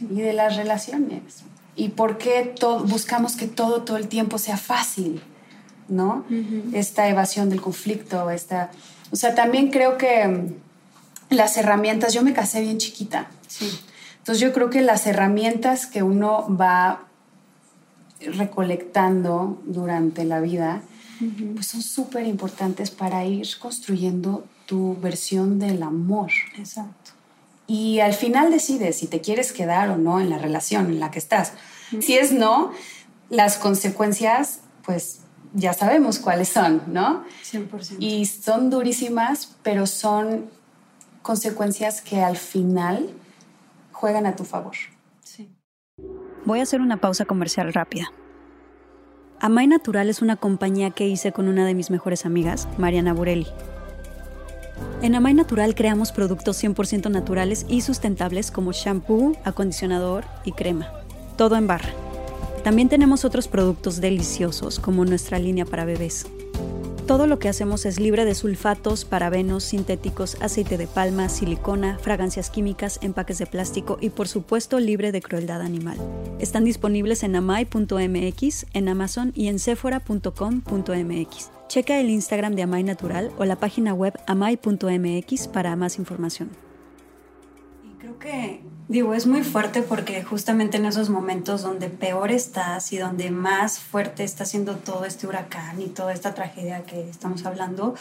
y 0.00 0.20
de 0.20 0.32
las 0.32 0.56
relaciones. 0.56 1.44
Y 1.76 1.90
por 1.90 2.18
qué 2.18 2.54
buscamos 2.86 3.36
que 3.36 3.46
todo 3.46 3.82
todo 3.82 3.98
el 3.98 4.08
tiempo 4.08 4.38
sea 4.38 4.56
fácil, 4.56 5.22
¿no? 5.88 6.24
Esta 6.72 7.08
evasión 7.08 7.50
del 7.50 7.60
conflicto, 7.60 8.30
esta... 8.30 8.70
O 9.12 9.16
sea, 9.16 9.34
también 9.34 9.70
creo 9.70 9.98
que 9.98 10.26
mm, 10.26 10.54
las 11.34 11.56
herramientas, 11.56 12.12
yo 12.12 12.22
me 12.22 12.32
casé 12.32 12.60
bien 12.62 12.78
chiquita. 12.78 13.28
Sí. 13.46 13.70
Entonces 14.18 14.40
yo 14.40 14.52
creo 14.52 14.70
que 14.70 14.80
las 14.80 15.06
herramientas 15.06 15.86
que 15.86 16.02
uno 16.02 16.46
va 16.56 17.06
recolectando 18.20 19.62
durante 19.66 20.24
la 20.24 20.40
vida, 20.40 20.82
pues 21.54 21.66
son 21.66 21.82
súper 21.82 22.26
importantes 22.26 22.90
para 22.90 23.24
ir 23.24 23.46
construyendo 23.58 24.44
tu 24.66 24.98
versión 25.00 25.58
del 25.58 25.82
amor. 25.82 26.30
Exacto. 26.58 27.05
Y 27.66 28.00
al 28.00 28.14
final 28.14 28.50
decides 28.50 28.98
si 28.98 29.08
te 29.08 29.20
quieres 29.20 29.52
quedar 29.52 29.90
o 29.90 29.96
no 29.96 30.20
en 30.20 30.30
la 30.30 30.38
relación 30.38 30.86
en 30.86 31.00
la 31.00 31.10
que 31.10 31.18
estás. 31.18 31.52
Si 32.00 32.16
es 32.16 32.32
no, 32.32 32.72
las 33.28 33.56
consecuencias, 33.58 34.60
pues 34.84 35.20
ya 35.52 35.72
sabemos 35.72 36.18
cuáles 36.18 36.48
son, 36.48 36.82
¿no? 36.86 37.24
100%. 37.50 37.96
Y 37.98 38.26
son 38.26 38.70
durísimas, 38.70 39.56
pero 39.62 39.86
son 39.86 40.50
consecuencias 41.22 42.02
que 42.02 42.22
al 42.22 42.36
final 42.36 43.10
juegan 43.92 44.26
a 44.26 44.36
tu 44.36 44.44
favor. 44.44 44.74
Sí. 45.22 45.50
Voy 46.44 46.60
a 46.60 46.62
hacer 46.62 46.80
una 46.80 46.98
pausa 46.98 47.24
comercial 47.24 47.72
rápida. 47.72 48.12
Amay 49.40 49.66
Natural 49.66 50.08
es 50.08 50.22
una 50.22 50.36
compañía 50.36 50.90
que 50.90 51.06
hice 51.06 51.32
con 51.32 51.48
una 51.48 51.66
de 51.66 51.74
mis 51.74 51.90
mejores 51.90 52.24
amigas, 52.24 52.68
Mariana 52.78 53.12
Burelli. 53.12 53.46
En 55.02 55.14
Amay 55.14 55.34
Natural 55.34 55.74
creamos 55.74 56.10
productos 56.10 56.62
100% 56.62 57.10
naturales 57.10 57.66
y 57.68 57.82
sustentables 57.82 58.50
como 58.50 58.72
shampoo, 58.72 59.36
acondicionador 59.44 60.24
y 60.44 60.52
crema. 60.52 60.90
Todo 61.36 61.56
en 61.56 61.66
barra. 61.66 61.90
También 62.64 62.88
tenemos 62.88 63.24
otros 63.24 63.46
productos 63.46 64.00
deliciosos 64.00 64.80
como 64.80 65.04
nuestra 65.04 65.38
línea 65.38 65.66
para 65.66 65.84
bebés. 65.84 66.26
Todo 67.06 67.28
lo 67.28 67.38
que 67.38 67.48
hacemos 67.48 67.86
es 67.86 68.00
libre 68.00 68.24
de 68.24 68.34
sulfatos, 68.34 69.04
parabenos, 69.04 69.62
sintéticos, 69.62 70.36
aceite 70.40 70.76
de 70.76 70.88
palma, 70.88 71.28
silicona, 71.28 71.98
fragancias 72.00 72.50
químicas, 72.50 72.98
empaques 73.00 73.38
de 73.38 73.46
plástico 73.46 73.98
y 74.00 74.10
por 74.10 74.26
supuesto 74.26 74.80
libre 74.80 75.12
de 75.12 75.22
crueldad 75.22 75.60
animal. 75.60 75.98
Están 76.40 76.64
disponibles 76.64 77.22
en 77.22 77.36
amai.mx, 77.36 78.66
en 78.72 78.88
Amazon 78.88 79.32
y 79.36 79.46
en 79.46 79.60
sephora.com.mx. 79.60 81.55
Checa 81.68 81.98
el 81.98 82.10
Instagram 82.10 82.54
de 82.54 82.62
Amai 82.62 82.84
Natural 82.84 83.32
o 83.38 83.44
la 83.44 83.56
página 83.56 83.92
web 83.92 84.14
amai.mx 84.26 85.48
para 85.48 85.74
más 85.74 85.98
información. 85.98 86.50
Y 87.84 87.98
creo 87.98 88.18
que, 88.18 88.62
digo, 88.86 89.14
es 89.14 89.26
muy 89.26 89.42
fuerte 89.42 89.82
porque 89.82 90.22
justamente 90.22 90.76
en 90.76 90.86
esos 90.86 91.10
momentos 91.10 91.62
donde 91.62 91.88
peor 91.88 92.30
estás 92.30 92.92
y 92.92 92.98
donde 92.98 93.30
más 93.30 93.80
fuerte 93.80 94.22
está 94.22 94.44
siendo 94.44 94.76
todo 94.76 95.04
este 95.04 95.26
huracán 95.26 95.82
y 95.82 95.86
toda 95.86 96.12
esta 96.12 96.34
tragedia 96.34 96.84
que 96.84 97.08
estamos 97.08 97.44
hablando, 97.44 97.96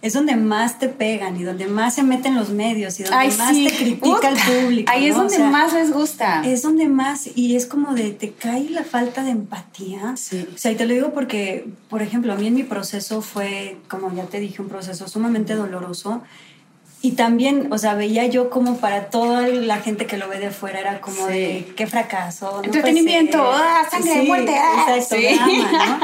es 0.00 0.12
donde 0.12 0.36
más 0.36 0.78
te 0.78 0.88
pegan 0.88 1.36
y 1.40 1.42
donde 1.42 1.66
más 1.66 1.94
se 1.96 2.02
meten 2.04 2.34
los 2.36 2.50
medios 2.50 3.00
y 3.00 3.02
donde 3.02 3.18
Ay, 3.18 3.32
más 3.36 3.54
sí. 3.54 3.66
te 3.68 3.76
critica 3.76 4.00
Puta. 4.14 4.28
el 4.30 4.36
público. 4.38 4.92
Ahí 4.92 5.06
es 5.06 5.14
¿no? 5.14 5.16
O 5.16 5.22
donde 5.22 5.36
sea, 5.36 5.50
más 5.50 5.72
les 5.72 5.92
gusta. 5.92 6.42
Es 6.44 6.62
donde 6.62 6.86
más, 6.88 7.28
y 7.34 7.56
es 7.56 7.66
como 7.66 7.94
de, 7.94 8.10
te 8.10 8.30
cae 8.30 8.70
la 8.70 8.84
falta 8.84 9.24
de 9.24 9.30
empatía. 9.30 10.16
Sí. 10.16 10.46
O 10.54 10.58
sea, 10.58 10.70
y 10.70 10.76
te 10.76 10.86
lo 10.86 10.94
digo 10.94 11.12
porque, 11.12 11.66
por 11.90 12.02
ejemplo, 12.02 12.32
a 12.32 12.36
mí 12.36 12.46
en 12.46 12.54
mi 12.54 12.62
proceso 12.62 13.22
fue, 13.22 13.76
como 13.88 14.14
ya 14.14 14.24
te 14.24 14.38
dije, 14.38 14.62
un 14.62 14.68
proceso 14.68 15.08
sumamente 15.08 15.54
doloroso. 15.54 16.22
Y 17.00 17.12
también, 17.12 17.68
o 17.72 17.78
sea, 17.78 17.94
veía 17.94 18.26
yo 18.26 18.50
como 18.50 18.78
para 18.78 19.08
toda 19.10 19.46
la 19.46 19.78
gente 19.78 20.06
que 20.06 20.16
lo 20.16 20.28
ve 20.28 20.40
de 20.40 20.50
fuera 20.50 20.80
era 20.80 21.00
como 21.00 21.26
Sí. 21.28 21.32
de 21.32 21.72
qué 21.76 21.86
fracaso. 21.86 22.58
no 22.58 22.64
Entretenimiento, 22.64 23.40
ah, 23.40 23.82
sangre, 23.88 24.22
muerte, 24.22 24.52
ah. 24.56 24.96
Exacto, 24.96 25.14
Sí. 25.16 25.34
drama, 25.36 25.98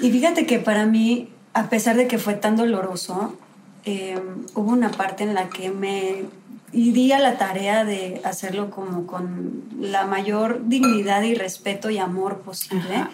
¿no? 0.00 0.06
Y 0.06 0.10
fíjate 0.10 0.44
que 0.44 0.58
para 0.58 0.86
mí, 0.86 1.28
a 1.54 1.68
pesar 1.70 1.96
de 1.96 2.06
que 2.08 2.18
fue 2.18 2.34
tan 2.34 2.56
doloroso, 2.56 3.36
eh, 3.84 4.20
hubo 4.54 4.72
una 4.72 4.90
parte 4.90 5.24
en 5.24 5.34
la 5.34 5.48
que 5.48 5.70
me 5.70 6.24
di 6.72 7.12
a 7.12 7.20
la 7.20 7.38
tarea 7.38 7.84
de 7.84 8.20
hacerlo 8.24 8.70
como 8.70 9.06
con 9.06 9.62
la 9.80 10.06
mayor 10.06 10.62
dignidad 10.66 11.22
y 11.22 11.34
respeto 11.34 11.90
y 11.90 11.98
amor 11.98 12.40
posible. 12.40 12.96
Ajá. 12.96 13.10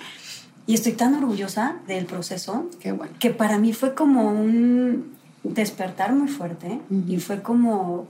Y 0.66 0.74
estoy 0.74 0.92
tan 0.92 1.14
orgullosa 1.14 1.76
del 1.86 2.06
proceso 2.06 2.66
Qué 2.80 2.92
bueno. 2.92 3.12
que 3.18 3.30
para 3.30 3.58
mí 3.58 3.72
fue 3.72 3.94
como 3.94 4.30
un 4.30 5.16
despertar 5.42 6.12
muy 6.12 6.28
fuerte 6.28 6.80
y 7.08 7.18
fue 7.18 7.42
como 7.42 8.06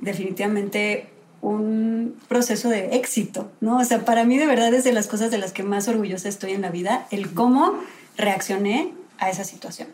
definitivamente 0.00 1.08
un 1.40 2.16
proceso 2.26 2.68
de 2.68 2.96
éxito, 2.96 3.50
¿no? 3.60 3.78
O 3.78 3.84
sea, 3.84 4.04
para 4.04 4.24
mí 4.24 4.38
de 4.38 4.46
verdad 4.46 4.72
es 4.74 4.82
de 4.84 4.92
las 4.92 5.06
cosas 5.06 5.30
de 5.30 5.38
las 5.38 5.52
que 5.52 5.62
más 5.62 5.86
orgullosa 5.88 6.28
estoy 6.28 6.52
en 6.52 6.62
la 6.62 6.70
vida, 6.70 7.06
el 7.10 7.32
cómo 7.32 7.74
reaccioné 8.16 8.92
a 9.18 9.30
esa 9.30 9.44
situación. 9.44 9.88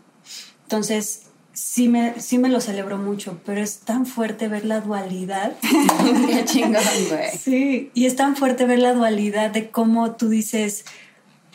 Entonces, 0.62 1.22
sí 1.52 1.88
me, 1.88 2.20
sí 2.20 2.38
me 2.38 2.48
lo 2.48 2.61
celebro 2.61 2.98
mucho, 2.98 3.40
pero 3.44 3.61
es 3.61 3.80
tan 3.80 4.06
fuerte 4.06 4.48
ver 4.48 4.64
la 4.64 4.80
dualidad. 4.80 5.52
Qué 6.28 6.44
chingón, 6.44 6.83
güey. 7.09 7.30
Sí, 7.38 7.90
y 7.94 8.06
es 8.06 8.16
tan 8.16 8.37
fuerte 8.37 8.64
ver 8.64 8.78
la 8.78 8.94
dualidad 8.94 9.50
de 9.50 9.70
cómo 9.70 10.12
tú 10.12 10.28
dices, 10.28 10.85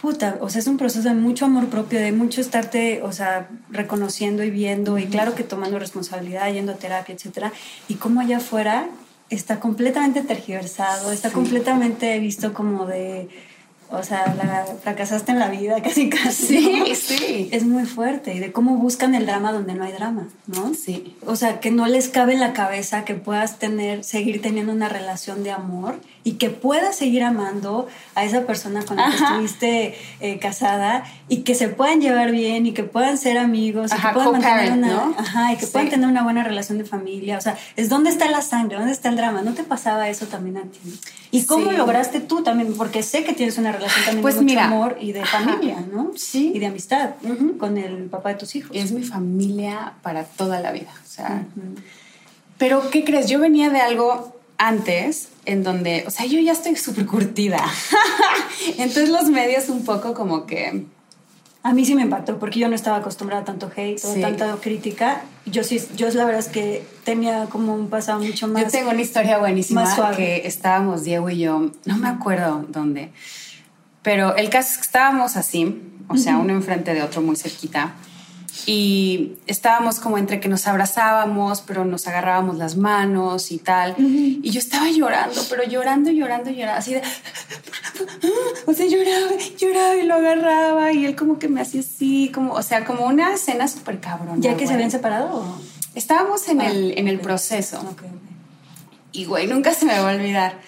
puta, 0.01 0.37
o 0.41 0.49
sea, 0.49 0.59
es 0.59 0.67
un 0.67 0.77
proceso 0.77 1.07
de 1.07 1.15
mucho 1.15 1.45
amor 1.45 1.67
propio, 1.67 1.99
de 1.99 2.11
mucho 2.11 2.41
estarte, 2.41 3.01
o 3.01 3.11
sea, 3.11 3.49
reconociendo 3.69 4.43
y 4.43 4.51
viendo, 4.51 4.97
y 4.97 5.05
claro 5.05 5.33
que 5.33 5.43
tomando 5.43 5.79
responsabilidad, 5.79 6.51
yendo 6.51 6.73
a 6.73 6.75
terapia, 6.75 7.15
etcétera, 7.15 7.51
y 7.87 7.95
cómo 7.95 8.21
allá 8.21 8.37
afuera 8.37 8.87
está 9.29 9.59
completamente 9.59 10.21
tergiversado, 10.21 11.11
está 11.11 11.31
completamente 11.31 12.19
visto 12.19 12.53
como 12.53 12.85
de 12.85 13.29
o 13.89 14.03
sea, 14.03 14.33
la, 14.35 14.65
fracasaste 14.81 15.31
en 15.31 15.39
la 15.39 15.49
vida 15.49 15.81
casi 15.83 16.09
casi. 16.09 16.57
Sí, 16.57 16.95
sí. 16.95 17.49
Es 17.51 17.65
muy 17.65 17.85
fuerte. 17.85 18.33
Y 18.33 18.39
de 18.39 18.51
cómo 18.51 18.77
buscan 18.77 19.15
el 19.15 19.25
drama 19.25 19.51
donde 19.51 19.73
no 19.73 19.83
hay 19.83 19.91
drama, 19.91 20.27
¿no? 20.47 20.73
Sí. 20.73 21.15
O 21.25 21.35
sea, 21.35 21.59
que 21.59 21.71
no 21.71 21.87
les 21.87 22.09
cabe 22.09 22.33
en 22.33 22.39
la 22.39 22.53
cabeza 22.53 23.05
que 23.05 23.15
puedas 23.15 23.59
tener, 23.59 24.03
seguir 24.03 24.41
teniendo 24.41 24.73
una 24.73 24.89
relación 24.89 25.43
de 25.43 25.51
amor 25.51 25.99
y 26.25 26.33
que 26.33 26.49
puedas 26.49 26.95
seguir 26.95 27.23
amando 27.23 27.87
a 28.15 28.25
esa 28.25 28.47
persona 28.47 28.83
con 28.83 28.97
la 28.97 29.11
que 29.11 29.15
estuviste 29.15 29.95
eh, 30.21 30.39
casada 30.39 31.03
y 31.29 31.43
que 31.43 31.53
se 31.53 31.69
puedan 31.69 32.01
llevar 32.01 32.31
bien 32.31 32.65
y 32.65 32.73
que 32.73 32.83
puedan 32.83 33.19
ser 33.19 33.37
amigos 33.37 33.91
y 33.93 34.01
que 34.01 34.07
puedan 34.11 34.31
mantener 34.31 34.73
una, 34.73 35.13
ajá, 35.19 35.53
y 35.53 35.57
que 35.57 35.67
puedan 35.67 35.89
tener 35.89 36.09
una 36.09 36.23
buena 36.23 36.43
relación 36.43 36.79
de 36.79 36.83
familia. 36.83 37.37
O 37.37 37.41
sea, 37.41 37.55
es 37.75 37.89
dónde 37.89 38.09
está 38.09 38.27
la 38.31 38.41
sangre, 38.41 38.77
dónde 38.77 38.91
está 38.91 39.09
el 39.09 39.17
drama. 39.17 39.43
¿No 39.43 39.53
te 39.53 39.63
pasaba 39.63 40.09
eso 40.09 40.25
también 40.25 40.57
a 40.57 40.63
ti? 40.63 40.99
¿Y 41.29 41.45
cómo 41.45 41.71
lograste 41.71 42.21
tú 42.21 42.41
también? 42.41 42.73
Porque 42.75 43.03
sé 43.03 43.23
que 43.23 43.33
tienes 43.33 43.59
una 43.59 43.71
relación 43.71 44.03
también 44.03 44.23
pues 44.23 44.35
de 44.35 44.41
mucho 44.41 44.59
amor 44.59 44.97
y 44.99 45.11
de 45.11 45.23
familia, 45.25 45.77
¿no? 45.93 46.11
Sí. 46.15 46.53
Y 46.55 46.57
de 46.57 46.65
amistad 46.65 47.11
con 47.59 47.77
el 47.77 48.05
papá 48.05 48.29
de 48.29 48.35
tus 48.35 48.55
hijos. 48.55 48.71
Es 48.73 48.91
mi 48.91 49.03
familia 49.03 49.93
para 50.01 50.23
toda 50.23 50.59
la 50.59 50.71
vida. 50.71 50.89
O 51.03 51.07
sea, 51.07 51.43
pero 52.57 52.89
¿qué 52.89 53.03
crees? 53.03 53.29
Yo 53.29 53.37
venía 53.39 53.69
de 53.69 53.79
algo 53.79 54.35
antes 54.57 55.29
en 55.45 55.63
donde, 55.63 56.03
o 56.07 56.11
sea, 56.11 56.25
yo 56.25 56.39
ya 56.39 56.51
estoy 56.51 56.75
súper 56.75 57.05
curtida. 57.05 57.63
Entonces 58.77 59.09
los 59.09 59.29
medios 59.29 59.69
un 59.69 59.83
poco 59.83 60.13
como 60.13 60.45
que... 60.45 60.85
A 61.63 61.73
mí 61.73 61.83
sí 61.83 61.95
me 61.95 62.03
impactó 62.03 62.37
porque 62.37 62.59
yo 62.59 62.69
no 62.69 62.75
estaba 62.75 62.97
acostumbrada 62.97 63.41
a 63.41 63.45
tanto 63.45 63.71
hate 63.75 63.99
o 64.05 64.13
tanta 64.21 64.55
crítica. 64.57 65.23
Yo 65.47 65.63
sí, 65.63 65.81
yo 65.95 66.07
la 66.11 66.25
verdad 66.25 66.39
es 66.39 66.47
que 66.47 66.85
tenía 67.03 67.45
como 67.45 67.73
un 67.73 67.89
pasado 67.89 68.19
mucho 68.19 68.47
más... 68.47 68.65
Yo 68.65 68.69
tengo 68.69 68.91
una 68.91 69.01
historia 69.01 69.39
buenísima 69.39 70.13
que 70.15 70.45
estábamos 70.45 71.03
Diego 71.03 71.27
y 71.31 71.39
yo, 71.39 71.71
no 71.85 71.97
me 71.97 72.07
acuerdo 72.07 72.65
dónde, 72.69 73.11
pero 74.03 74.35
el 74.35 74.51
caso 74.51 74.69
es 74.73 74.77
que 74.77 74.83
estábamos 74.83 75.37
así, 75.37 75.81
o 76.07 76.17
sea, 76.17 76.37
uno 76.37 76.53
enfrente 76.53 76.93
de 76.93 77.01
otro 77.01 77.23
muy 77.23 77.35
cerquita 77.35 77.95
y 78.65 79.33
estábamos 79.47 79.99
como 79.99 80.17
entre 80.17 80.39
que 80.39 80.47
nos 80.47 80.67
abrazábamos, 80.67 81.61
pero 81.61 81.85
nos 81.85 82.07
agarrábamos 82.07 82.57
las 82.57 82.77
manos 82.77 83.51
y 83.51 83.57
tal. 83.57 83.95
Y 83.97 84.49
yo 84.49 84.59
estaba 84.59 84.89
llorando, 84.89 85.41
pero 85.49 85.63
llorando, 85.63 86.11
llorando, 86.11 86.49
llorando, 86.49 86.79
así 86.79 86.93
de... 86.93 87.01
O 88.65 88.73
sea, 88.73 88.87
lloraba, 88.87 89.31
lloraba 89.57 89.95
y 89.95 90.03
lo 90.03 90.15
agarraba 90.15 90.91
y 90.91 91.05
él 91.05 91.15
como 91.15 91.37
que 91.37 91.47
me 91.47 91.61
hacía 91.61 91.81
así, 91.81 92.31
como, 92.33 92.53
o 92.53 92.61
sea, 92.63 92.85
como 92.85 93.05
una 93.05 93.33
escena 93.33 93.67
súper 93.67 93.99
cabrón. 93.99 94.41
¿Ya 94.41 94.57
que 94.57 94.67
se 94.67 94.73
habían 94.73 94.91
separado? 94.91 95.43
Estábamos 95.93 96.47
en, 96.47 96.61
ah, 96.61 96.67
el, 96.67 96.97
en 96.97 97.07
el 97.07 97.19
proceso. 97.19 97.95
Y 99.11 99.25
güey, 99.25 99.47
nunca 99.47 99.73
se 99.73 99.85
me 99.85 99.97
va 99.99 100.11
a 100.11 100.15
olvidar. 100.15 100.59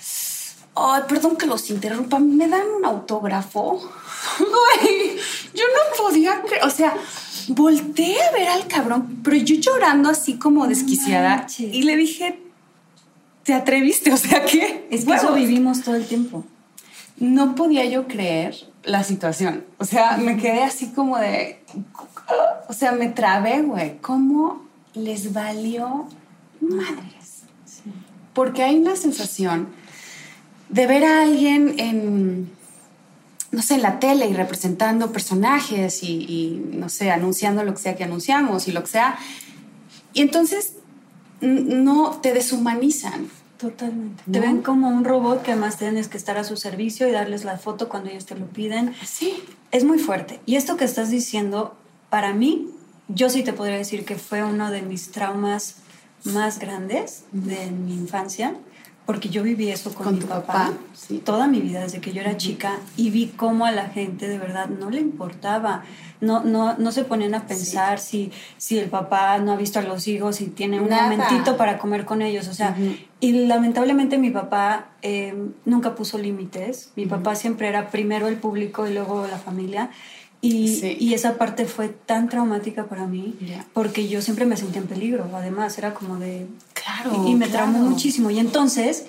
Ay, 0.76 1.02
perdón 1.10 1.36
que 1.38 1.48
los 1.48 1.70
interrumpa, 1.70 2.20
¿me 2.20 2.48
dan 2.48 2.68
un 2.78 2.86
autógrafo? 2.86 3.82
Güey, 4.40 5.18
yo 5.54 5.64
no 5.64 6.04
podía 6.04 6.42
creer, 6.42 6.64
o 6.64 6.70
sea, 6.70 6.96
volteé 7.48 8.22
a 8.22 8.32
ver 8.32 8.48
al 8.48 8.68
cabrón, 8.68 9.20
pero 9.24 9.38
yo 9.38 9.56
llorando 9.56 10.10
así 10.10 10.38
como 10.38 10.68
desquiciada 10.68 11.48
y 11.58 11.84
le 11.84 11.96
dije, 11.96 12.40
¿te 13.44 13.54
atreviste? 13.54 14.12
O 14.14 14.18
sea, 14.18 14.46
¿qué? 14.46 14.88
Es 14.92 15.06
que 15.06 15.14
eso 15.14 15.34
vivimos 15.34 15.82
todo 15.82 15.96
el 15.96 16.06
tiempo. 16.06 16.44
No 17.18 17.56
podía 17.56 17.86
yo 17.86 18.08
creer 18.08 18.56
la 18.84 19.04
situación. 19.04 19.66
O 19.80 19.86
sea, 19.86 20.18
me 20.18 20.38
quedé 20.38 20.64
así 20.64 20.88
como 20.90 21.18
de... 21.18 21.60
O 22.70 22.74
sea, 22.74 22.92
me 22.92 23.08
trabé, 23.08 23.62
güey. 23.62 23.98
¿Cómo 24.02 24.66
les 24.94 25.34
valió 25.34 26.08
madres? 26.60 27.44
Porque 28.34 28.64
hay 28.64 28.78
una 28.78 28.96
sensación 28.96 29.70
de 30.70 30.86
ver 30.86 31.06
a 31.06 31.24
alguien 31.24 31.76
en 31.80 32.52
no 33.52 33.62
sé, 33.62 33.76
en 33.76 33.82
la 33.82 34.00
tele 34.00 34.28
y 34.28 34.34
representando 34.34 35.12
personajes 35.12 36.04
y, 36.04 36.62
no 36.74 36.90
sé, 36.90 37.12
anunciando 37.12 37.64
lo 37.64 37.74
que 37.74 37.82
sea 37.82 37.96
que 37.96 38.04
anunciamos 38.04 38.68
y 38.68 38.72
lo 38.72 38.82
que 38.82 38.90
sea. 38.90 39.18
Y 40.14 40.22
entonces 40.22 40.74
no 41.42 42.20
te 42.22 42.34
deshumanizan. 42.34 43.30
Totalmente. 43.58 44.24
Te 44.30 44.40
ven 44.40 44.62
como 44.62 44.90
un 44.90 45.04
robot 45.04 45.42
que 45.42 45.52
además 45.52 45.78
tienes 45.78 46.08
que 46.08 46.18
estar 46.18 46.38
a 46.38 46.44
su 46.44 46.58
servicio 46.58 47.08
y 47.08 47.12
darles 47.12 47.44
la 47.44 47.58
foto 47.58 47.90
cuando 47.90 48.10
ellos 48.10 48.26
te 48.26 48.36
lo 48.36 48.46
piden. 48.48 48.94
Sí. 49.04 49.44
Es 49.72 49.84
muy 49.84 49.98
fuerte. 49.98 50.40
Y 50.46 50.56
esto 50.56 50.78
que 50.78 50.86
estás 50.86 51.10
diciendo, 51.10 51.76
para 52.10 52.34
mí, 52.34 52.70
yo 53.08 53.30
sí 53.30 53.44
te 53.44 53.54
podría 53.54 53.78
decir 53.78 54.06
que 54.06 54.16
fue 54.16 54.44
uno 54.44 54.70
de 54.72 54.82
mis 54.82 55.12
traumas 55.12 55.78
más 56.24 56.60
grandes 56.60 57.24
de 57.32 57.72
mi 57.72 57.94
infancia 57.94 58.56
porque 59.08 59.30
yo 59.30 59.42
viví 59.42 59.70
eso 59.70 59.96
con, 59.96 60.14
mi 60.14 60.20
papá, 60.20 60.74
toda 61.24 61.48
mi 61.48 61.62
vida, 61.62 61.80
desde 61.80 62.02
que 62.02 62.12
yo 62.12 62.20
era 62.20 62.36
chica, 62.36 62.78
y 62.98 63.10
vi 63.10 63.28
cómo 63.28 63.66
a 63.66 63.72
la 63.72 63.86
gente 63.86 64.28
de 64.28 64.38
verdad 64.38 64.68
no 64.68 64.90
le 64.90 65.00
importaba. 65.00 65.86
No, 66.20 66.44
no, 66.44 66.78
no 66.78 66.92
se 66.92 67.06
ponían 67.06 67.34
a 67.34 67.48
pensar 67.48 68.00
si, 68.00 68.34
si 68.58 68.78
el 68.78 68.90
papá 68.90 69.38
no 69.38 69.54
ha 69.54 69.56
visto 69.56 69.80
a 69.80 69.84
los 69.84 70.10
hijos 70.10 70.42
y 70.42 70.48
tiene 70.48 70.82
un 70.82 70.90
momentito 70.90 71.56
para 71.56 71.78
comer 71.78 72.04
con 72.04 72.22
ellos. 72.22 72.50
O 72.50 72.54
sea, 72.54 72.76
y 73.22 73.46
lamentablemente 73.48 74.18
mi 74.18 74.30
papá 74.30 74.88
eh, 75.02 75.34
nunca 75.64 75.96
puso 75.96 76.18
límites. 76.18 76.92
Mi 76.98 77.06
papá 77.06 77.36
siempre 77.36 77.70
era 77.70 77.90
primero 77.90 78.28
el 78.28 78.36
público 78.36 78.88
y 78.88 78.94
luego 78.94 79.26
la 79.26 79.38
familia. 79.38 79.90
Y, 80.40 80.98
y, 81.00 81.16
esa 81.16 81.38
parte 81.38 81.66
fue 81.66 81.90
tan 81.90 82.30
traumática 82.30 82.86
para 82.86 83.08
mí 83.08 83.36
porque 83.74 84.08
yo 84.08 84.22
siempre 84.22 84.46
me 84.46 84.56
sentía 84.56 84.82
en 84.82 84.88
peligro. 84.88 85.28
Además, 85.34 85.78
era 85.80 85.96
como 85.96 86.18
de. 86.18 86.46
Claro. 86.74 87.26
Y, 87.28 87.34
me 87.34 87.48
traumó 87.48 87.80
muchísimo. 87.80 88.30
Y 88.30 88.38
entonces 88.38 89.06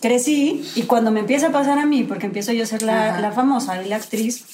crecí 0.00 0.62
y 0.74 0.82
cuando 0.82 1.10
me 1.10 1.20
empieza 1.20 1.48
a 1.48 1.52
pasar 1.52 1.78
a 1.78 1.86
mí, 1.86 2.04
porque 2.04 2.26
empiezo 2.26 2.52
yo 2.52 2.64
a 2.64 2.66
ser 2.66 2.82
la, 2.82 3.20
la 3.20 3.32
famosa 3.32 3.82
y 3.82 3.88
la 3.88 3.96
actriz, 3.96 4.44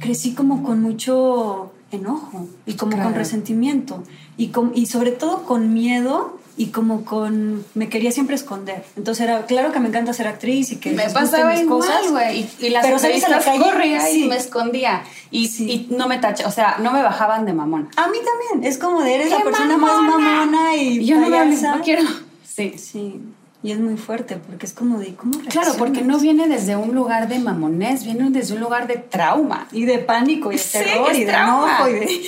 crecí 0.00 0.34
como 0.34 0.64
con 0.64 0.82
mucho 0.82 1.72
enojo 1.92 2.48
y 2.66 2.74
como 2.74 3.00
con 3.00 3.14
resentimiento 3.14 4.02
y, 4.36 4.48
con, 4.48 4.72
y 4.74 4.86
sobre 4.86 5.12
todo 5.12 5.44
con 5.44 5.72
miedo 5.72 6.38
y 6.56 6.66
como 6.66 7.04
con 7.04 7.64
me 7.74 7.88
quería 7.88 8.12
siempre 8.12 8.34
esconder. 8.34 8.84
Entonces 8.96 9.24
era 9.24 9.46
claro 9.46 9.72
que 9.72 9.80
me 9.80 9.88
encanta 9.88 10.12
ser 10.12 10.28
actriz 10.28 10.72
y 10.72 10.76
que 10.76 10.92
me 10.92 11.08
pasaba 11.10 11.52
mis 11.52 11.66
cosas 11.66 12.10
güey 12.10 12.48
y, 12.60 12.68
las 12.70 12.84
pero 12.84 12.98
salís 12.98 13.24
a 13.24 13.30
la 13.30 13.40
calle 13.40 13.62
corría 13.62 14.10
y 14.10 14.28
me 14.28 14.36
escondía. 14.36 15.02
Y, 15.30 15.46
y, 15.62 15.88
no 15.90 16.08
me 16.08 16.18
taché 16.18 16.44
o 16.44 16.50
sea 16.50 16.76
no 16.78 16.92
me 16.92 17.02
bajaban 17.02 17.46
de 17.46 17.54
mamón 17.54 17.88
a 17.96 18.08
mí 18.08 18.18
también 18.18 18.70
es 18.70 18.78
como 18.78 19.02
de 19.02 19.14
eres 19.14 19.30
la 19.30 19.42
persona 19.42 19.78
más 19.78 20.02
mamona 20.02 20.76
y 20.76 21.04
yo 21.04 21.18
no, 21.18 21.28
me, 21.28 21.44
no 21.44 21.80
quiero. 21.82 22.02
Sí 22.44 22.74
sí 22.76 23.20
y 23.62 23.70
es 23.70 23.78
muy 23.78 23.96
fuerte 23.96 24.36
porque 24.36 24.66
es 24.66 24.72
como 24.72 24.98
de 24.98 25.14
cómo 25.14 25.38
Claro, 25.48 25.74
porque 25.78 26.02
no 26.02 26.18
viene 26.18 26.48
desde 26.48 26.74
un 26.74 26.94
lugar 26.94 27.28
de 27.28 27.38
mamonés, 27.38 28.04
viene 28.04 28.28
desde 28.30 28.54
un 28.54 28.60
lugar 28.60 28.88
de 28.88 28.96
trauma. 28.96 29.68
Y 29.70 29.84
de 29.84 29.98
pánico 29.98 30.50
y 30.50 30.56
de 30.56 30.62
terror 30.62 31.14
y 31.14 31.24
de 31.24 31.32
enojo 31.32 31.88
y 31.88 31.92
de... 31.92 32.22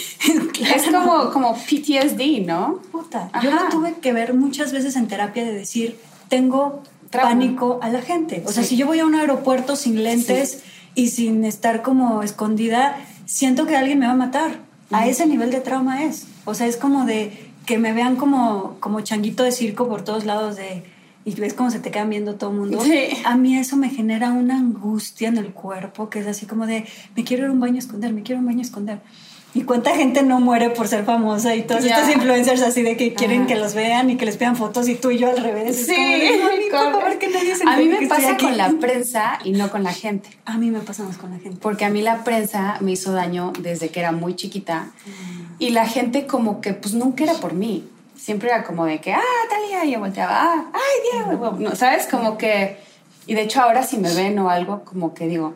Es 0.74 0.84
como, 0.84 1.30
como 1.30 1.54
PTSD, 1.54 2.46
¿no? 2.46 2.80
Puta. 2.92 3.30
Yo 3.42 3.50
lo 3.50 3.68
tuve 3.68 3.94
que 4.00 4.12
ver 4.12 4.34
muchas 4.34 4.72
veces 4.72 4.94
en 4.94 5.08
terapia 5.08 5.44
de 5.44 5.52
decir, 5.52 5.98
tengo 6.28 6.82
pánico 7.10 7.80
a 7.82 7.88
la 7.88 8.00
gente. 8.00 8.42
O 8.46 8.52
sea, 8.52 8.62
si 8.62 8.76
yo 8.76 8.86
voy 8.86 9.00
a 9.00 9.06
un 9.06 9.14
aeropuerto 9.14 9.74
sin 9.74 10.02
lentes 10.04 10.62
y 10.94 11.08
sin 11.08 11.44
estar 11.44 11.82
como 11.82 12.22
escondida, 12.22 12.96
siento 13.26 13.66
que 13.66 13.76
alguien 13.76 13.98
me 13.98 14.06
va 14.06 14.12
a 14.12 14.16
matar. 14.16 14.60
A 14.90 15.08
ese 15.08 15.26
nivel 15.26 15.50
de 15.50 15.60
trauma 15.60 16.04
es. 16.04 16.26
O 16.44 16.54
sea, 16.54 16.68
es 16.68 16.76
como 16.76 17.04
de 17.06 17.50
que 17.66 17.78
me 17.78 17.92
vean 17.92 18.16
como, 18.16 18.76
como 18.80 19.00
changuito 19.00 19.42
de 19.42 19.50
circo 19.50 19.88
por 19.88 20.02
todos 20.02 20.24
lados 20.24 20.56
de 20.56 20.84
y 21.24 21.34
ves 21.34 21.54
cómo 21.54 21.70
se 21.70 21.80
te 21.80 21.90
quedan 21.90 22.10
viendo 22.10 22.34
todo 22.34 22.50
el 22.50 22.56
mundo. 22.56 22.82
A 23.24 23.37
mí 23.37 23.56
eso 23.56 23.76
me 23.76 23.88
genera 23.88 24.32
una 24.32 24.58
angustia 24.58 25.28
en 25.28 25.38
el 25.38 25.52
cuerpo 25.52 26.10
que 26.10 26.20
es 26.20 26.26
así 26.26 26.46
como 26.46 26.66
de, 26.66 26.84
me 27.16 27.24
quiero 27.24 27.44
ir 27.44 27.50
a 27.50 27.52
un 27.52 27.60
baño 27.60 27.76
a 27.76 27.78
esconder, 27.78 28.12
me 28.12 28.22
quiero 28.22 28.37
ir 28.37 28.38
a 28.38 28.40
un 28.40 28.46
baño 28.46 28.58
a 28.58 28.62
esconder. 28.62 29.00
Y 29.56 29.62
cuánta 29.62 29.94
gente 29.94 30.24
no 30.24 30.40
muere 30.40 30.70
por 30.70 30.88
ser 30.88 31.04
famosa 31.04 31.54
y 31.54 31.62
todos 31.62 31.84
estos 31.84 32.10
influencers 32.10 32.60
así 32.60 32.82
de 32.82 32.96
que 32.96 33.14
quieren 33.14 33.46
que 33.46 33.54
los 33.54 33.74
vean 33.74 34.10
y 34.10 34.16
que 34.16 34.26
les 34.26 34.37
pidan 34.37 34.56
fotos 34.56 34.88
y 34.88 34.96
tú 34.96 35.12
y 35.12 35.18
yo 35.18 35.30
al 35.30 35.38
revés. 35.38 35.87
Sí, 35.87 35.94
a 37.64 37.76
mí 37.76 37.88
me 37.88 38.08
pasa 38.08 38.37
con 38.37 38.56
la 38.56 38.70
prensa 38.80 39.38
y 39.44 39.52
no 39.52 39.70
con 39.70 39.84
la 39.84 39.92
gente. 39.92 40.30
A 40.44 40.58
mí 40.58 40.72
me 40.72 40.80
pasa 40.80 41.04
más 41.04 41.18
con 41.18 41.30
la 41.30 41.38
gente. 41.38 41.58
Porque 41.62 41.84
a 41.84 41.90
mí 41.90 42.02
la 42.02 42.24
prensa 42.24 42.78
me 42.80 42.92
hizo 42.92 43.12
daño 43.12 43.52
desde 43.60 43.90
que 43.90 44.00
era 44.00 44.10
muy 44.10 44.34
chiquita 44.34 44.90
mm. 45.06 45.54
y 45.60 45.70
la 45.70 45.87
gente 45.87 46.26
como 46.26 46.60
que 46.60 46.74
pues 46.74 46.94
nunca 46.94 47.22
era 47.22 47.34
por 47.34 47.54
mí 47.54 47.84
siempre 48.24 48.48
era 48.48 48.64
como 48.64 48.87
de 48.87 49.00
que, 49.00 49.12
ah, 49.12 49.20
Talia, 49.50 49.84
y 49.84 49.92
yo 49.92 50.00
volteaba, 50.00 50.32
ah, 50.34 50.64
ay, 50.72 51.26
Diego, 51.26 51.56
no, 51.58 51.76
¿sabes? 51.76 52.06
Como 52.06 52.38
que, 52.38 52.78
y 53.26 53.34
de 53.34 53.42
hecho 53.42 53.60
ahora 53.60 53.82
si 53.82 53.98
me 53.98 54.14
ven 54.14 54.38
o 54.38 54.48
algo, 54.48 54.82
como 54.84 55.12
que 55.12 55.28
digo, 55.28 55.54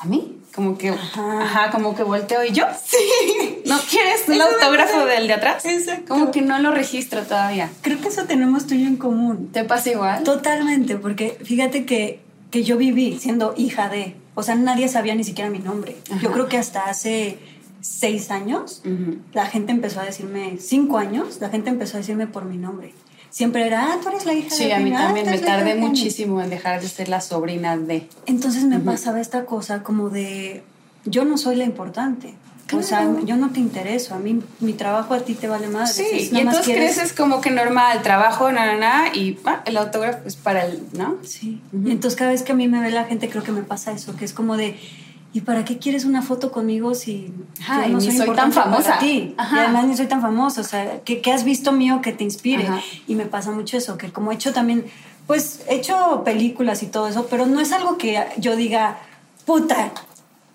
¿a 0.00 0.06
mí? 0.06 0.42
como 0.54 0.76
que, 0.76 0.90
ajá. 0.90 1.70
como 1.70 1.94
que 1.94 2.02
volteo 2.02 2.44
y 2.44 2.52
yo, 2.52 2.66
sí, 2.84 3.62
¿no 3.66 3.78
quieres 3.88 4.28
un 4.28 4.40
autógrafo 4.40 5.06
del 5.06 5.26
de 5.26 5.34
atrás? 5.34 5.64
Exacto. 5.64 6.08
Como 6.08 6.30
que 6.30 6.42
no 6.42 6.58
lo 6.58 6.72
registro 6.72 7.22
todavía. 7.22 7.70
Creo 7.80 8.00
que 8.00 8.08
eso 8.08 8.24
tenemos 8.24 8.66
tú 8.66 8.74
y 8.74 8.82
yo 8.82 8.88
en 8.88 8.96
común. 8.96 9.48
¿Te 9.52 9.64
pasa 9.64 9.90
igual? 9.90 10.24
Totalmente, 10.24 10.96
porque 10.96 11.38
fíjate 11.42 11.86
que, 11.86 12.20
que 12.50 12.64
yo 12.64 12.76
viví 12.76 13.18
siendo 13.18 13.54
hija 13.56 13.88
de, 13.88 14.14
o 14.34 14.42
sea, 14.42 14.56
nadie 14.56 14.88
sabía 14.88 15.14
ni 15.14 15.24
siquiera 15.24 15.48
mi 15.48 15.60
nombre. 15.60 15.96
Yo 16.20 16.32
creo 16.32 16.48
que 16.48 16.58
hasta 16.58 16.84
hace 16.84 17.38
seis 17.82 18.30
años, 18.30 18.82
la 19.34 19.44
gente 19.46 19.72
empezó 19.72 20.00
a 20.00 20.04
decirme, 20.04 20.56
cinco 20.58 20.96
años, 20.96 21.38
la 21.40 21.50
gente 21.50 21.68
empezó 21.68 21.98
a 21.98 22.00
decirme 22.00 22.26
por 22.26 22.46
mi 22.46 22.56
nombre 22.56 22.94
siempre 23.32 23.66
era, 23.66 23.86
ah, 23.86 23.98
tú 24.00 24.10
eres 24.10 24.26
la 24.26 24.34
hija 24.34 24.50
sí, 24.50 24.64
de 24.64 24.68
Sí, 24.68 24.72
a 24.72 24.78
mí 24.78 24.92
también 24.92 25.28
me 25.28 25.38
tardé 25.38 25.74
muchísimo 25.74 26.40
en 26.40 26.50
dejar 26.50 26.80
de 26.80 26.88
ser 26.88 27.08
la 27.08 27.20
sobrina 27.20 27.76
de. 27.76 28.06
Entonces 28.26 28.64
me 28.64 28.78
pasaba 28.78 29.20
esta 29.20 29.46
cosa 29.46 29.82
como 29.82 30.10
de, 30.10 30.62
yo 31.06 31.24
no 31.24 31.38
soy 31.38 31.56
la 31.56 31.64
importante. 31.64 32.34
O 32.74 32.82
sea, 32.82 33.06
yo 33.26 33.36
no 33.36 33.50
te 33.50 33.60
intereso, 33.60 34.14
a 34.14 34.18
mí 34.18 34.42
mi 34.60 34.72
trabajo 34.72 35.12
a 35.12 35.20
ti 35.20 35.34
te 35.34 35.46
vale 35.46 35.68
más. 35.68 35.92
Sí, 35.92 36.30
y 36.32 36.38
entonces 36.38 36.74
creces 36.74 37.12
como 37.12 37.42
que 37.42 37.50
normal, 37.50 38.00
trabajo, 38.00 38.50
nada, 38.50 38.78
nada, 38.78 39.14
y 39.14 39.38
ah, 39.44 39.62
el 39.66 39.76
autógrafo 39.76 40.26
es 40.26 40.36
para 40.36 40.64
el, 40.64 40.82
¿no? 40.96 41.18
Sí. 41.22 41.60
Y 41.72 41.90
entonces 41.90 42.18
cada 42.18 42.30
vez 42.30 42.42
que 42.42 42.52
a 42.52 42.54
mí 42.54 42.68
me 42.68 42.80
ve 42.80 42.90
la 42.90 43.04
gente 43.04 43.28
creo 43.28 43.42
que 43.42 43.52
me 43.52 43.62
pasa 43.62 43.92
eso, 43.92 44.16
que 44.16 44.24
es 44.24 44.32
como 44.32 44.56
de, 44.56 44.78
¿y 45.32 45.40
para 45.40 45.64
qué 45.64 45.78
quieres 45.78 46.04
una 46.04 46.22
foto 46.22 46.52
conmigo 46.52 46.94
si 46.94 47.32
yo 47.66 47.88
no 47.88 48.00
soy, 48.00 48.34
tan 48.34 48.52
famosa? 48.52 48.98
ti? 48.98 49.34
Y 49.36 49.58
además 49.58 49.86
ni 49.86 49.96
soy 49.96 50.06
tan 50.06 50.20
famosa, 50.20 50.60
o 50.60 50.64
sea, 50.64 51.00
¿qué, 51.04 51.22
has 51.32 51.44
visto 51.44 51.72
mío 51.72 52.00
que 52.02 52.12
te 52.12 52.24
inspire? 52.24 52.68
Y 53.06 53.14
me 53.14 53.26
pasa 53.26 53.50
mucho 53.50 53.76
eso, 53.76 53.96
que 53.96 54.12
como 54.12 54.32
he 54.32 54.34
hecho 54.34 54.52
también, 54.52 54.84
pues 55.26 55.62
he 55.68 55.76
hecho 55.76 56.22
películas 56.24 56.82
y 56.82 56.86
todo 56.86 57.08
eso, 57.08 57.26
pero 57.30 57.46
no 57.46 57.60
es 57.60 57.72
algo 57.72 57.96
que 57.96 58.22
yo 58.36 58.56
diga, 58.56 58.98
puta, 59.46 59.92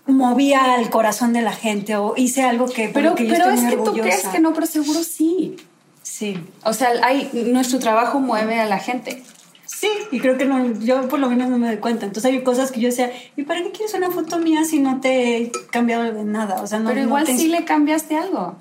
movía 0.06 0.80
el 0.80 0.90
corazón 0.90 1.34
de 1.34 1.42
la 1.42 1.54
gente 1.54 1.96
o 1.96 2.14
hice 2.16 2.44
algo 2.44 2.68
que... 2.68 2.90
Pero, 2.90 3.16
pero 3.16 3.50
es 3.50 3.64
que 3.64 3.78
tú 3.78 3.94
crees 3.94 4.28
que 4.28 4.40
no, 4.40 4.54
pero 4.54 4.68
seguro 4.68 5.04
sí. 5.04 5.58
Sí. 6.04 6.40
O 6.64 6.74
sea, 6.74 6.90
hay, 7.04 7.30
nuestro 7.52 7.80
trabajo 7.80 8.20
mueve 8.20 8.60
a 8.60 8.66
la 8.66 8.80
gente. 8.80 9.24
Sí, 9.80 9.92
y 10.12 10.20
creo 10.20 10.40
que 10.40 10.46
no, 10.46 10.74
yo 10.80 11.08
por 11.08 11.20
lo 11.20 11.30
menos 11.30 11.50
no 11.50 11.60
me 11.60 11.68
doy 11.68 11.78
cuenta. 11.78 12.08
Entonces 12.08 12.32
hay 12.32 12.42
cosas 12.42 12.72
que 12.72 12.80
yo 12.80 12.88
decía, 12.88 13.12
¿y 13.36 13.44
para 13.44 13.62
qué 13.62 13.70
quieres 13.70 13.94
una 13.94 14.10
foto 14.10 14.40
mía 14.40 14.66
si 14.66 14.80
no 14.80 15.00
te 15.02 15.38
he 15.38 15.52
cambiado 15.70 16.12
de 16.12 16.24
nada? 16.24 16.64
O 16.64 16.66
sea, 16.66 16.80
no, 16.80 16.90
Pero 16.90 17.02
igual 17.02 17.28
sí 17.28 17.48
le 17.48 17.64
cambiaste 17.64 18.18
algo. 18.18 18.56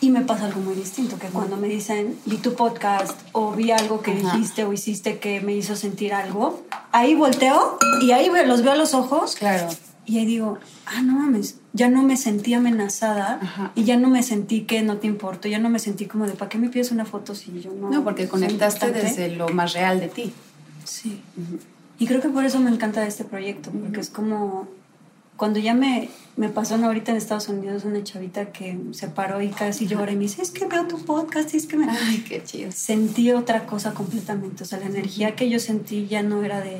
Y 0.00 0.08
me 0.08 0.22
pasa 0.22 0.46
algo 0.46 0.60
muy 0.60 0.74
distinto, 0.74 1.18
que 1.18 1.26
cuando 1.26 1.58
me 1.58 1.68
dicen, 1.68 2.18
vi 2.24 2.38
tu 2.38 2.54
podcast 2.54 3.12
o 3.32 3.52
vi 3.52 3.72
algo 3.72 4.00
que 4.00 4.14
dijiste 4.14 4.64
o 4.64 4.72
hiciste 4.72 5.18
que 5.18 5.42
me 5.42 5.52
hizo 5.52 5.76
sentir 5.76 6.14
algo, 6.14 6.62
ahí 6.92 7.14
volteo 7.14 7.76
y 8.00 8.12
ahí 8.12 8.30
los 8.46 8.62
veo 8.62 8.72
a 8.72 8.76
los 8.76 8.94
ojos. 8.94 9.34
Claro. 9.34 9.68
Y 10.06 10.16
ahí 10.16 10.24
digo, 10.24 10.56
ah, 10.86 11.02
no 11.02 11.12
mames, 11.12 11.56
ya 11.76 11.90
no 11.90 12.02
me 12.02 12.16
sentí 12.16 12.54
amenazada 12.54 13.70
y 13.74 13.84
ya 13.84 13.98
no 13.98 14.08
me 14.08 14.22
sentí 14.22 14.62
que 14.62 14.82
no 14.82 14.96
te 14.96 15.06
importo, 15.06 15.46
ya 15.46 15.58
no 15.58 15.68
me 15.68 15.78
sentí 15.78 16.06
como 16.06 16.26
de, 16.26 16.32
¿para 16.32 16.48
qué 16.48 16.56
me 16.56 16.70
pides 16.70 16.90
una 16.90 17.04
foto 17.04 17.34
si 17.34 17.60
yo 17.60 17.70
no... 17.72 17.90
No, 17.90 18.02
porque 18.02 18.28
conectaste 18.28 18.90
desde 18.92 19.36
lo 19.36 19.50
más 19.50 19.74
real 19.74 20.00
de 20.00 20.08
ti. 20.08 20.32
Sí. 20.84 21.20
Y 21.98 22.06
creo 22.06 22.22
que 22.22 22.30
por 22.30 22.44
eso 22.46 22.60
me 22.60 22.70
encanta 22.70 23.06
este 23.06 23.24
proyecto, 23.24 23.70
porque 23.70 24.00
es 24.00 24.08
como, 24.08 24.68
cuando 25.36 25.58
ya 25.58 25.74
me, 25.74 26.08
me 26.36 26.48
pasó 26.48 26.76
ahorita 26.76 27.12
en 27.12 27.18
Estados 27.18 27.48
Unidos 27.48 27.84
una 27.84 28.02
chavita 28.02 28.52
que 28.52 28.78
se 28.92 29.08
paró 29.08 29.42
y 29.42 29.50
casi 29.50 29.86
llora 29.86 30.12
y 30.12 30.16
me 30.16 30.22
dice, 30.22 30.40
es 30.40 30.50
que 30.50 30.66
veo 30.66 30.86
tu 30.86 31.04
podcast 31.04 31.52
y 31.52 31.58
es 31.58 31.66
que 31.66 31.76
me... 31.76 31.90
Ay, 31.90 32.24
qué 32.26 32.42
chido. 32.42 32.72
Sentí 32.72 33.32
otra 33.32 33.66
cosa 33.66 33.92
completamente, 33.92 34.62
o 34.62 34.66
sea, 34.66 34.78
la 34.78 34.86
energía 34.86 35.36
que 35.36 35.50
yo 35.50 35.60
sentí 35.60 36.06
ya 36.06 36.22
no 36.22 36.42
era 36.42 36.62
de 36.62 36.78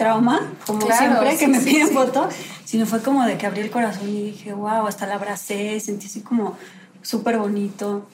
trauma, 0.00 0.50
como 0.66 0.80
siempre 0.90 1.36
que 1.36 1.46
me 1.46 1.60
piden 1.60 1.88
foto, 1.88 2.26
sino 2.64 2.86
fue 2.86 3.02
como 3.02 3.22
de 3.26 3.36
que 3.36 3.44
abrí 3.44 3.60
el 3.60 3.70
corazón 3.70 4.08
y 4.08 4.22
dije, 4.30 4.54
wow, 4.54 4.86
hasta 4.86 5.06
la 5.06 5.16
abracé, 5.16 5.78
sentí 5.78 6.06
así 6.06 6.22
como 6.22 6.56
súper 7.02 7.36
bonito. 7.36 8.06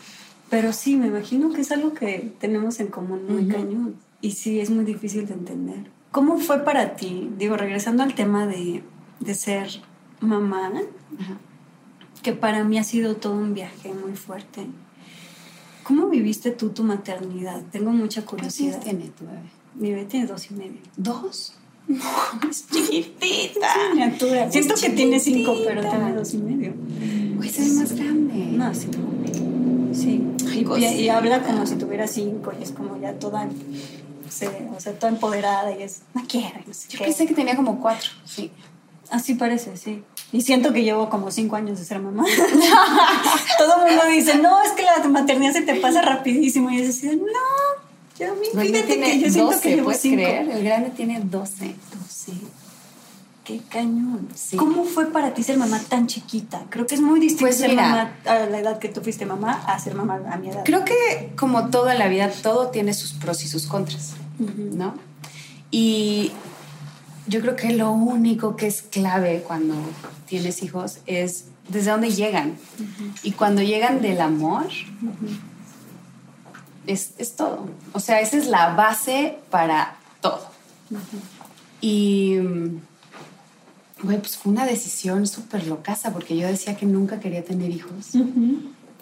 Pero 0.51 0.73
sí, 0.73 0.97
me 0.97 1.07
imagino 1.07 1.53
que 1.53 1.61
es 1.61 1.71
algo 1.71 1.95
que 1.95 2.35
tenemos 2.41 2.81
en 2.81 2.89
común 2.89 3.25
muy 3.29 3.47
cañón. 3.47 3.95
Y 4.21 4.33
sí, 4.33 4.59
es 4.59 4.71
muy 4.71 4.85
difícil 4.85 5.29
de 5.29 5.35
entender. 5.35 5.89
¿Cómo 6.11 6.39
fue 6.39 6.65
para 6.65 6.97
ti? 6.97 7.31
Digo, 7.39 7.57
regresando 7.57 8.03
al 8.03 8.17
tema 8.17 8.49
de, 8.49 8.83
de 9.21 9.35
ser 9.35 9.69
mamá, 10.19 10.73
que 12.25 12.33
para 12.33 12.65
mí 12.65 12.79
ha 12.79 12.85
sido 12.85 13.15
todo 13.15 13.35
un 13.35 13.55
viaje 13.55 13.95
muy 13.95 14.17
fuerte. 14.17 14.67
¿Cómo 15.85 16.09
viviste 16.09 16.51
tú 16.51 16.71
tu 16.71 16.83
maternidad? 16.83 17.63
Tengo 17.71 17.93
mucha 17.93 18.25
curiosidad. 18.25 18.79
¿Qué 18.79 18.91
tiene 18.91 19.09
tu 19.11 19.25
bebé? 19.25 19.51
Mi 19.77 19.91
bebé 19.91 20.05
tiene 20.07 20.27
dos 20.27 20.51
y 20.51 20.55
medio. 20.55 20.81
¿Dos? 20.97 21.57
No, 21.89 22.51
es 22.51 22.67
chiquitita. 22.69 23.67
Es 23.67 23.91
miniatura. 23.91 24.51
Siento 24.51 24.75
que 24.75 24.91
tiene 24.91 25.21
cinco, 25.21 25.57
pero 25.65 25.83
tiene 25.83 26.13
dos 26.15 26.35
y 26.35 26.39
medio. 26.39 26.75
Pues 27.37 27.59
es 27.59 27.73
más 27.75 27.93
grande. 27.93 28.35
No, 28.53 28.75
sí, 28.75 28.89
Sí. 29.93 30.23
y, 30.79 30.85
y, 30.85 31.09
habla 31.09 31.43
como 31.43 31.67
si 31.67 31.77
tuviera 31.77 32.07
cinco 32.07 32.53
y 32.59 32.63
es 32.63 32.73
como 32.73 33.01
ya 33.01 33.15
toda, 33.15 33.45
o 33.47 34.31
sea, 34.81 34.99
toda 34.99 35.11
empoderada 35.11 35.73
y 35.79 35.83
es, 35.83 36.03
no 36.13 36.23
quiero. 36.29 36.61
Yo 36.91 36.99
pensé 36.99 37.27
que 37.27 37.35
tenía 37.35 37.57
como 37.57 37.81
cuatro, 37.81 38.11
sí. 38.25 38.51
Así 39.11 39.35
parece, 39.35 39.77
sí. 39.77 40.03
Y 40.33 40.41
siento 40.41 40.73
que 40.73 40.83
llevo 40.83 41.09
como 41.09 41.31
cinco 41.31 41.57
años 41.57 41.79
de 41.79 41.85
ser 41.85 42.01
mamá. 42.01 42.25
Todo 43.59 43.87
el 43.87 43.93
mundo 43.93 44.07
dice, 44.11 44.37
no, 44.39 44.63
es 44.63 44.73
que 44.73 44.83
la 44.83 45.07
maternidad 45.09 45.53
se 45.53 45.63
te 45.63 45.77
pasa 45.77 46.03
rapidísimo. 46.03 46.71
Y 46.71 46.79
yo 46.79 46.85
decía, 46.85 47.13
no, 47.13 47.23
yo, 48.19 48.35
fíjate 48.61 49.01
que 49.01 49.21
yo 49.21 49.31
siento 49.31 49.61
que 49.61 49.71
llevo 49.71 49.85
¿puedes 49.85 50.01
creer? 50.01 50.51
El 50.51 50.65
grande 50.65 50.91
tiene 50.91 51.21
12. 51.21 51.75
12. 52.03 52.33
Qué 53.45 53.61
cañón. 53.69 54.29
¿Cómo 54.57 54.85
fue 54.85 55.13
para 55.13 55.33
ti 55.33 55.45
ser 55.45 55.57
mamá 55.57 55.81
tan 55.89 56.09
chiquita? 56.09 56.65
Creo 56.69 56.87
que 56.87 56.97
es 56.97 57.01
muy 57.01 57.21
distinto 57.21 57.45
pues 57.45 57.59
ser 57.59 57.75
mamá 57.75 58.17
a 58.25 58.41
la 58.41 58.59
edad 58.59 58.81
que 58.81 58.89
tú 58.89 59.03
fuiste 59.03 59.25
mamá 59.25 59.53
a 59.53 59.79
ser 59.79 59.95
mamá 59.95 60.21
a 60.31 60.37
mi 60.37 60.49
edad. 60.49 60.65
Creo 60.65 60.85
que 60.85 61.31
como 61.37 61.71
toda 61.71 61.95
la 61.95 62.09
vida, 62.09 62.29
todo 62.43 62.71
tiene 62.71 62.93
sus 62.93 63.13
pros 63.13 63.45
y 63.45 63.49
sus 63.49 63.69
contras, 63.69 64.15
¿no? 64.39 64.95
Y 65.71 66.33
yo 67.29 67.41
creo 67.41 67.55
que 67.55 67.73
lo 67.73 67.93
único 67.93 68.57
que 68.57 68.67
es 68.67 68.83
clave 68.83 69.45
cuando 69.47 69.77
tienes 70.27 70.63
hijos 70.65 70.99
es 71.07 71.45
desde 71.69 71.91
dónde 71.91 72.11
llegan. 72.11 72.57
Y 73.23 73.33
cuando 73.33 73.63
llegan 73.63 74.03
del 74.03 74.21
amor, 74.21 74.67
es, 76.87 77.37
todo. 77.37 77.69
O 77.93 78.01
sea, 78.01 78.21
esa 78.21 78.37
es 78.37 78.47
la 78.47 78.75
base 78.75 79.39
para 79.51 79.97
todo. 80.21 80.49
Y, 81.81 82.37
güey, 84.03 84.19
pues 84.19 84.37
fue 84.37 84.53
una 84.53 84.67
decisión 84.67 85.27
súper 85.27 85.67
locaza 85.67 86.13
porque 86.13 86.37
yo 86.37 86.47
decía 86.47 86.77
que 86.77 86.87
nunca 86.87 87.21
quería 87.21 87.45
tener 87.45 87.71
hijos. 87.71 88.13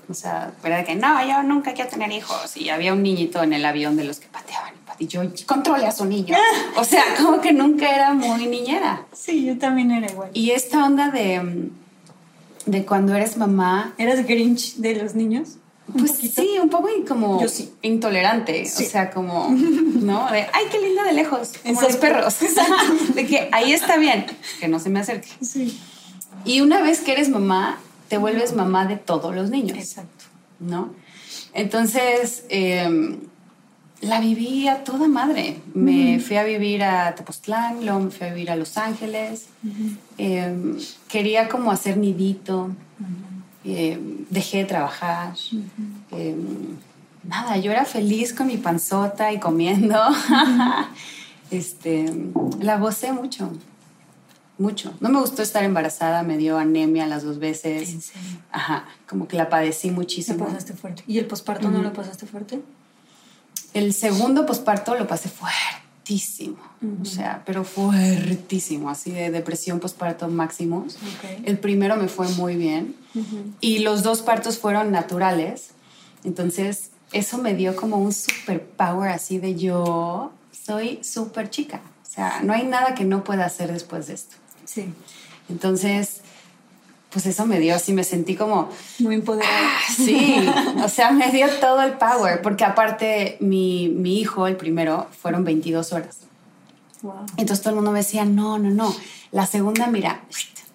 O 0.08 0.14
sea, 0.14 0.52
era 0.62 0.78
de 0.78 0.84
que 0.84 0.94
no, 0.94 1.26
yo 1.26 1.42
nunca 1.42 1.72
quiero 1.72 1.90
tener 1.90 2.12
hijos. 2.12 2.56
Y 2.56 2.68
había 2.68 2.92
un 2.92 3.02
niñito 3.02 3.42
en 3.42 3.52
el 3.52 3.64
avión 3.64 3.96
de 3.96 4.04
los 4.04 4.20
que 4.20 4.28
pateaban. 4.28 4.74
Y 4.98 5.06
yo, 5.06 5.22
controle 5.46 5.86
a 5.86 5.92
su 5.92 6.04
niño. 6.04 6.36
o 6.76 6.84
sea, 6.84 7.02
como 7.20 7.40
que 7.40 7.52
nunca 7.52 7.94
era 7.94 8.14
muy 8.14 8.46
niñera. 8.46 9.06
Sí, 9.12 9.44
yo 9.44 9.58
también 9.58 9.90
era 9.90 10.10
igual. 10.10 10.30
Y 10.34 10.50
esta 10.50 10.84
onda 10.84 11.10
de, 11.10 11.70
de 12.66 12.84
cuando 12.84 13.14
eres 13.14 13.36
mamá. 13.36 13.94
¿Eras 13.98 14.24
Grinch 14.26 14.76
de 14.76 14.94
los 14.96 15.14
niños? 15.14 15.56
Pues 15.92 16.12
sí, 16.12 16.58
un 16.62 16.70
poco 16.70 16.88
como 17.06 17.44
intolerante, 17.82 18.62
o 18.62 18.66
sea, 18.66 19.10
como, 19.10 19.50
¿no? 19.50 20.30
De, 20.30 20.46
ay, 20.52 20.64
qué 20.70 20.80
linda 20.80 21.04
de 21.04 21.12
lejos, 21.12 21.52
como 21.62 21.80
los 21.80 21.96
perros. 21.96 22.36
de 23.14 23.26
que 23.26 23.48
ahí 23.52 23.72
está 23.72 23.98
bien, 23.98 24.26
que 24.60 24.68
no 24.68 24.80
se 24.80 24.88
me 24.88 25.00
acerque. 25.00 25.28
Sí. 25.42 25.78
Y 26.46 26.62
una 26.62 26.80
vez 26.80 27.00
que 27.00 27.12
eres 27.12 27.28
mamá, 27.28 27.78
te 28.08 28.16
vuelves 28.16 28.54
mamá 28.54 28.86
de 28.86 28.96
todos 28.96 29.34
los 29.34 29.50
niños. 29.50 29.76
Exacto. 29.76 30.24
¿No? 30.58 30.94
Entonces, 31.52 32.44
em, 32.48 33.18
la 34.00 34.20
viví 34.20 34.68
a 34.68 34.84
toda 34.84 35.06
madre. 35.08 35.60
Me 35.74 36.18
fui 36.18 36.36
a 36.36 36.44
vivir 36.44 36.82
a 36.82 37.14
Tepoztlán, 37.14 37.84
luego 37.84 38.00
me 38.00 38.10
fui 38.10 38.26
a 38.26 38.32
vivir 38.32 38.50
a 38.50 38.56
Los 38.56 38.76
Ángeles. 38.76 39.46
Em, 40.18 40.78
quería 41.08 41.48
como 41.48 41.70
hacer 41.70 41.96
nidito. 41.96 42.70
Eh, 43.64 43.98
dejé 44.30 44.58
de 44.58 44.64
trabajar. 44.64 45.34
Eh, 46.12 46.36
nada, 47.22 47.56
yo 47.56 47.72
era 47.72 47.84
feliz 47.84 48.32
con 48.34 48.46
mi 48.46 48.56
panzota 48.56 49.32
y 49.32 49.40
comiendo. 49.40 49.98
este, 51.50 52.12
la 52.60 52.78
gocé 52.78 53.12
mucho, 53.12 53.50
mucho. 54.58 54.92
No 55.00 55.08
me 55.08 55.20
gustó 55.20 55.42
estar 55.42 55.64
embarazada, 55.64 56.22
me 56.22 56.36
dio 56.36 56.58
anemia 56.58 57.06
las 57.06 57.22
dos 57.22 57.38
veces. 57.38 57.90
¿En 57.90 58.02
serio? 58.02 58.38
Ajá, 58.52 58.84
como 59.08 59.28
que 59.28 59.36
la 59.36 59.48
padecí 59.48 59.90
muchísimo. 59.90 60.40
¿La 60.40 60.46
pasaste 60.46 60.74
fuerte? 60.74 61.04
¿Y 61.06 61.18
el 61.18 61.26
posparto 61.26 61.70
no 61.70 61.82
lo 61.82 61.92
pasaste 61.92 62.26
fuerte? 62.26 62.60
El 63.72 63.92
segundo 63.92 64.46
posparto 64.46 64.94
lo 64.94 65.06
pasé 65.06 65.28
fuerte 65.28 65.83
o 67.00 67.04
sea, 67.04 67.42
pero 67.46 67.64
fuertísimo, 67.64 68.90
así 68.90 69.10
de 69.10 69.30
depresión 69.30 69.80
postparto 69.80 70.28
máximos. 70.28 70.98
El 71.44 71.58
primero 71.58 71.96
me 71.96 72.08
fue 72.08 72.28
muy 72.28 72.56
bien 72.56 72.94
y 73.60 73.78
los 73.78 74.02
dos 74.02 74.22
partos 74.22 74.58
fueron 74.58 74.90
naturales, 74.90 75.70
entonces 76.24 76.90
eso 77.12 77.38
me 77.38 77.54
dio 77.54 77.76
como 77.76 77.98
un 77.98 78.12
super 78.12 78.62
power 78.62 79.10
así 79.10 79.38
de 79.38 79.54
yo 79.54 80.32
soy 80.52 81.02
súper 81.02 81.50
chica, 81.50 81.80
o 82.02 82.10
sea, 82.14 82.40
no 82.42 82.52
hay 82.52 82.64
nada 82.64 82.94
que 82.94 83.04
no 83.04 83.24
pueda 83.24 83.44
hacer 83.46 83.72
después 83.72 84.06
de 84.06 84.14
esto. 84.14 84.36
Sí. 84.64 84.86
Entonces, 85.48 86.22
pues 87.14 87.26
eso 87.26 87.46
me 87.46 87.60
dio 87.60 87.76
así, 87.76 87.92
me 87.92 88.02
sentí 88.02 88.34
como... 88.34 88.68
Muy 88.98 89.14
empoderada. 89.14 89.56
Ah, 89.56 89.80
sí, 89.96 90.36
o 90.84 90.88
sea, 90.88 91.12
me 91.12 91.30
dio 91.30 91.48
todo 91.60 91.80
el 91.82 91.92
power, 91.92 92.42
porque 92.42 92.64
aparte 92.64 93.36
mi, 93.38 93.88
mi 93.88 94.18
hijo, 94.18 94.48
el 94.48 94.56
primero, 94.56 95.06
fueron 95.22 95.44
22 95.44 95.92
horas. 95.92 96.18
Wow. 97.02 97.24
Entonces 97.36 97.60
todo 97.60 97.70
el 97.70 97.76
mundo 97.76 97.92
me 97.92 98.00
decía, 98.00 98.24
no, 98.24 98.58
no, 98.58 98.68
no, 98.70 98.92
la 99.30 99.46
segunda, 99.46 99.86
mira, 99.86 100.24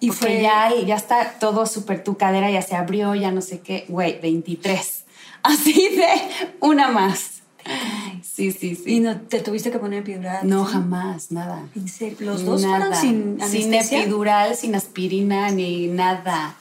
Y 0.00 0.08
fue 0.12 0.40
ya, 0.40 0.72
ya 0.86 0.96
está 0.96 1.34
todo 1.38 1.66
súper, 1.66 2.02
tu 2.02 2.16
cadera 2.16 2.50
ya 2.50 2.62
se 2.62 2.74
abrió, 2.74 3.14
ya 3.14 3.30
no 3.30 3.42
sé 3.42 3.60
qué, 3.60 3.84
güey, 3.88 4.18
23. 4.18 5.04
Así 5.42 5.90
de 5.90 6.08
una 6.60 6.88
más. 6.88 7.42
Sí, 8.22 8.52
sí, 8.52 8.74
sí. 8.74 8.96
¿Y 8.96 9.00
no 9.00 9.20
te 9.20 9.40
tuviste 9.40 9.70
que 9.70 9.78
poner 9.78 10.00
epidural? 10.00 10.48
No, 10.48 10.64
jamás, 10.64 11.30
nada. 11.30 11.66
¿En 11.74 11.88
serio? 11.88 12.16
¿Los 12.20 12.44
dos 12.44 12.62
Nada. 12.62 12.78
fueron 12.78 12.94
sin 12.96 13.40
Sin 13.48 13.66
anestesia? 13.68 14.02
epidural, 14.02 14.56
sin 14.56 14.74
aspirina, 14.74 15.50
ni 15.50 15.86
nada. 15.86 16.56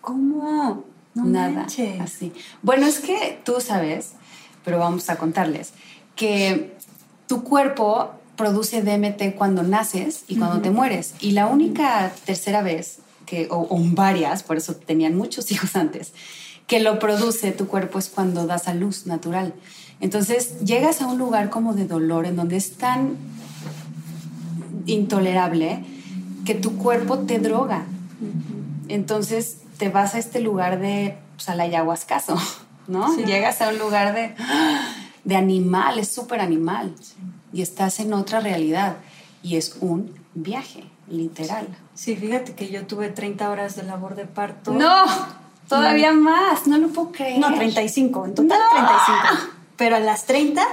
¿Cómo? 0.00 0.84
No 1.14 1.24
nada. 1.24 1.50
manches. 1.50 2.00
Así. 2.00 2.32
Bueno, 2.62 2.86
es 2.86 3.00
que 3.00 3.40
tú 3.44 3.60
sabes, 3.60 4.12
pero 4.64 4.78
vamos 4.78 5.08
a 5.10 5.16
contarles, 5.16 5.72
que 6.16 6.76
tu 7.26 7.44
cuerpo 7.44 8.10
produce 8.36 8.82
DMT 8.82 9.36
cuando 9.36 9.62
naces 9.62 10.24
y 10.28 10.36
cuando 10.36 10.60
te 10.60 10.70
mueres. 10.70 11.14
Y 11.20 11.32
la 11.32 11.46
única 11.46 12.12
tercera 12.24 12.62
vez, 12.62 12.98
que, 13.26 13.46
o, 13.50 13.66
o 13.70 13.78
varias, 13.80 14.42
por 14.42 14.56
eso 14.56 14.74
tenían 14.74 15.14
muchos 15.16 15.50
hijos 15.52 15.76
antes, 15.76 16.12
que 16.66 16.80
lo 16.80 16.98
produce 16.98 17.52
tu 17.52 17.66
cuerpo 17.68 17.98
es 17.98 18.08
cuando 18.08 18.46
das 18.46 18.68
a 18.68 18.74
luz 18.74 19.06
natural. 19.06 19.54
Entonces 20.00 20.60
llegas 20.60 21.00
a 21.00 21.06
un 21.06 21.18
lugar 21.18 21.50
como 21.50 21.72
de 21.74 21.86
dolor 21.86 22.26
en 22.26 22.36
donde 22.36 22.56
es 22.56 22.76
tan 22.76 23.16
intolerable 24.86 25.84
que 26.44 26.54
tu 26.54 26.76
cuerpo 26.76 27.20
te 27.20 27.38
droga. 27.38 27.84
Entonces 28.88 29.58
te 29.78 29.88
vas 29.88 30.14
a 30.14 30.18
este 30.18 30.40
lugar 30.40 30.78
de, 30.78 31.16
pues, 31.36 31.48
al 31.48 31.60
ayahuascazo, 31.60 32.36
¿no? 32.86 33.14
Sí. 33.14 33.24
Llegas 33.24 33.60
a 33.62 33.68
un 33.68 33.78
lugar 33.78 34.14
de, 34.14 34.34
de 35.24 35.36
animal, 35.36 35.98
es 35.98 36.08
súper 36.08 36.40
animal. 36.40 36.94
Y 37.52 37.62
estás 37.62 38.00
en 38.00 38.12
otra 38.12 38.40
realidad. 38.40 38.96
Y 39.42 39.56
es 39.56 39.76
un 39.80 40.14
viaje, 40.34 40.84
literal. 41.08 41.68
Sí, 41.94 42.16
fíjate 42.16 42.54
que 42.54 42.70
yo 42.70 42.86
tuve 42.86 43.08
30 43.08 43.48
horas 43.50 43.76
de 43.76 43.84
labor 43.84 44.16
de 44.16 44.26
parto. 44.26 44.72
No, 44.72 45.04
todavía 45.68 46.12
más, 46.12 46.66
no 46.66 46.78
lo 46.78 46.88
puedo 46.88 47.12
creer. 47.12 47.38
No, 47.38 47.54
35, 47.54 48.26
en 48.26 48.34
total 48.34 48.58
No. 48.58 48.70
35. 48.70 49.53
Pero 49.76 49.96
a 49.96 50.00
las 50.00 50.24
30 50.26 50.66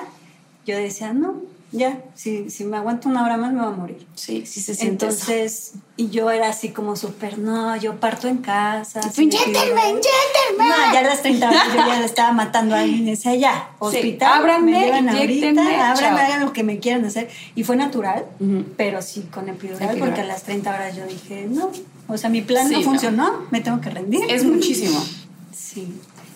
yo 0.66 0.78
decía, 0.78 1.14
no, 1.14 1.36
ya, 1.74 2.00
si, 2.16 2.50
si 2.50 2.66
me 2.66 2.76
aguanto 2.78 3.08
una 3.08 3.24
hora 3.24 3.38
más 3.38 3.54
me 3.54 3.62
va 3.62 3.68
a 3.68 3.72
morir. 3.72 4.06
Sí, 4.14 4.46
sí 4.46 4.60
se 4.62 4.76
siente 4.76 5.08
eso. 5.08 5.16
Entonces, 5.22 5.72
y 5.96 6.10
yo 6.10 6.30
era 6.30 6.50
así 6.50 6.70
como 6.70 6.96
súper, 6.98 7.40
no, 7.40 7.76
yo 7.78 7.96
parto 8.00 8.28
en 8.28 8.38
casa. 8.40 9.00
Tú, 9.00 9.10
sin 9.10 9.24
"Inyéctenme, 9.26 9.60
epidural". 9.62 9.90
inyéctenme. 9.90 10.70
No, 10.70 10.94
ya 10.94 11.00
a 11.00 11.04
las 11.04 11.22
30 11.22 11.48
horas 11.50 11.68
yo 11.70 11.76
ya 11.78 12.04
estaba 12.06 12.34
matando 12.34 12.76
a 12.76 12.82
alguien. 12.82 13.06
Decía, 13.06 13.36
ya, 13.36 13.70
hospital, 13.80 14.42
ábranme, 14.42 14.72
me 14.74 14.80
llevan 14.86 15.10
ahorita, 15.10 15.92
ábranme, 15.94 16.22
hagan 16.22 16.42
lo 16.42 16.52
que 16.54 16.64
me 16.64 16.80
quieran 16.80 17.06
hacer. 17.06 17.30
Y 17.56 17.64
fue 17.64 17.78
natural, 17.78 18.26
Ujú. 18.42 18.66
pero 18.76 19.02
sí 19.02 19.22
con 19.34 19.48
epidural, 19.48 19.82
Epidural. 19.84 20.10
porque 20.10 20.22
a 20.22 20.26
las 20.26 20.44
30 20.44 20.70
horas 20.74 20.96
yo 20.96 21.06
dije, 21.08 21.48
no, 21.50 21.72
o 22.10 22.18
sea, 22.18 22.30
mi 22.30 22.42
plan 22.42 22.68
Sí, 22.68 22.74
no 22.74 22.80
no. 22.82 22.86
funcionó, 22.86 23.46
me 23.50 23.62
tengo 23.62 23.80
que 23.80 23.90
rendir. 23.90 24.26
Es 24.30 24.44
muchísimo. 24.44 25.02
Sí. 25.56 25.88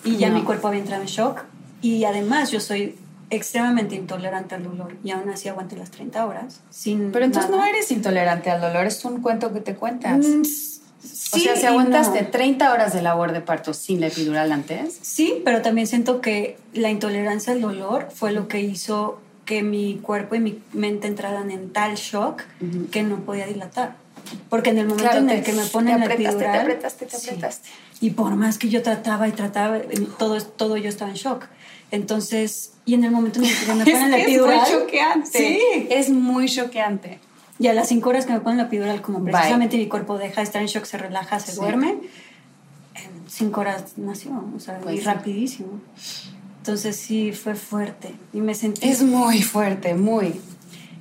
Y 0.02 0.16
ya 0.16 0.30
No. 0.30 0.36
mi 0.38 0.44
cuerpo 0.44 0.68
había 0.68 0.80
entrado 0.80 1.02
en 1.02 1.08
shock. 1.08 1.42
Y 1.86 2.04
además 2.04 2.50
yo 2.50 2.58
soy 2.60 2.96
extremadamente 3.30 3.94
intolerante 3.94 4.54
al 4.56 4.64
dolor. 4.64 4.96
Y 5.04 5.10
aún 5.12 5.28
así 5.30 5.48
aguanté 5.48 5.76
las 5.76 5.90
30 5.92 6.26
horas. 6.26 6.60
Sin 6.70 7.12
Pero 7.12 7.24
entonces 7.24 7.50
nada. 7.50 7.62
no 7.62 7.68
eres 7.68 7.90
intolerante 7.92 8.50
al 8.50 8.60
dolor, 8.60 8.86
es 8.86 9.04
un 9.04 9.20
cuento 9.22 9.52
que 9.52 9.60
te 9.60 9.74
cuentas. 9.76 10.18
Mm, 10.26 10.40
o 10.40 10.44
sí 10.44 11.40
sea, 11.42 11.54
si 11.56 11.66
aguantaste 11.66 12.22
no. 12.22 12.28
30 12.30 12.72
horas 12.72 12.92
de 12.92 13.02
labor 13.02 13.30
de 13.32 13.40
parto 13.40 13.72
sin 13.72 14.00
la 14.00 14.08
epidural 14.08 14.50
antes, 14.50 14.98
Sí, 15.00 15.42
pero 15.44 15.62
también 15.62 15.86
siento 15.86 16.20
que 16.20 16.58
la 16.72 16.90
intolerancia 16.90 17.52
al 17.52 17.60
dolor 17.60 18.08
fue 18.12 18.32
lo 18.32 18.48
que 18.48 18.60
hizo 18.60 19.20
que 19.44 19.62
mi 19.62 19.98
cuerpo 20.02 20.34
y 20.34 20.40
mi 20.40 20.60
mente 20.72 21.06
entraran 21.06 21.52
en 21.52 21.72
tal 21.72 21.94
shock 21.94 22.42
Ujú. 22.60 22.88
que 22.90 23.04
no 23.04 23.18
podía 23.20 23.46
dilatar. 23.46 23.94
Porque 24.48 24.70
en 24.70 24.78
el 24.78 24.86
momento 24.86 25.04
Claro, 25.04 25.20
en 25.20 25.28
te- 25.28 25.38
el 25.38 25.44
que 25.44 25.52
me 25.52 25.62
te 25.62 25.70
ponen 25.70 26.00
la 26.00 26.06
apretaste, 26.06 26.24
te 26.24 26.44
epidural... 26.44 26.60
apretaste, 26.62 27.06
te 27.06 27.16
sí. 27.16 27.28
apretaste. 27.28 27.68
Y 28.00 28.10
por 28.10 28.34
más 28.34 28.58
que 28.58 28.68
yo 28.68 28.82
trataba 28.82 29.28
y 29.28 29.32
trataba, 29.32 29.76
en- 29.78 30.06
todo, 30.18 30.40
todo 30.40 30.76
yo 30.76 30.88
estaba 30.88 31.10
en 31.12 31.16
shock. 31.16 31.44
Entonces, 31.90 32.72
y 32.84 32.94
en 32.94 33.04
el 33.04 33.10
momento 33.10 33.38
en 33.40 33.46
el 33.46 33.50
que 33.56 33.66
me 33.74 33.84
ponen 33.84 34.10
la 34.10 34.18
epidural... 34.18 34.60
es 34.62 34.70
muy 34.72 34.80
choqueante. 34.80 35.38
Sí. 35.38 35.60
Es 35.90 36.10
muy 36.10 36.48
choqueante. 36.48 37.18
Y 37.58 37.68
a 37.68 37.72
las 37.72 37.88
cinco 37.88 38.10
horas 38.10 38.26
que 38.26 38.32
me 38.32 38.40
ponen 38.40 38.58
la 38.58 38.64
epidural, 38.64 39.00
como 39.02 39.20
Bye. 39.20 39.32
precisamente 39.32 39.76
mi 39.78 39.86
cuerpo 39.88 40.18
deja 40.18 40.36
de 40.40 40.42
estar 40.42 40.60
en 40.60 40.68
shock, 40.68 40.84
se 40.84 40.98
relaja, 40.98 41.38
se 41.40 41.52
Sí. 41.52 41.58
duerme, 41.58 41.90
en 42.94 43.10
cinco 43.28 43.60
horas 43.62 43.94
nació, 43.96 44.32
o 44.54 44.60
sea, 44.60 44.78
Pues 44.80 44.96
y 44.96 44.98
sí. 44.98 45.04
rapidísimo. 45.04 45.80
Entonces 46.58 46.96
sí, 46.96 47.32
fue 47.32 47.54
fuerte. 47.54 48.14
Y 48.34 48.40
me 48.40 48.54
sentí... 48.54 48.86
Es 48.88 49.02
muy 49.02 49.42
fuerte, 49.42 49.94
muy. 49.94 50.40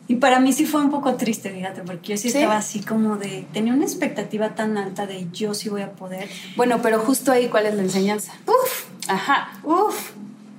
Y 0.08 0.18
para 0.18 0.40
mí 0.40 0.54
sí 0.54 0.66
fue 0.68 0.82
un 0.82 0.92
poco 0.92 1.16
triste, 1.16 1.50
fíjate, 1.50 1.82
porque 1.82 2.10
yo 2.10 2.18
sí, 2.18 2.30
Sí. 2.30 2.38
estaba 2.38 2.58
así 2.58 2.80
como 2.80 3.18
de... 3.18 3.48
Tenía 3.52 3.74
una 3.74 3.84
expectativa 3.86 4.54
tan 4.54 4.78
alta 4.78 5.08
de 5.08 5.28
yo 5.34 5.56
sí 5.56 5.68
voy 5.70 5.82
a 5.82 5.92
poder. 5.94 6.30
Bueno, 6.56 6.80
pero 6.84 7.00
justo 7.00 7.32
ahí, 7.32 7.48
¿cuál 7.50 7.66
es 7.66 7.74
la 7.74 7.82
enseñanza? 7.82 8.32
Uf, 8.46 8.86
ajá, 9.10 9.50
uf. 9.64 10.12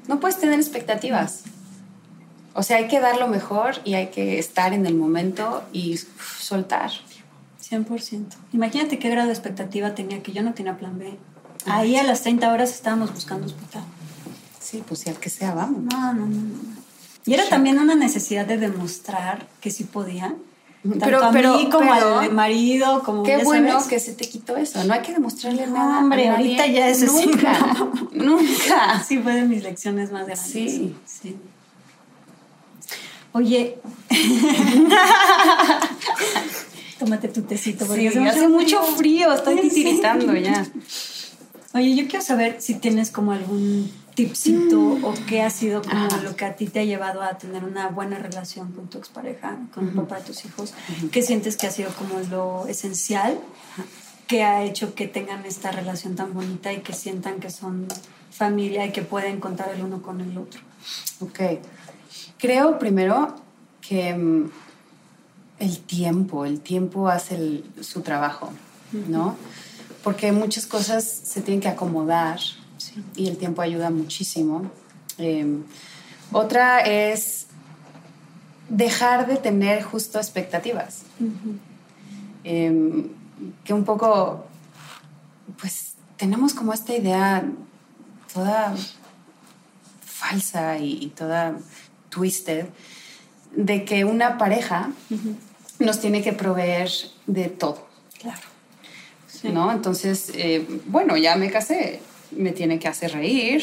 No 0.09 0.21
puedes 0.21 0.39
tener 0.39 0.59
expectativas. 0.59 1.43
O 2.55 2.63
sea, 2.63 2.79
hay 2.79 2.89
que 2.89 3.01
dar 3.01 3.19
lo 3.19 3.29
mejor 3.29 3.75
y 3.85 3.95
hay 3.95 4.09
que 4.09 4.39
estar 4.39 4.73
en 4.73 4.87
el 4.87 4.95
momento 4.95 5.63
y 5.73 5.95
uf, 5.95 6.41
soltar. 6.41 6.91
100%. 7.63 8.25
Imagínate 8.53 8.99
qué 8.99 9.11
grado 9.11 9.27
de 9.27 9.35
expectativa 9.35 9.95
tenía 9.95 10.23
que 10.23 10.33
yo 10.33 10.43
no 10.43 10.55
tenía 10.55 10.79
plan 10.79 10.99
B. 10.99 11.19
Ahí 11.67 11.97
a 11.97 12.03
las 12.03 12.23
30 12.23 12.53
horas 12.53 12.71
estábamos 12.71 13.13
buscando 13.13 13.47
hospital. 13.47 13.83
Sí, 14.61 14.83
pues 14.87 15.01
si 15.01 15.11
al 15.11 15.17
que 15.17 15.31
sea, 15.31 15.53
vamos. 15.55 15.83
No, 15.83 16.13
no, 16.13 16.27
no, 16.27 16.27
no. 16.27 16.77
Y 17.25 17.35
era 17.35 17.49
también 17.49 17.79
una 17.79 17.97
necesidad 17.97 18.47
de 18.47 18.57
demostrar 18.57 19.49
que 19.61 19.71
sí 19.71 19.85
podía. 19.85 20.35
Tanto 20.91 21.05
Pero- 21.05 21.24
a 21.24 21.30
pero- 21.30 21.57
mí 21.57 21.68
como 21.70 21.93
pero- 21.93 22.18
al 22.20 22.32
marido, 22.32 23.03
como 23.05 23.22
Qué 23.22 23.39
ya 23.39 23.45
bueno 23.45 23.72
sabes. 23.72 23.87
que 23.89 24.01
se 24.01 24.12
te 24.12 24.28
quitó 24.28 24.57
eso. 24.57 24.82
No 24.84 24.95
hay 24.95 25.03
que 25.03 25.12
demostrarle 25.12 25.66
No, 25.66 25.74
nada. 25.74 25.97
a 25.97 25.99
hombre, 26.01 26.28
nadie. 26.28 26.34
ahorita 26.59 26.66
ya 26.66 26.89
es 26.89 27.03
así, 27.03 27.26
Nunca. 27.26 27.59
¿no? 27.59 27.93
Nunca. 28.12 29.03
Sí, 29.07 29.18
fue 29.18 29.34
de 29.34 29.43
mis 29.43 29.62
lecciones 29.62 30.11
más 30.12 30.26
grandes. 30.26 30.47
Sí. 30.47 30.95
sí. 31.05 31.37
Oye, 33.32 33.78
tómate 36.99 37.28
tu 37.28 37.43
tecito. 37.43 37.87
porque 37.87 38.11
Sí, 38.11 38.18
hace 38.18 38.49
mucho 38.49 38.82
frío, 38.82 39.32
estoy 39.32 39.57
Sí. 39.59 39.68
titiritando 39.68 40.34
ya. 40.37 40.66
Oye, 41.77 41.95
yo 41.95 42.09
quiero 42.09 42.24
saber 42.24 42.57
si 42.62 42.77
tienes 42.77 43.11
como 43.11 43.33
algún 43.33 43.93
tipcito 44.14 44.81
o 44.81 45.12
qué 45.29 45.43
ha 45.43 45.51
sido 45.51 45.83
como 45.83 46.09
lo 46.22 46.35
que 46.35 46.47
a 46.47 46.57
ti 46.57 46.66
te 46.68 46.81
ha 46.81 46.85
llevado 46.85 47.20
a 47.20 47.37
tener 47.37 47.64
una 47.64 47.89
buena 47.89 48.18
relación 48.18 48.72
con 48.72 48.89
tu 48.89 48.97
expareja, 48.97 49.59
con 49.74 49.85
el 49.85 49.91
Ujú. 49.95 50.03
papá 50.07 50.16
de 50.16 50.22
tus 50.22 50.45
hijos. 50.47 50.72
¿Qué 51.12 51.20
sientes 51.20 51.59
que 51.59 51.66
ha 51.66 51.70
sido 51.70 51.91
como 51.91 52.18
lo 52.20 52.66
esencial 52.66 53.39
que 54.27 54.43
ha 54.43 54.64
hecho 54.64 54.95
que 54.95 55.07
tengan 55.07 55.45
esta 55.45 55.70
relación 55.70 56.16
tan 56.16 56.33
bonita 56.33 56.72
y 56.72 56.79
que 56.81 56.95
sientan 56.95 57.41
que 57.41 57.51
son 57.51 57.87
familia 58.31 58.87
y 58.87 58.93
que 58.93 59.03
pueden 59.03 59.39
contar 59.39 59.68
el 59.74 59.83
uno 59.83 60.01
con 60.01 60.22
el 60.22 60.39
otro? 60.39 60.62
Ok. 61.20 61.41
Creo 62.39 62.79
primero 62.79 63.37
que 63.87 64.14
mm, 64.14 64.51
el 65.59 65.79
tiempo, 65.81 66.47
el 66.47 66.61
tiempo 66.61 67.09
hace 67.09 67.35
el- 67.35 67.64
su 67.83 68.01
trabajo, 68.01 68.51
¿no? 69.09 69.37
Porque 70.07 70.31
muchas 70.31 70.69
cosas 70.69 71.03
se 71.03 71.41
tienen 71.41 71.61
que 71.61 71.67
acomodar 71.67 72.39
y 73.17 73.27
el 73.27 73.37
tiempo 73.39 73.61
ayuda 73.61 73.91
muchísimo. 73.91 74.71
Eh, 75.19 75.65
otra 76.31 76.79
es 76.83 77.49
dejar 78.69 79.27
de 79.27 79.37
tener 79.37 79.83
justo 79.83 80.19
expectativas. 80.19 81.03
Eh, 82.45 83.07
que 83.65 83.75
un 83.75 83.85
poco, 83.85 84.47
pues 85.61 85.95
tenemos 86.17 86.55
como 86.55 86.73
esta 86.73 86.95
idea 86.95 87.45
toda 88.33 88.77
falsa 90.05 90.79
y, 90.79 91.03
y 91.03 91.09
toda 91.09 91.59
twisted 92.11 92.67
de 93.57 93.85
que 93.85 94.05
una 94.05 94.39
pareja 94.39 94.93
nos 95.81 95.99
tiene 95.99 96.23
que 96.23 96.33
proveer 96.33 96.93
de 97.27 97.49
todo, 97.49 97.89
Claro. 98.21 98.56
¿No? 99.53 99.73
Entonces, 99.73 100.31
eh, 100.35 100.65
bueno, 100.87 101.17
ya 101.17 101.37
me 101.37 101.51
casé, 101.51 102.01
me 102.33 102.53
tiene 102.53 102.79
que 102.79 102.89
hacer 102.89 103.13
reír, 103.13 103.63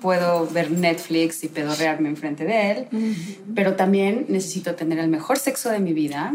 puedo 0.00 0.46
ver 0.48 0.70
Netflix 0.70 1.44
y 1.44 1.48
pedorrearme 1.48 2.08
enfrente 2.08 2.44
de 2.44 2.70
él, 2.70 2.86
pero 3.54 3.74
también 3.76 4.26
necesito 4.28 4.74
tener 4.74 4.98
el 4.98 5.08
mejor 5.08 5.38
sexo 5.38 5.70
de 5.70 5.80
mi 5.80 5.92
vida, 5.92 6.32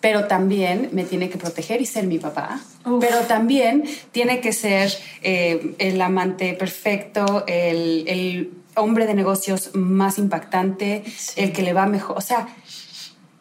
pero 0.00 0.26
también 0.26 0.90
me 0.92 1.04
tiene 1.04 1.28
que 1.28 1.38
proteger 1.38 1.80
y 1.82 1.86
ser 1.86 2.06
mi 2.06 2.18
papá, 2.18 2.60
Uf. 2.86 3.04
pero 3.04 3.18
también 3.22 3.82
tiene 4.12 4.40
que 4.40 4.52
ser 4.52 4.92
eh, 5.22 5.74
el 5.78 6.00
amante 6.00 6.54
perfecto, 6.54 7.44
el, 7.48 8.04
el 8.06 8.50
hombre 8.76 9.06
de 9.06 9.14
negocios 9.14 9.70
más 9.74 10.18
impactante, 10.18 11.02
Sí. 11.16 11.32
el 11.42 11.52
que 11.52 11.62
le 11.62 11.72
va 11.72 11.86
mejor, 11.86 12.16
o 12.16 12.20
sea, 12.20 12.46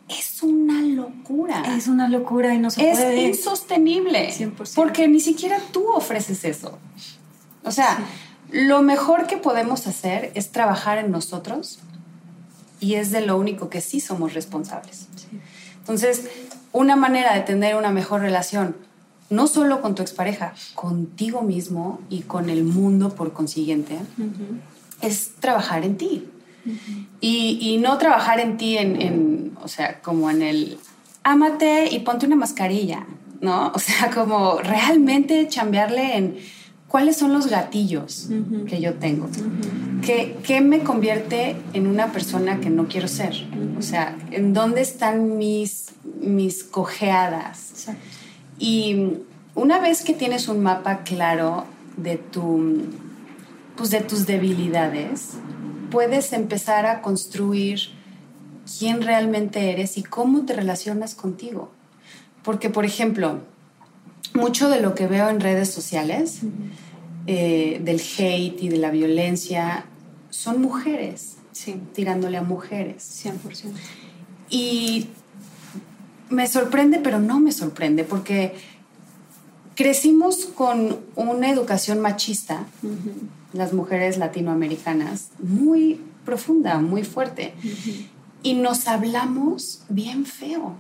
es 0.10 0.42
una 0.42 0.82
locura. 0.82 1.64
Es 1.76 1.88
una 1.88 2.08
locura 2.08 2.54
y 2.54 2.60
no 2.60 2.70
se 2.70 2.90
es 2.90 2.98
puede. 2.98 3.24
insostenible. 3.24 4.30
100%. 4.32 4.74
Porque 4.76 5.08
ni 5.08 5.20
siquiera 5.20 5.60
tú 5.72 5.88
ofreces 5.90 6.46
eso. 6.46 6.78
O 7.64 7.72
sea, 7.72 8.00
lo 8.52 8.82
mejor 8.82 9.28
que 9.28 9.38
podemos 9.38 9.88
hacer 9.88 10.32
es 10.36 10.52
trabajar 10.52 10.98
en 10.98 11.12
nosotros 11.12 11.80
y 12.80 12.96
es 12.96 13.12
de 13.12 13.22
lo 13.22 13.38
único 13.38 13.70
que 13.70 13.82
sí 13.82 14.00
somos 14.00 14.34
responsables. 14.34 15.08
Entonces, 15.80 16.30
una 16.72 16.96
manera 16.96 17.34
de 17.34 17.42
tener 17.42 17.76
una 17.76 17.92
mejor 17.92 18.22
relación, 18.22 18.76
no 19.30 19.48
solo 19.48 19.82
con 19.82 19.96
tu 19.96 20.02
expareja, 20.02 20.54
contigo 20.76 21.42
mismo 21.42 22.00
y 22.10 22.22
con 22.22 22.50
el 22.50 22.64
mundo 22.64 23.14
por 23.16 23.34
consiguiente, 23.34 23.98
es 25.02 25.32
trabajar 25.40 25.84
en 25.84 25.98
ti. 25.98 26.30
Y, 27.22 27.60
y 27.62 27.78
no 27.78 27.98
trabajar 27.98 28.40
en 28.40 28.58
ti 28.58 28.78
en, 28.78 29.02
en, 29.02 29.58
o 29.62 29.68
sea, 29.68 30.02
como 30.02 30.30
en 30.30 30.42
el, 30.42 30.78
ámate 31.28 31.90
y 31.92 32.00
ponte 32.00 32.26
una 32.26 32.36
mascarilla, 32.36 33.06
¿no? 33.42 33.72
O 33.76 33.80
sea, 33.80 34.10
como 34.12 34.60
realmente 34.60 35.48
chambearle 35.48 36.18
en 36.18 36.38
cuáles 36.88 37.18
son 37.18 37.34
los 37.34 37.48
gatillos 37.48 38.30
que 38.68 38.80
yo 38.80 38.94
tengo. 38.94 39.28
¿Qué, 40.02 40.38
¿Qué 40.44 40.62
me 40.62 40.80
convierte 40.80 41.58
en 41.74 41.88
una 41.88 42.14
persona 42.14 42.62
que 42.62 42.70
no 42.70 42.88
quiero 42.88 43.10
ser? 43.10 43.34
O 43.78 43.82
sea, 43.82 44.16
¿en 44.32 44.54
dónde 44.54 44.82
están 44.82 45.38
mis, 45.38 45.90
mis 46.22 46.64
cojeadas? 46.64 47.72
Exacto. 47.72 48.02
Y 48.58 49.18
una 49.54 49.80
vez 49.80 50.04
que 50.04 50.14
tienes 50.14 50.48
un 50.48 50.64
mapa 50.64 51.04
claro 51.04 51.66
de, 51.98 52.16
tu, 52.18 52.86
pues 53.76 53.90
de 53.90 54.00
tus 54.00 54.26
debilidades, 54.26 55.34
puedes 55.92 56.34
empezar 56.34 56.86
a 56.86 57.02
construir 57.02 57.80
quién 58.78 59.02
realmente 59.02 59.72
eres 59.72 59.98
y 59.98 60.04
cómo 60.04 60.46
te 60.46 60.54
relacionas 60.54 61.16
contigo. 61.16 61.72
Porque, 62.44 62.70
por 62.70 62.86
ejemplo, 62.86 63.40
mucho 64.34 64.70
de 64.70 64.82
lo 64.82 64.96
que 64.96 65.08
veo 65.08 65.30
en 65.30 65.40
redes 65.40 65.70
sociales, 65.70 66.40
eh, 67.26 67.82
del 67.84 68.00
hate 68.00 68.62
y 68.62 68.70
de 68.70 68.78
la 68.78 68.92
violencia, 68.92 69.86
son 70.30 70.62
mujeres, 70.62 71.38
Sí, 71.58 71.82
tirándole 71.96 72.38
a 72.38 72.44
mujeres. 72.44 73.04
100%. 73.04 73.74
Y 74.48 75.08
me 76.30 76.48
sorprende, 76.48 77.00
pero 77.00 77.20
no 77.20 77.40
me 77.40 77.52
sorprende, 77.52 78.04
porque 78.04 78.54
crecimos 79.74 80.46
con 80.46 81.00
una 81.16 81.50
educación 81.50 82.00
machista, 82.00 82.68
las 83.58 83.74
mujeres 83.74 84.18
latinoamericanas, 84.18 85.30
muy 85.42 86.00
profunda, 86.26 86.78
muy 86.80 87.04
fuerte, 87.04 87.54
y 88.44 88.54
nos 88.54 88.88
hablamos 88.88 89.82
bien 89.90 90.26
feo. 90.26 90.76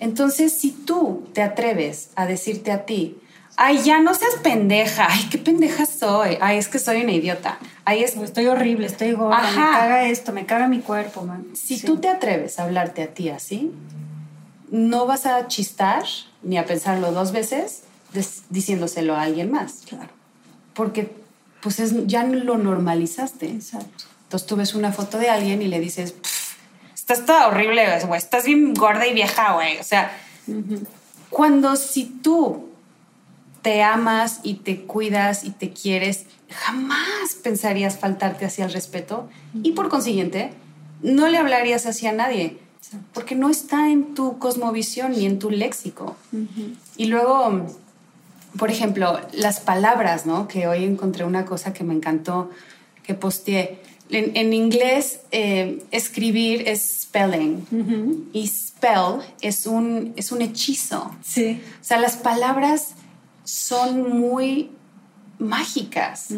Entonces, 0.00 0.52
si 0.52 0.70
tú 0.70 1.24
te 1.32 1.42
atreves 1.42 2.10
a 2.14 2.26
decirte 2.26 2.70
a 2.70 2.84
ti, 2.84 3.16
ay, 3.56 3.82
ya 3.82 4.00
no 4.00 4.14
seas 4.14 4.34
pendeja, 4.42 5.06
ay, 5.10 5.26
qué 5.30 5.38
pendeja 5.38 5.86
soy, 5.86 6.38
ay, 6.40 6.58
es 6.58 6.68
que 6.68 6.78
soy 6.78 7.02
una 7.02 7.12
idiota, 7.12 7.58
ay, 7.84 8.04
es 8.04 8.16
Estoy 8.16 8.46
horrible, 8.46 8.86
estoy 8.86 9.12
gorda, 9.12 9.38
Ajá. 9.38 9.48
me 9.60 9.78
caga 9.78 10.08
esto, 10.08 10.32
me 10.32 10.46
caga 10.46 10.68
mi 10.68 10.80
cuerpo, 10.80 11.22
man. 11.22 11.46
Si 11.54 11.78
Sí. 11.78 11.86
tú 11.86 11.96
te 11.98 12.08
atreves 12.08 12.58
a 12.58 12.64
hablarte 12.64 13.02
a 13.02 13.08
ti 13.08 13.28
así, 13.30 13.72
no 14.70 15.06
vas 15.06 15.26
a 15.26 15.48
chistar 15.48 16.04
ni 16.42 16.58
a 16.58 16.64
pensarlo 16.66 17.10
dos 17.12 17.32
veces 17.32 17.82
diciéndoselo 18.50 19.14
a 19.16 19.22
alguien 19.22 19.50
más. 19.50 19.82
Claro, 19.88 20.10
Porque 20.74 21.10
pues 21.62 21.80
es- 21.80 22.06
ya 22.06 22.24
lo 22.24 22.56
normalizaste. 22.58 23.46
exacto. 23.50 24.04
Entonces 24.24 24.46
tú 24.46 24.56
ves 24.56 24.74
una 24.74 24.92
foto 24.92 25.18
de 25.18 25.30
alguien 25.30 25.62
y 25.62 25.68
le 25.68 25.80
dices, 25.80 26.12
"Pff, 26.12 26.54
estás 26.94 27.24
toda 27.24 27.48
horrible, 27.48 27.86
güey, 28.06 28.18
estás 28.18 28.44
bien 28.44 28.74
gorda 28.74 29.06
y 29.06 29.14
vieja, 29.14 29.54
güey. 29.54 29.78
O 29.78 29.82
sea, 29.82 30.10
cuando 31.30 31.76
si 31.76 32.04
tú 32.04 32.68
te 33.62 33.82
amas 33.82 34.40
y 34.42 34.54
te 34.54 34.82
cuidas 34.82 35.44
y 35.44 35.50
te 35.50 35.72
quieres, 35.72 36.26
jamás 36.50 37.34
pensarías 37.42 37.98
faltarte 37.98 38.44
hacia 38.46 38.64
el 38.66 38.72
respeto 38.72 39.28
y 39.62 39.72
por 39.72 39.88
consiguiente 39.88 40.52
no 41.02 41.28
le 41.28 41.38
hablarías 41.38 41.86
así 41.86 42.06
a 42.06 42.12
nadie 42.12 42.58
Exacto. 42.78 43.06
porque 43.12 43.34
no 43.34 43.50
está 43.50 43.90
en 43.90 44.14
tu 44.14 44.38
cosmovisión 44.38 45.12
ni 45.12 45.26
en 45.26 45.38
tu 45.38 45.50
léxico. 45.50 46.16
Y 46.96 47.06
luego, 47.06 47.66
por 48.56 48.70
ejemplo, 48.70 49.20
las 49.32 49.60
palabras, 49.60 50.26
¿no? 50.26 50.48
Que 50.48 50.66
hoy 50.66 50.84
encontré 50.84 51.24
una 51.24 51.44
cosa 51.44 51.72
que 51.72 51.84
me 51.84 51.94
encantó, 51.94 52.50
que 53.02 53.14
posteé. 53.14 53.80
En, 54.10 54.34
en 54.36 54.54
inglés, 54.54 55.20
eh, 55.32 55.84
escribir 55.90 56.66
es 56.66 57.02
spelling 57.02 58.30
y 58.32 58.46
spell 58.46 59.20
es 59.42 59.66
un, 59.66 60.14
es 60.16 60.32
un 60.32 60.40
hechizo. 60.40 61.14
Sí. 61.22 61.60
O 61.80 61.84
sea, 61.84 61.98
las 61.98 62.16
palabras 62.16 62.94
son 63.44 64.18
muy 64.18 64.70
mágicas 65.38 66.28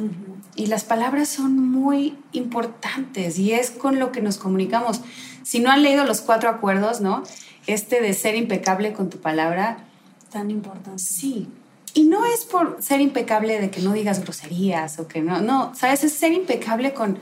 y 0.56 0.66
las 0.66 0.82
palabras 0.84 1.28
son 1.28 1.58
muy 1.70 2.18
importantes 2.32 3.38
y 3.38 3.52
es 3.52 3.70
con 3.70 4.00
lo 4.00 4.10
que 4.10 4.20
nos 4.20 4.36
comunicamos. 4.36 5.00
Si 5.44 5.60
no 5.60 5.70
han 5.70 5.82
leído 5.84 6.04
los 6.04 6.20
cuatro 6.22 6.50
acuerdos, 6.50 7.00
¿no? 7.00 7.22
Este 7.68 8.00
de 8.00 8.14
ser 8.14 8.34
impecable 8.34 8.92
con 8.92 9.10
tu 9.10 9.18
palabra, 9.18 9.84
Tan 10.30 10.50
importante. 10.50 10.98
sí. 10.98 11.48
Y 11.94 12.04
no 12.04 12.24
es 12.24 12.44
por 12.44 12.82
ser 12.82 13.00
impecable 13.00 13.60
de 13.60 13.70
que 13.70 13.80
no 13.80 13.92
digas 13.92 14.20
groserías 14.22 14.98
o 14.98 15.08
que 15.08 15.20
no, 15.22 15.40
no, 15.40 15.74
sabes, 15.74 16.04
es 16.04 16.12
ser 16.12 16.32
impecable 16.32 16.94
con 16.94 17.18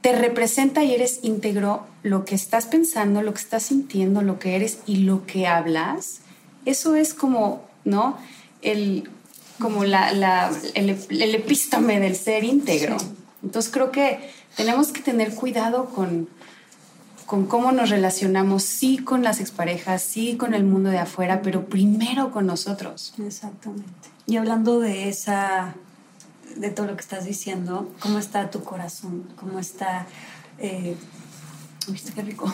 te 0.00 0.12
representa 0.16 0.84
y 0.84 0.94
eres 0.94 1.20
íntegro 1.22 1.84
lo 2.02 2.24
que 2.24 2.34
estás 2.36 2.66
pensando, 2.66 3.22
lo 3.22 3.34
que 3.34 3.40
estás 3.40 3.64
sintiendo, 3.64 4.22
lo 4.22 4.38
que 4.38 4.54
eres 4.54 4.78
y 4.86 4.98
lo 4.98 5.26
que 5.26 5.48
hablas. 5.48 6.20
Eso 6.64 6.94
es 6.94 7.12
como, 7.12 7.64
¿no? 7.84 8.16
El, 8.62 9.10
como 9.58 9.84
la, 9.84 10.12
la- 10.12 10.52
el, 10.74 10.90
el 11.10 11.34
epístome 11.34 11.98
del 11.98 12.14
ser 12.14 12.44
íntegro. 12.44 12.98
Sí. 13.00 13.06
Entonces 13.42 13.72
creo 13.72 13.90
que 13.90 14.30
tenemos 14.56 14.88
que 14.88 15.00
tener 15.00 15.34
cuidado 15.34 15.86
con, 15.86 16.28
con 17.26 17.46
cómo 17.46 17.72
nos 17.72 17.90
relacionamos, 17.90 18.62
sí 18.62 18.98
con 18.98 19.22
las 19.22 19.40
exparejas, 19.40 20.00
sí 20.02 20.36
con 20.36 20.54
el 20.54 20.64
mundo 20.64 20.90
de 20.90 20.98
afuera, 20.98 21.42
pero 21.42 21.66
primero 21.66 22.30
con 22.30 22.46
nosotros. 22.46 23.14
Exactamente. 23.24 23.84
Y 24.26 24.36
hablando 24.36 24.80
de 24.80 25.08
esa, 25.08 25.74
de 26.56 26.70
todo 26.70 26.86
lo 26.86 26.94
que 26.96 27.02
estás 27.02 27.24
diciendo, 27.24 27.90
¿cómo 28.00 28.18
está 28.18 28.50
tu 28.50 28.62
corazón? 28.62 29.24
¿Cómo 29.36 29.58
está... 29.58 30.06
eh, 30.58 30.96
¿Viste 31.88 32.12
qué 32.12 32.22
rico? 32.22 32.52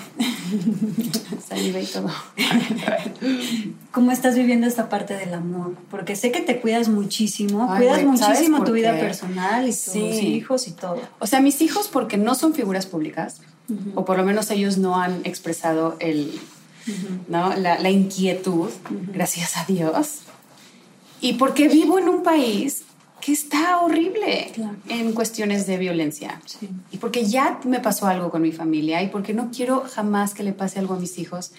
Saliva 1.48 1.80
y 1.80 1.86
todo. 1.86 2.10
¿Cómo 3.90 4.10
estás 4.12 4.34
viviendo 4.34 4.66
esta 4.66 4.88
parte 4.90 5.14
del 5.14 5.32
amor? 5.34 5.74
Porque 5.90 6.16
sé 6.16 6.30
que 6.32 6.40
te 6.40 6.60
cuidas 6.60 6.88
muchísimo, 6.88 7.66
Ay, 7.70 7.78
cuidas 7.78 8.04
güey, 8.04 8.18
¿sabes 8.18 8.38
muchísimo 8.40 8.64
tu 8.64 8.72
vida 8.72 8.92
personal 8.98 9.64
y 9.64 9.70
tus 9.70 9.78
Sí. 9.78 10.00
hijos 10.00 10.68
y 10.68 10.72
todo. 10.72 11.00
O 11.18 11.26
sea, 11.26 11.40
mis 11.40 11.62
hijos, 11.62 11.88
porque 11.88 12.18
no 12.18 12.34
son 12.34 12.52
figuras 12.54 12.84
públicas, 12.86 13.40
o 13.94 14.04
por 14.04 14.16
lo 14.18 14.24
menos 14.24 14.50
ellos 14.50 14.78
no 14.78 15.00
han 15.00 15.20
expresado 15.24 15.96
el, 16.00 16.38
¿no? 17.28 17.54
la, 17.56 17.78
la 17.78 17.90
inquietud, 17.90 18.70
gracias 19.12 19.56
a 19.56 19.64
Dios. 19.64 20.20
Y 21.20 21.34
porque 21.34 21.68
vivo 21.68 21.98
en 21.98 22.08
un 22.08 22.22
país 22.22 22.82
que 23.20 23.32
está 23.32 23.78
horrible 23.78 24.50
Claro. 24.52 24.74
en 24.88 25.12
cuestiones 25.12 25.66
de 25.68 25.76
violencia. 25.78 26.40
Sí. 26.44 26.68
Y 26.90 26.98
porque 26.98 27.24
ya 27.24 27.60
me 27.64 27.78
pasó 27.78 28.06
algo 28.08 28.30
con 28.30 28.42
mi 28.42 28.50
familia 28.50 29.00
y 29.02 29.08
porque 29.08 29.32
no 29.32 29.50
quiero 29.54 29.84
jamás 29.88 30.34
que 30.34 30.42
le 30.42 30.52
pase 30.52 30.80
algo 30.80 30.94
a 30.94 30.98
mis 30.98 31.18
hijos 31.18 31.52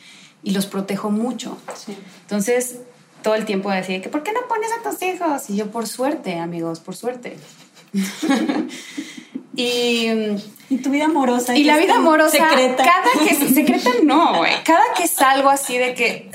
y 0.44 0.52
los 0.52 0.66
protejo 0.66 1.10
mucho. 1.10 1.58
Sí. 1.74 1.96
Entonces, 2.24 2.80
todo 3.22 3.36
el 3.36 3.46
tiempo 3.46 3.72
decía 3.72 4.02
que, 4.02 4.10
¿por 4.10 4.24
qué 4.24 4.34
no 4.34 4.42
pones 4.50 4.70
a 4.78 4.90
tus 4.90 5.02
hijos? 5.02 5.50
Y 5.50 5.56
yo, 5.56 5.72
por 5.72 5.88
suerte, 5.88 6.38
amigos, 6.38 6.82
por 6.82 6.98
suerte. 6.98 7.38
y, 9.56 10.08
Y 10.70 10.78
tu 10.78 10.90
vida 10.90 11.06
amorosa. 11.06 11.56
y 11.56 11.64
la 11.64 11.78
vida 11.78 11.96
amorosa, 11.96 12.50
Secreta. 12.50 12.84
cada 12.84 13.28
que 13.28 13.36
secreta 13.54 13.90
no, 14.04 14.38
güey. 14.38 14.52
Cada 14.64 14.84
que 14.98 15.08
salgo 15.08 15.50
así 15.50 15.78
de 15.78 15.94
que 15.94 16.32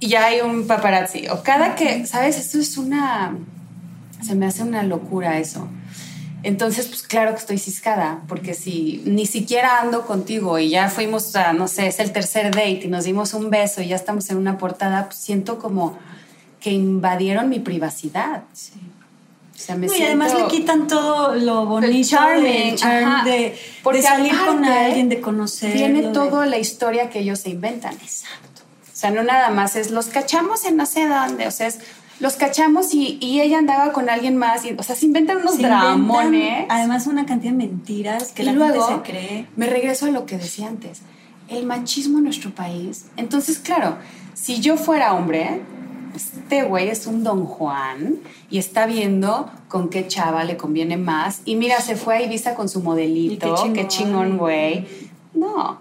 ya 0.00 0.26
hay 0.26 0.40
un 0.40 0.66
paparazzi 0.66 1.28
o 1.28 1.42
cada 1.42 1.74
que, 1.74 2.06
¿sabes? 2.06 2.38
Eso 2.38 2.58
es 2.60 2.76
una 2.78 3.36
se 4.22 4.34
me 4.34 4.46
hace 4.46 4.62
una 4.62 4.82
locura 4.82 5.38
eso. 5.38 5.68
Entonces, 6.44 6.86
pues 6.86 7.02
claro 7.02 7.32
que 7.32 7.38
estoy 7.38 7.58
ciscada, 7.58 8.22
porque 8.28 8.54
si 8.54 9.02
ni 9.04 9.26
siquiera 9.26 9.80
ando 9.80 10.06
contigo 10.06 10.58
y 10.58 10.70
ya 10.70 10.88
fuimos 10.88 11.34
a, 11.34 11.52
no 11.52 11.66
sé, 11.66 11.88
es 11.88 11.98
el 11.98 12.12
tercer 12.12 12.54
date 12.54 12.82
y 12.84 12.88
nos 12.88 13.04
dimos 13.04 13.34
un 13.34 13.50
beso 13.50 13.82
y 13.82 13.88
ya 13.88 13.96
estamos 13.96 14.30
en 14.30 14.36
una 14.36 14.56
portada, 14.56 15.06
pues 15.06 15.16
siento 15.18 15.58
como 15.58 15.98
que 16.60 16.70
invadieron 16.70 17.48
mi 17.48 17.58
privacidad. 17.58 18.44
Sí. 18.52 18.72
O 19.58 19.60
sea, 19.60 19.74
me 19.74 19.86
No, 19.88 19.92
y 19.92 19.96
siento... 19.96 20.22
además 20.24 20.34
le 20.40 20.46
quitan 20.56 20.86
todo 20.86 21.34
lo 21.34 21.66
bonito 21.66 22.08
charming, 22.08 22.44
del 22.44 22.74
charm 22.76 23.04
ajá. 23.04 23.24
de, 23.24 23.58
de 23.92 24.02
salir 24.02 24.30
con 24.46 24.64
aparte, 24.64 24.84
alguien, 24.84 25.08
de 25.08 25.20
conocer. 25.20 25.72
Viene 25.72 26.02
toda 26.12 26.46
la 26.46 26.58
historia 26.58 27.10
que 27.10 27.18
ellos 27.18 27.40
se 27.40 27.50
inventan. 27.50 27.94
Exacto. 27.94 28.62
O 28.82 28.96
sea, 29.00 29.10
no 29.10 29.22
nada 29.24 29.50
más 29.50 29.74
es 29.74 29.90
los 29.90 30.06
cachamos 30.06 30.64
en 30.64 30.76
no 30.76 30.86
sé 30.86 31.08
dónde, 31.08 31.46
o 31.48 31.50
sea, 31.50 31.66
es 31.66 31.80
los 32.20 32.34
cachamos 32.34 32.94
y, 32.94 33.18
y 33.20 33.40
ella 33.40 33.58
andaba 33.58 33.92
con 33.92 34.08
alguien 34.10 34.36
más, 34.36 34.64
y, 34.64 34.74
o 34.76 34.82
sea, 34.82 34.96
se 34.96 35.06
inventan 35.06 35.36
unos 35.38 35.54
Se 35.54 35.62
inventan, 35.62 35.80
dramones. 36.06 36.66
Además, 36.68 37.06
una 37.06 37.26
cantidad 37.26 37.52
de 37.52 37.58
mentiras 37.58 38.32
que 38.32 38.42
y 38.42 38.46
la 38.46 38.52
luego 38.52 38.86
gente 38.88 39.06
se 39.06 39.12
cree. 39.12 39.46
me 39.56 39.66
regreso 39.66 40.06
a 40.06 40.10
lo 40.10 40.26
que 40.26 40.36
decía 40.38 40.66
antes. 40.68 41.00
el 41.48 41.64
machismo 41.66 42.18
en 42.18 42.24
nuestro 42.24 42.50
país. 42.54 43.06
Entonces, 43.16 43.58
claro, 43.58 43.96
si 44.34 44.60
yo 44.60 44.76
fuera 44.76 45.14
hombre, 45.14 45.60
este 46.14 46.62
güey 46.64 46.88
es 46.88 47.06
un 47.06 47.24
don 47.24 47.46
Juan 47.46 48.18
y 48.50 48.58
está 48.58 48.86
viendo 48.86 49.50
con 49.68 49.88
qué 49.88 50.06
chava 50.06 50.44
le 50.44 50.56
conviene 50.56 50.96
más. 50.96 51.42
Y 51.44 51.56
mira, 51.56 51.80
se 51.80 51.96
fue 51.96 52.16
a 52.16 52.22
Ibiza 52.22 52.54
con 52.54 52.68
su 52.68 52.80
modelito. 52.80 53.72
Qué 53.74 53.86
chingón, 53.88 54.38
güey. 54.38 54.86
No. 55.34 55.80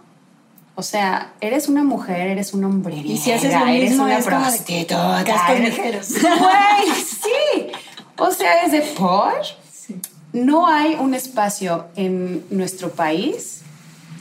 O 0.76 0.84
sea, 0.84 1.34
eres 1.42 1.70
una 1.70 1.84
mujer, 1.84 2.28
eres 2.28 2.54
un 2.54 2.64
hombre. 2.64 2.98
Y 2.98 3.18
si 3.18 3.32
haces 3.32 3.54
lo 3.54 3.66
mismo, 3.66 3.76
eres 3.76 3.98
una 3.98 4.18
es 4.20 4.26
prostituta. 4.26 5.24
Güey, 6.22 6.96
sí. 7.04 7.72
O 8.18 8.32
sea, 8.32 8.64
es 8.64 8.72
de 8.72 8.82
por. 8.82 9.34
Sí. 9.72 9.96
No 10.34 10.68
hay 10.68 10.96
un 11.00 11.16
espacio 11.16 11.88
en 11.96 12.46
nuestro 12.52 12.92
país 12.92 13.62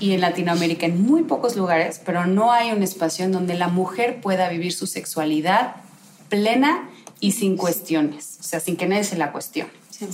y 0.01 0.13
en 0.13 0.21
Latinoamérica, 0.21 0.87
en 0.87 1.03
muy 1.03 1.23
pocos 1.25 1.57
lugares, 1.57 2.01
pero 2.05 2.27
no 2.27 2.53
hay 2.53 2.73
un 2.73 2.83
espacio 2.83 3.25
en 3.25 3.33
donde 3.33 3.55
la 3.55 3.69
mujer 3.69 4.21
pueda 4.21 4.49
vivir 4.49 4.73
su 4.73 4.87
sexualidad 4.87 5.77
plena 6.29 6.89
y 7.21 7.33
sin 7.33 7.57
cuestiones, 7.57 8.39
o 8.41 8.43
sea, 8.43 8.61
sin 8.61 8.77
que 8.77 8.87
nadie 8.87 9.05
se 9.05 9.17
la 9.17 9.33
cuestione. 9.33 9.71
100%. 9.99 10.09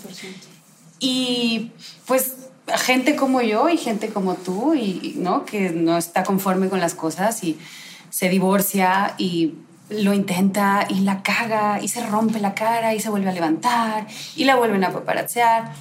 Y 1.00 1.72
pues 2.06 2.36
gente 2.76 3.16
como 3.16 3.42
yo 3.42 3.68
y 3.68 3.76
gente 3.76 4.08
como 4.08 4.34
tú, 4.34 4.74
y, 4.74 5.14
¿no? 5.16 5.44
que 5.44 5.70
no 5.70 5.98
está 5.98 6.22
conforme 6.22 6.68
con 6.68 6.80
las 6.80 6.94
cosas 6.94 7.42
y 7.42 7.58
se 8.10 8.28
divorcia 8.28 9.14
y 9.18 9.54
lo 9.90 10.14
intenta 10.14 10.86
y 10.88 11.00
la 11.00 11.22
caga 11.22 11.80
y 11.82 11.88
se 11.88 12.06
rompe 12.06 12.40
la 12.40 12.54
cara 12.54 12.94
y 12.94 13.00
se 13.00 13.10
vuelve 13.10 13.28
a 13.28 13.32
levantar 13.32 14.06
y 14.36 14.44
la 14.44 14.56
vuelven 14.56 14.84
a 14.84 14.92
paparazziar. 14.92 15.72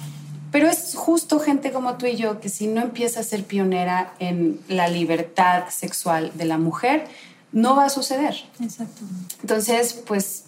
Pero 0.50 0.68
es 0.68 0.94
justo 0.94 1.40
gente 1.40 1.72
como 1.72 1.96
tú 1.96 2.06
y 2.06 2.16
yo 2.16 2.40
que 2.40 2.50
si 2.50 2.66
no 2.66 2.82
empieza 2.82 3.20
a 3.20 3.22
ser 3.22 3.44
pionera 3.44 4.12
en 4.18 4.60
la 4.68 4.88
libertad 4.88 5.64
sexual 5.70 6.30
de 6.34 6.44
la 6.44 6.58
mujer, 6.58 7.06
no 7.52 7.76
va 7.76 7.86
a 7.86 7.90
suceder. 7.90 8.34
Exacto. 8.60 9.02
Entonces, 9.40 9.92
pues 9.92 10.44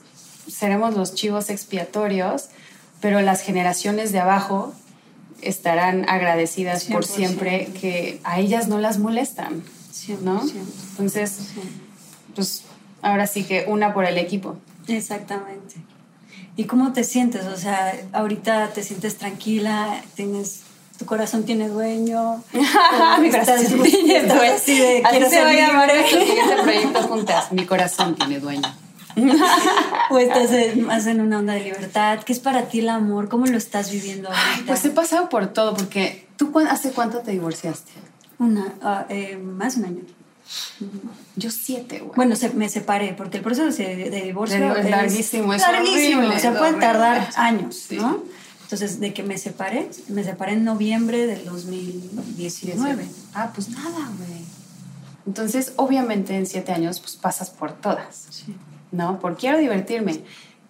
seremos 0.49 0.95
los 0.95 1.15
chivos 1.15 1.51
expiatorios, 1.51 2.49
pero 3.01 3.21
las 3.21 3.43
generaciones 3.43 4.13
de 4.13 4.21
abajo 4.21 4.75
estarán 5.43 6.09
agradecidas 6.09 6.85
por 6.85 7.05
100%. 7.05 7.07
siempre 7.07 7.67
que 7.81 8.21
a 8.25 8.41
ellas 8.41 8.69
no 8.69 8.79
las 8.79 8.99
molestan, 8.99 9.63
¿no? 10.23 10.43
100%. 10.43 10.53
Entonces, 10.91 11.39
pues 12.35 12.63
ahora 13.03 13.27
sí 13.27 13.45
que 13.45 13.67
una 13.69 13.93
por 13.93 14.07
el 14.07 14.19
equipo. 14.19 14.57
Exactamente. 14.89 15.77
¿Y 16.57 16.65
cómo 16.65 16.93
te 16.93 17.05
sientes? 17.05 17.47
O 17.47 17.57
sea, 17.57 17.95
ahorita 18.13 18.73
te 18.73 18.83
sientes 18.83 19.17
tranquila, 19.17 20.03
tienes, 20.15 20.61
tu 20.99 21.07
corazón 21.07 21.45
tiene 21.45 21.69
dueño. 21.69 22.43
Mi 23.21 23.31
corazón 23.31 23.83
tiene 23.83 24.23
dueño. 24.23 24.53
así 24.55 24.79
de, 24.79 25.03
Así 25.05 25.11
quiero 25.11 25.29
se 25.29 25.35
ser 25.37 25.45
va 25.45 25.51
a 25.51 25.53
llamar 25.55 25.91
siguiente 26.09 26.57
proyecto 26.63 27.03
juntas. 27.03 27.53
Mi 27.53 27.67
corazón 27.67 28.15
tiene 28.15 28.39
dueño. 28.41 28.75
o 30.11 30.19
estás 30.19 30.51
en- 30.53 30.87
más 30.87 31.07
en 31.07 31.21
una 31.21 31.39
onda 31.39 31.53
de 31.55 31.61
libertad. 31.61 32.21
¿Qué 32.25 32.33
es 32.33 32.41
para 32.41 32.63
ti 32.69 32.81
el 32.81 32.89
amor? 32.89 33.29
¿Cómo 33.29 33.47
lo 33.47 33.57
estás 33.57 33.91
viviendo 33.91 34.29
ahorita? 34.29 34.47
Ay, 34.57 34.63
pues 34.67 34.85
he 34.85 34.91
pasado 34.91 35.29
por 35.29 35.47
todo, 35.53 35.75
porque 35.75 36.27
tú 36.37 36.53
hace 36.69 36.91
cuánto 36.91 37.19
te 37.21 37.31
divorciaste? 37.33 37.93
Una, 38.39 38.75
ah, 38.83 39.07
eh, 39.09 39.37
más 39.37 39.77
de 39.77 39.81
un 39.83 39.87
año. 39.87 40.01
Yo 41.37 41.51
siete, 41.51 42.01
güey. 42.01 42.13
Bueno, 42.17 42.35
se- 42.37 42.51
me 42.51 42.69
separé 42.69 43.15
porque 43.17 43.37
el 43.39 43.43
proceso 43.45 43.67
de, 43.83 44.11
de 44.11 44.23
divorcio 44.23 44.75
De- 44.75 44.81
es 44.81 44.91
larguísimo, 44.91 45.55
es 45.55 45.63
larguísimo, 45.63 46.19
horrible, 46.19 46.37
o 46.37 46.39
sea, 46.41 46.59
puede 46.59 46.75
tardar 46.75 47.29
años, 47.37 47.77
Sí. 47.89 47.97
¿no? 47.97 48.19
Entonces, 48.65 48.99
de 49.01 49.13
que 49.13 49.23
me 49.23 49.39
separé, 49.39 49.89
me 50.09 50.25
separé 50.25 50.53
en 50.55 50.65
noviembre 50.65 51.27
del 51.27 51.45
2019. 51.45 53.07
Ah, 53.35 53.51
pues 53.55 53.69
nada, 53.69 54.11
güey. 54.19 54.41
Entonces, 55.27 55.73
obviamente 55.77 56.37
en 56.37 56.47
siete 56.47 56.73
años, 56.73 57.01
pues 57.01 57.17
pasas 57.17 57.51
por 57.51 57.73
todas, 57.73 58.27
Sí. 58.31 58.55
¿no? 58.93 59.19
Por 59.21 59.37
quiero 59.37 59.59
divertirme, 59.59 60.21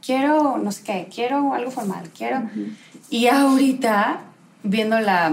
quiero, 0.04 0.58
no 0.58 0.70
sé 0.72 0.82
qué, 0.82 1.08
quiero 1.12 1.54
algo 1.54 1.70
formal, 1.70 2.10
quiero... 2.16 2.48
Y 3.10 3.26
ahorita, 3.28 4.20
viendo 4.62 4.98
la... 5.00 5.32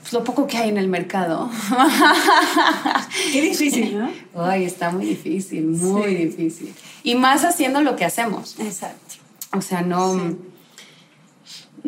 Pues 0.00 0.12
lo 0.12 0.24
poco 0.24 0.46
que 0.48 0.58
hay 0.58 0.68
en 0.68 0.78
el 0.78 0.88
mercado. 0.88 1.48
Qué 3.32 3.40
difícil, 3.40 3.98
¿no? 3.98 4.10
Ay, 4.34 4.64
está 4.64 4.90
muy 4.90 5.06
difícil, 5.06 5.66
muy 5.68 6.04
Sí. 6.04 6.14
difícil. 6.26 6.74
Y 7.04 7.14
más 7.14 7.44
haciendo 7.44 7.80
lo 7.82 7.94
que 7.96 8.04
hacemos. 8.04 8.58
Exacto. 8.58 9.14
O 9.56 9.60
sea, 9.60 9.82
no. 9.82 10.14
Sí. 10.14 10.36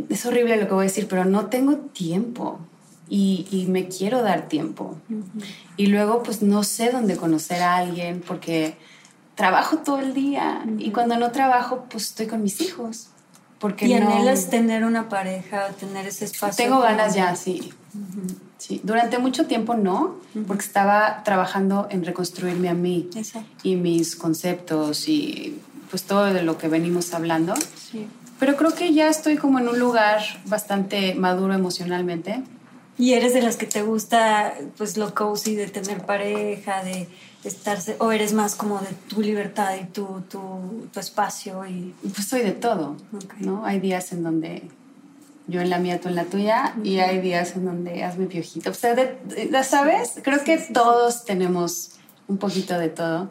Es 0.09 0.27
horrible 0.27 0.57
lo 0.57 0.67
que 0.69 0.75
voy 0.75 0.85
a 0.87 0.89
decir, 0.89 1.07
pero 1.09 1.25
no 1.25 1.47
tengo 1.47 1.77
tiempo. 1.77 2.59
Y, 3.09 3.47
y 3.51 3.67
me 3.67 3.89
quiero 3.89 4.23
dar 4.23 4.49
tiempo. 4.49 4.97
Y 5.77 5.87
luego, 5.87 6.23
pues 6.23 6.41
no 6.43 6.65
sé 6.65 6.91
dónde 6.91 7.17
conocer 7.17 7.63
a 7.63 7.77
alguien 7.77 8.23
porque 8.27 8.77
trabajo 9.35 9.79
todo 9.79 9.99
el 9.99 10.15
día. 10.15 10.65
Y 10.79 10.91
cuando 10.91 11.17
no 11.19 11.31
trabajo, 11.31 11.85
pues 11.91 12.05
estoy 12.05 12.27
con 12.27 12.43
mis 12.43 12.61
hijos. 12.61 13.09
Porque 13.59 13.87
Y 13.87 13.95
no. 13.95 14.09
anhelas 14.11 14.49
tener 14.51 14.85
una 14.85 15.09
pareja, 15.09 15.69
tener 15.79 16.07
ese 16.07 16.25
espacio. 16.25 16.65
Tengo 16.65 16.81
ganas 16.81 17.15
ya, 17.15 17.37
sí. 17.37 17.73
Sí. 18.59 18.81
Durante 18.83 19.19
mucho 19.19 19.47
tiempo 19.47 19.75
no, 19.75 20.17
porque 20.49 20.65
estaba 20.65 21.23
trabajando 21.25 21.87
en 21.91 22.05
reconstruirme 22.05 22.69
a 22.69 22.75
mí 22.75 23.09
Exacto. 23.15 23.49
y 23.63 23.77
mis 23.77 24.17
conceptos 24.17 25.09
y 25.09 25.61
pues 25.91 26.03
todo 26.05 26.25
de 26.33 26.43
lo 26.43 26.57
que 26.59 26.69
venimos 26.69 27.13
hablando. 27.15 27.55
Sí. 27.57 28.07
Pero 28.39 28.57
creo 28.57 28.75
que 28.75 28.93
ya 28.93 29.09
estoy 29.09 29.37
como 29.37 29.59
en 29.59 29.69
un 29.69 29.79
lugar 29.79 30.21
bastante 30.47 31.15
maduro 31.15 31.55
emocionalmente. 31.55 32.43
Y 32.99 33.13
eres 33.15 33.35
de 33.35 33.43
las 33.43 33.57
que 33.57 33.67
te 33.67 33.83
gusta, 33.83 34.55
pues, 34.77 34.97
lo 34.97 35.15
cozy 35.15 35.57
de 35.57 35.67
tener 35.67 36.05
pareja, 36.07 36.83
de 36.85 37.09
estarse, 37.43 37.97
o 37.99 38.13
eres 38.13 38.33
más 38.33 38.55
como 38.55 38.79
de 38.79 38.89
tu 39.09 39.21
libertad 39.21 39.75
y 39.81 39.85
tu, 39.87 40.23
tu, 40.31 40.87
tu 40.93 41.01
espacio 41.01 41.67
y... 41.67 41.95
Pues 42.15 42.27
soy 42.29 42.43
de 42.43 42.53
todo, 42.53 42.97
Ok. 43.13 43.35
¿no? 43.41 43.65
Hay 43.67 43.81
días 43.81 44.13
en 44.13 44.23
donde 44.23 44.63
yo 45.47 45.61
en 45.61 45.71
la 45.71 45.79
mía, 45.79 46.01
tú 46.01 46.09
en 46.09 46.15
la 46.15 46.25
tuya, 46.25 46.75
y 46.83 46.99
hay 47.01 47.21
días 47.21 47.55
en 47.57 47.67
donde 47.67 48.03
hazme 48.05 48.27
piojito. 48.27 48.71
O 48.71 48.75
sea, 48.75 48.95
de- 48.95 49.19
de- 49.51 49.65
¿sabes? 49.65 50.15
Creo 50.23 50.43
que 50.43 50.57
todos 50.59 51.25
tenemos 51.25 51.91
un 52.29 52.39
poquito 52.39 52.79
de 52.79 52.89
todo. 52.89 53.31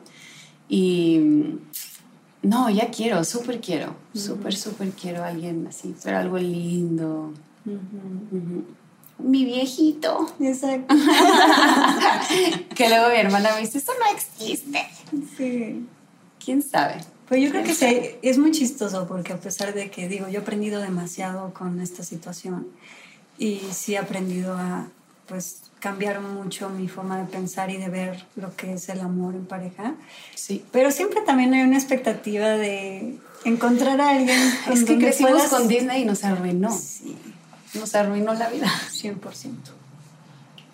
Y 0.69 1.19
no, 2.43 2.69
ya 2.69 2.91
quiero, 2.91 3.23
súper 3.23 3.61
quiero, 3.61 3.95
súper, 4.13 4.55
súper 4.55 4.91
quiero 4.91 5.23
a 5.23 5.27
alguien 5.27 5.65
así, 5.67 5.95
pero 6.03 6.17
algo 6.17 6.37
lindo. 6.37 7.33
Mi 9.17 9.45
viejito. 9.45 10.29
Exacto. 10.41 10.93
que 12.75 12.89
luego 12.89 13.09
mi 13.09 13.15
hermana 13.15 13.53
me 13.55 13.61
dice, 13.61 13.77
eso 13.77 13.93
no 13.97 14.13
existe. 14.13 14.85
Sí. 15.37 15.87
¿Quién 16.43 16.61
sabe? 16.61 16.97
Pues 17.29 17.41
yo 17.41 17.49
creo 17.49 17.63
que 17.63 17.73
sí, 17.73 18.17
es 18.21 18.37
muy 18.37 18.51
chistoso 18.51 19.07
porque 19.07 19.31
a 19.31 19.39
pesar 19.39 19.73
de 19.73 19.89
que 19.89 20.09
digo, 20.09 20.27
yo 20.27 20.39
he 20.39 20.41
aprendido 20.41 20.81
demasiado 20.81 21.53
con 21.53 21.79
esta 21.79 22.03
situación 22.03 22.67
y 23.37 23.61
sí 23.71 23.93
he 23.93 23.97
aprendido 23.97 24.57
a 24.57 24.87
pues 25.27 25.63
cambiar 25.83 26.21
mucho 26.21 26.69
mi 26.69 26.87
forma 26.87 27.17
de 27.17 27.25
pensar 27.25 27.69
y 27.69 27.75
de 27.77 27.89
ver 27.89 28.25
lo 28.37 28.55
que 28.55 28.71
es 28.73 28.87
el 28.87 29.01
amor 29.01 29.35
en 29.35 29.45
pareja, 29.45 29.95
Sí. 30.33 30.63
pero 30.71 30.91
siempre 30.91 31.19
también 31.21 31.53
hay 31.53 31.61
una 31.63 31.75
expectativa 31.77 32.47
de 32.51 33.17
encontrar 33.43 33.99
a 33.99 34.11
alguien 34.11 34.39
con 34.63 34.73
Es 34.77 34.85
que 34.85 34.97
crecimos 34.97 35.31
puedas- 35.33 35.49
con 35.49 35.67
Disney 35.67 36.03
y 36.03 36.05
nos 36.05 36.23
arruinó. 36.23 36.71
Sí, 36.71 37.17
Nos 37.73 37.93
arruinó 37.95 38.33
la 38.33 38.49
vida. 38.49 38.67
100%. 38.91 39.71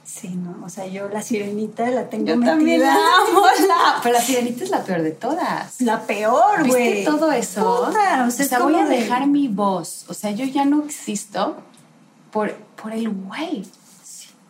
Sí, 0.04 0.28
no, 0.36 0.66
o 0.66 0.70
sea, 0.70 0.86
yo 0.88 1.08
la 1.08 1.22
sirenita 1.22 1.90
la 1.90 2.10
tengo 2.10 2.26
Yo 2.28 2.36
metida. 2.38 2.52
también 2.56 2.82
la 2.82 2.94
amo. 3.32 3.42
la- 3.68 4.00
Pero 4.04 4.14
la 4.14 4.22
sirenita 4.22 4.64
es 4.66 4.70
la 4.70 4.84
peor 4.84 5.02
de 5.04 5.12
todas. 5.12 5.80
La 5.82 6.02
peor, 6.02 6.68
güey. 6.68 6.94
¿Viste 6.96 7.06
todo 7.12 7.32
eso? 7.32 7.86
Puta, 7.88 8.26
o 8.28 8.32
sea, 8.32 8.46
es 8.46 8.50
voy 8.60 8.74
como 8.74 8.78
a 8.80 8.86
de- 8.90 8.98
dejar 8.98 9.28
mi 9.28 9.48
voz. 9.48 10.06
O 10.10 10.14
sea, 10.14 10.32
yo 10.32 10.46
ya 10.46 10.66
no 10.66 10.84
existo 10.84 11.58
por, 12.32 12.54
por 12.82 12.92
el 12.92 13.10
güey. 13.10 13.66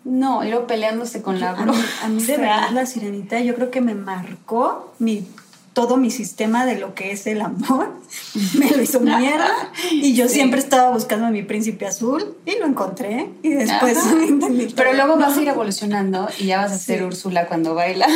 No, 0.06 0.44
y 0.44 0.50
luego 0.50 0.66
peleándose 0.68 1.22
con 1.22 1.40
la 1.40 1.52
a 1.52 1.54
bro. 1.54 1.74
mí, 1.74 1.80
a 2.04 2.08
mí 2.08 2.24
de 2.26 2.38
verdad 2.38 2.70
la 2.72 2.86
sirenita 2.86 3.40
yo 3.42 3.56
creo 3.56 3.70
que 3.72 3.82
me 3.82 3.96
marcó 3.96 4.94
mi 5.00 5.28
todo 5.74 5.98
mi 5.98 6.10
sistema 6.10 6.66
de 6.66 6.78
lo 6.80 6.94
que 6.96 7.12
es 7.12 7.26
el 7.28 7.40
amor 7.42 7.94
me 8.58 8.70
lo 8.72 8.82
hizo 8.82 9.00
mierda 9.02 9.48
y 9.92 10.14
yo 10.14 10.28
Sí. 10.28 10.34
siempre 10.36 10.60
estaba 10.60 10.90
buscando 10.90 11.28
a 11.28 11.30
mi 11.30 11.44
príncipe 11.44 11.86
azul 11.86 12.36
y 12.46 12.58
lo 12.60 12.66
encontré 12.66 13.30
y 13.44 13.50
después 13.50 13.98
entendí. 14.28 14.74
Pero 14.76 14.94
luego 14.94 15.16
vas 15.18 15.38
a 15.38 15.42
ir 15.42 15.48
evolucionando 15.48 16.28
y 16.40 16.48
ya 16.48 16.58
vas 16.58 16.72
a 16.72 16.78
ser 16.78 17.00
Sí. 17.00 17.06
Úrsula 17.06 17.48
cuando 17.48 17.76
baila, 17.76 18.08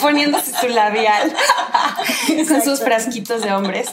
poniéndose 0.00 0.52
su 0.58 0.68
labial 0.68 1.32
con 2.26 2.38
Exacto. 2.38 2.70
sus 2.70 2.80
frasquitos 2.80 3.42
de 3.42 3.52
hombres. 3.52 3.90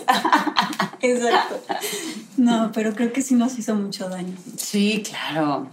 exacto 1.01 1.59
no 2.37 2.71
pero 2.73 2.93
creo 2.93 3.11
que 3.13 3.21
sí 3.21 3.35
nos 3.35 3.57
hizo 3.59 3.75
mucho 3.75 4.09
daño 4.09 4.35
Sí, 4.57 5.03
claro. 5.07 5.67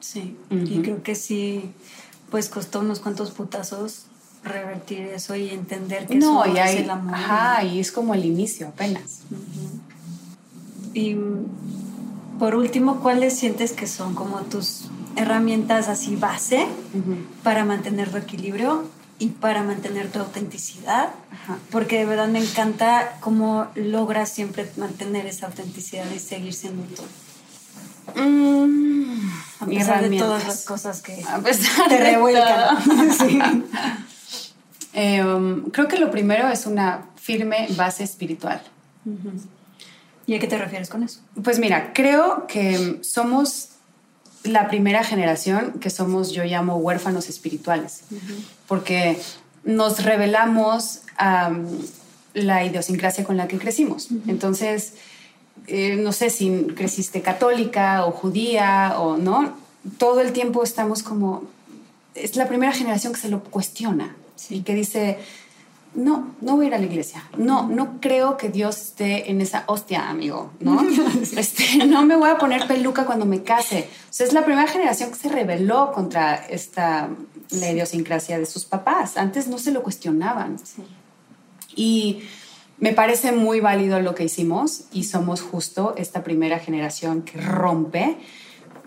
Sí. 0.00 0.36
Y 0.50 0.80
creo 0.82 1.02
que 1.02 1.14
sí 1.14 1.70
pues 2.30 2.48
costó 2.48 2.80
unos 2.80 3.00
cuantos 3.00 3.30
putazos 3.32 4.04
revertir 4.44 5.00
eso 5.00 5.34
y 5.34 5.50
entender 5.50 6.06
que 6.06 6.14
No, 6.14 6.44
eso 6.44 6.54
y 6.54 6.58
es 6.58 6.64
hay, 6.64 6.76
el 6.78 6.90
amor. 6.90 7.14
ajá, 7.14 7.64
y 7.64 7.80
es 7.80 7.92
como 7.92 8.14
el 8.14 8.24
inicio 8.24 8.68
apenas. 8.68 9.20
Y 10.94 11.16
por 12.38 12.54
último, 12.54 13.00
¿cuáles 13.00 13.36
sientes 13.36 13.72
que 13.72 13.86
son 13.86 14.14
como 14.14 14.40
tus 14.42 14.86
herramientas 15.16 15.88
así 15.88 16.16
base 16.16 16.66
para 17.42 17.64
mantener 17.64 18.10
tu 18.10 18.16
equilibrio 18.16 18.84
y 19.18 19.26
para 19.28 19.62
mantener 19.62 20.10
tu 20.10 20.18
autenticidad, 20.18 21.10
porque 21.70 21.98
de 21.98 22.04
verdad 22.06 22.28
me 22.28 22.42
encanta 22.42 23.18
cómo 23.20 23.66
logras 23.74 24.30
siempre 24.30 24.70
mantener 24.78 25.26
esa 25.26 25.46
autenticidad 25.46 26.06
y 26.14 26.18
seguir 26.18 26.54
siendo 26.54 26.82
tú. 26.94 27.02
Mm, 28.14 29.30
a 29.60 29.66
pesar 29.66 30.08
de 30.08 30.18
todas 30.18 30.46
las 30.46 30.64
cosas 30.64 31.02
que 31.02 31.24
te 31.88 31.98
revuelcan. 31.98 33.64
Eh, 34.92 35.24
um, 35.24 35.70
creo 35.70 35.86
que 35.86 35.98
lo 35.98 36.10
primero 36.10 36.48
es 36.48 36.66
una 36.66 37.06
firme 37.14 37.68
base 37.76 38.02
espiritual. 38.02 38.60
¿Y 40.26 40.34
a 40.34 40.40
qué 40.40 40.48
te 40.48 40.58
refieres 40.58 40.88
con 40.88 41.04
eso? 41.04 41.20
Pues 41.44 41.60
mira, 41.60 41.92
creo 41.92 42.48
que 42.48 42.98
somos 43.02 43.68
la 44.42 44.68
primera 44.68 45.04
generación 45.04 45.74
que 45.80 45.90
somos, 45.90 46.32
yo 46.32 46.44
llamo 46.44 46.76
huérfanos 46.76 47.28
espirituales, 47.28 48.00
porque 48.66 49.20
nos 49.64 50.02
revelamos 50.02 51.02
a 51.16 51.52
la 52.34 52.64
idiosincrasia 52.64 53.24
con 53.24 53.36
la 53.36 53.48
que 53.48 53.58
crecimos. 53.58 54.08
Entonces, 54.26 54.94
eh, 55.66 55.96
no 55.96 56.12
sé 56.12 56.30
si 56.30 56.66
creciste 56.76 57.22
católica 57.22 58.06
o 58.06 58.12
judía 58.12 58.94
o 58.98 59.16
no, 59.16 59.54
todo 59.98 60.20
el 60.20 60.32
tiempo 60.32 60.62
estamos 60.62 61.02
como, 61.02 61.44
es 62.14 62.36
la 62.36 62.48
primera 62.48 62.72
generación 62.72 63.12
que 63.12 63.20
se 63.20 63.28
lo 63.28 63.42
cuestiona 63.44 64.16
y 64.48 64.62
que 64.62 64.74
dice, 64.74 65.18
no, 65.94 66.34
no 66.40 66.56
voy 66.56 66.66
a 66.66 66.68
ir 66.68 66.74
a 66.74 66.78
la 66.78 66.86
iglesia. 66.86 67.24
No, 67.36 67.68
no 67.68 68.00
creo 68.00 68.36
que 68.36 68.48
Dios 68.48 68.80
esté 68.80 69.30
en 69.30 69.40
esa 69.40 69.64
hostia, 69.66 70.08
amigo, 70.08 70.52
¿no? 70.60 70.80
Este, 71.36 71.84
no 71.86 72.04
me 72.04 72.16
voy 72.16 72.30
a 72.30 72.38
poner 72.38 72.66
peluca 72.66 73.04
cuando 73.04 73.26
me 73.26 73.42
case. 73.42 73.88
O 74.08 74.12
sea, 74.12 74.26
es 74.26 74.32
la 74.32 74.44
primera 74.44 74.68
generación 74.68 75.10
que 75.10 75.16
se 75.16 75.28
rebeló 75.28 75.92
contra 75.92 76.34
esta, 76.34 77.08
la 77.50 77.70
idiosincrasia 77.70 78.38
de 78.38 78.46
sus 78.46 78.64
papás. 78.64 79.16
Antes 79.16 79.48
no 79.48 79.58
se 79.58 79.72
lo 79.72 79.82
cuestionaban. 79.82 80.56
Y 81.74 82.22
me 82.80 82.92
parece 82.92 83.32
muy 83.32 83.60
válido 83.60 84.00
lo 84.00 84.14
que 84.14 84.24
hicimos 84.24 84.82
y 84.92 85.04
somos 85.04 85.42
justo 85.42 85.94
esta 85.96 86.24
primera 86.24 86.58
generación 86.58 87.22
que 87.22 87.40
rompe, 87.40 88.16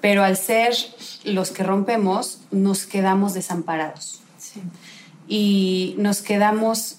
pero 0.02 0.24
al 0.24 0.36
ser 0.36 0.76
los 1.24 1.52
que 1.52 1.64
rompemos, 1.64 2.42
nos 2.52 2.86
quedamos 2.86 3.34
desamparados. 3.34 4.22
Sí 4.38 4.62
y 5.28 5.96
nos 5.98 6.22
quedamos 6.22 6.98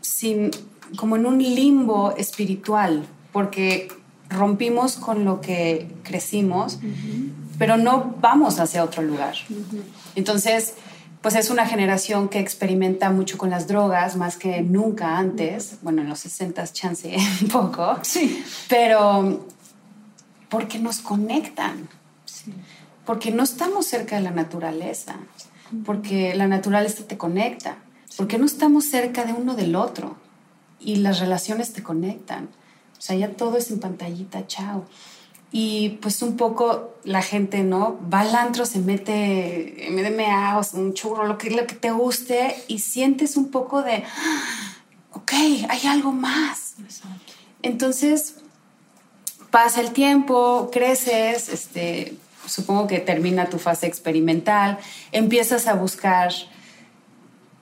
sin, 0.00 0.50
como 0.96 1.16
en 1.16 1.26
un 1.26 1.38
limbo 1.38 2.14
espiritual, 2.16 3.06
porque 3.32 3.88
rompimos 4.28 4.96
con 4.96 5.24
lo 5.24 5.40
que 5.40 5.88
crecimos, 6.02 6.78
pero 7.58 7.76
no 7.76 8.14
vamos 8.20 8.58
hacia 8.58 8.84
otro 8.84 9.02
lugar. 9.02 9.34
Entonces, 10.14 10.74
pues 11.22 11.34
es 11.36 11.50
una 11.50 11.66
generación 11.66 12.28
que 12.28 12.40
experimenta 12.40 13.10
mucho 13.10 13.38
con 13.38 13.50
las 13.50 13.66
drogas, 13.68 14.16
más 14.16 14.36
que 14.36 14.60
nunca 14.60 15.16
antes. 15.16 15.78
Bueno, 15.82 16.02
en 16.02 16.08
los 16.08 16.18
60 16.20 16.66
chance 16.72 17.16
un 17.42 17.48
poco. 17.48 17.98
Sí. 18.02 18.44
Pero 18.68 19.46
porque 20.48 20.78
nos 20.78 20.98
conectan. 20.98 21.88
Porque 23.06 23.30
no 23.30 23.42
estamos 23.42 23.86
cerca 23.86 24.16
de 24.16 24.22
la 24.22 24.30
naturaleza 24.30 25.16
porque 25.84 26.34
la 26.34 26.46
naturaleza 26.46 27.04
te 27.04 27.16
conecta, 27.16 27.78
porque 28.16 28.38
no 28.38 28.44
estamos 28.44 28.84
cerca 28.84 29.24
de 29.24 29.32
uno 29.32 29.54
del 29.54 29.74
otro 29.74 30.16
y 30.78 30.96
las 30.96 31.20
relaciones 31.20 31.72
te 31.72 31.82
conectan. 31.82 32.48
O 32.98 33.00
sea, 33.00 33.16
ya 33.16 33.30
todo 33.30 33.56
es 33.56 33.70
en 33.70 33.80
pantallita, 33.80 34.46
chao. 34.46 34.84
Y 35.52 35.98
pues 36.00 36.22
un 36.22 36.36
poco 36.36 36.94
la 37.04 37.22
gente, 37.22 37.62
¿no? 37.62 37.98
Va 38.12 38.20
al 38.20 38.34
antro, 38.34 38.64
se 38.64 38.78
mete 38.78 39.88
MDMA 39.90 40.58
o 40.58 40.76
un 40.78 40.94
churro, 40.94 41.26
lo 41.26 41.36
que, 41.36 41.50
lo 41.50 41.66
que 41.66 41.74
te 41.74 41.90
guste 41.90 42.56
y 42.68 42.78
sientes 42.78 43.36
un 43.36 43.50
poco 43.50 43.82
de, 43.82 44.04
ah, 44.04 44.74
ok, 45.12 45.32
hay 45.68 45.86
algo 45.86 46.12
más. 46.12 46.74
Entonces, 47.62 48.36
pasa 49.50 49.82
el 49.82 49.92
tiempo, 49.92 50.70
creces, 50.72 51.48
este, 51.50 52.16
supongo 52.46 52.86
que 52.86 52.98
termina 52.98 53.50
tu 53.50 53.58
fase 53.58 53.86
experimental, 53.86 54.78
empiezas 55.12 55.66
a 55.66 55.74
buscar 55.74 56.32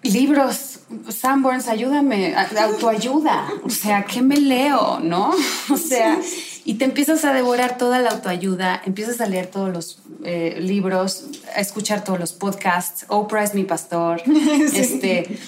libros, 0.03 0.80
Sanborns, 1.09 1.68
ayúdame, 1.68 2.34
autoayuda, 2.34 3.49
o 3.64 3.70
sea, 3.70 4.05
¿qué 4.05 4.22
me 4.22 4.36
leo, 4.36 5.01
no? 5.01 5.34
O 5.70 5.76
sea, 5.76 6.18
y 6.65 6.75
te 6.75 6.85
empiezas 6.85 7.25
a 7.25 7.33
devorar 7.33 7.79
toda 7.79 7.99
la 7.99 8.11
autoayuda, 8.11 8.83
empiezas 8.85 9.21
a 9.21 9.27
leer 9.27 9.47
todos 9.47 9.73
los 9.73 9.99
eh, 10.25 10.59
libros, 10.61 11.27
a 11.55 11.61
escuchar 11.61 12.05
todos 12.05 12.19
los 12.19 12.33
podcasts, 12.33 13.05
Oprah 13.09 13.45
es 13.45 13.55
mi 13.55 13.65
pastor, 13.65 14.23
este... 14.75 15.39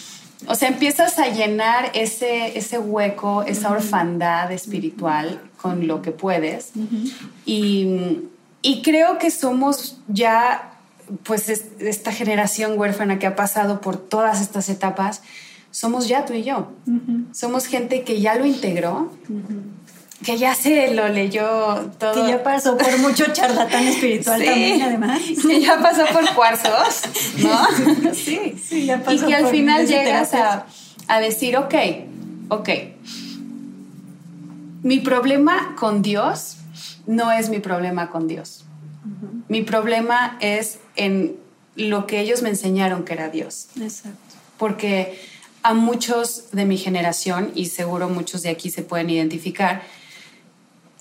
O 0.48 0.56
sea, 0.56 0.66
empiezas 0.66 1.20
a 1.20 1.28
llenar 1.28 1.92
ese, 1.94 2.58
ese 2.58 2.76
hueco, 2.76 3.44
esa 3.44 3.70
orfandad 3.70 4.50
espiritual 4.50 5.40
con 5.56 5.86
lo 5.86 6.02
que 6.02 6.10
puedes. 6.10 6.72
Y 7.46 8.26
y 8.62 8.82
creo 8.82 9.18
que 9.18 9.30
somos 9.32 9.98
ya, 10.06 10.78
pues, 11.24 11.48
esta 11.48 12.12
generación 12.12 12.78
huérfana 12.78 13.18
que 13.18 13.26
ha 13.26 13.34
pasado 13.34 13.80
por 13.80 13.96
todas 13.96 14.40
estas 14.40 14.68
etapas, 14.68 15.22
somos 15.72 16.06
ya 16.06 16.24
tú 16.24 16.32
y 16.34 16.44
yo. 16.44 16.70
Somos 17.32 17.66
gente 17.66 18.02
que 18.02 18.20
ya 18.20 18.36
lo 18.36 18.46
integró, 18.46 19.10
que 20.24 20.38
ya 20.38 20.54
se 20.54 20.94
lo 20.94 21.08
leyó 21.08 21.90
todo. 21.98 22.14
Que 22.14 22.32
ya 22.32 22.42
pasó 22.42 22.76
por 22.76 22.98
mucho 22.98 23.26
charlatán 23.32 23.84
espiritual 23.84 24.42
también, 24.42 24.82
además. 24.82 25.20
Que 25.46 25.60
ya 25.60 25.80
pasó 25.80 26.04
por 26.12 26.34
cuarzos, 26.34 27.02
¿no? 27.38 28.14
sí, 28.14 28.54
sí, 28.62 28.86
ya 28.86 29.02
pasó 29.02 29.12
Y 29.12 29.28
que 29.28 29.34
al 29.34 29.48
final 29.48 29.86
llegas 29.86 30.34
a, 30.34 30.66
a 31.08 31.20
decir, 31.20 31.56
ok, 31.56 31.74
ok, 32.48 32.68
mi 34.82 34.98
problema 34.98 35.74
con 35.76 36.02
Dios 36.02 36.56
no 37.06 37.32
es 37.32 37.48
mi 37.48 37.60
problema 37.60 38.10
con 38.10 38.28
Dios. 38.28 38.64
Mi 39.48 39.62
problema 39.62 40.36
es 40.40 40.78
en 40.96 41.36
lo 41.76 42.06
que 42.06 42.20
ellos 42.20 42.42
me 42.42 42.48
enseñaron 42.48 43.04
que 43.04 43.12
era 43.12 43.28
Dios. 43.28 43.68
Exacto. 43.80 44.18
Porque 44.58 45.18
a 45.62 45.74
muchos 45.74 46.50
de 46.52 46.64
mi 46.64 46.76
generación, 46.76 47.52
y 47.54 47.66
seguro 47.66 48.08
muchos 48.08 48.42
de 48.42 48.50
aquí 48.50 48.70
se 48.70 48.82
pueden 48.82 49.10
identificar, 49.10 49.82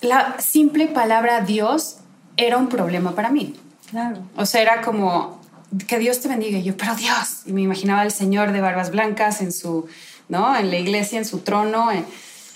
la 0.01 0.39
simple 0.39 0.87
palabra 0.87 1.41
Dios 1.41 1.97
era 2.37 2.57
un 2.57 2.67
problema 2.67 3.15
para 3.15 3.29
mí. 3.29 3.55
Claro. 3.89 4.17
O 4.35 4.45
sea, 4.45 4.61
era 4.61 4.81
como, 4.81 5.41
que 5.87 5.99
Dios 5.99 6.19
te 6.19 6.27
bendiga. 6.27 6.57
Y 6.57 6.63
yo, 6.63 6.77
pero 6.77 6.95
Dios. 6.95 7.43
Y 7.45 7.53
me 7.53 7.61
imaginaba 7.61 8.01
al 8.01 8.11
Señor 8.11 8.51
de 8.51 8.61
barbas 8.61 8.91
blancas 8.91 9.41
en 9.41 9.51
su, 9.51 9.87
¿no? 10.29 10.55
En 10.55 10.69
la 10.69 10.77
iglesia, 10.77 11.17
en 11.17 11.25
su 11.25 11.39
trono. 11.39 11.89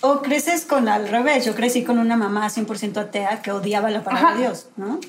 O 0.01 0.21
creces 0.21 0.65
con 0.65 0.87
al 0.87 1.07
revés. 1.07 1.45
Yo 1.45 1.55
crecí 1.55 1.83
con 1.83 1.99
una 1.99 2.17
mamá 2.17 2.47
100% 2.47 2.97
atea 2.97 3.41
que 3.41 3.51
odiaba 3.51 3.89
la 3.89 4.03
palabra 4.03 4.33
de 4.33 4.41
Dios, 4.41 4.67
¿no? 4.75 4.99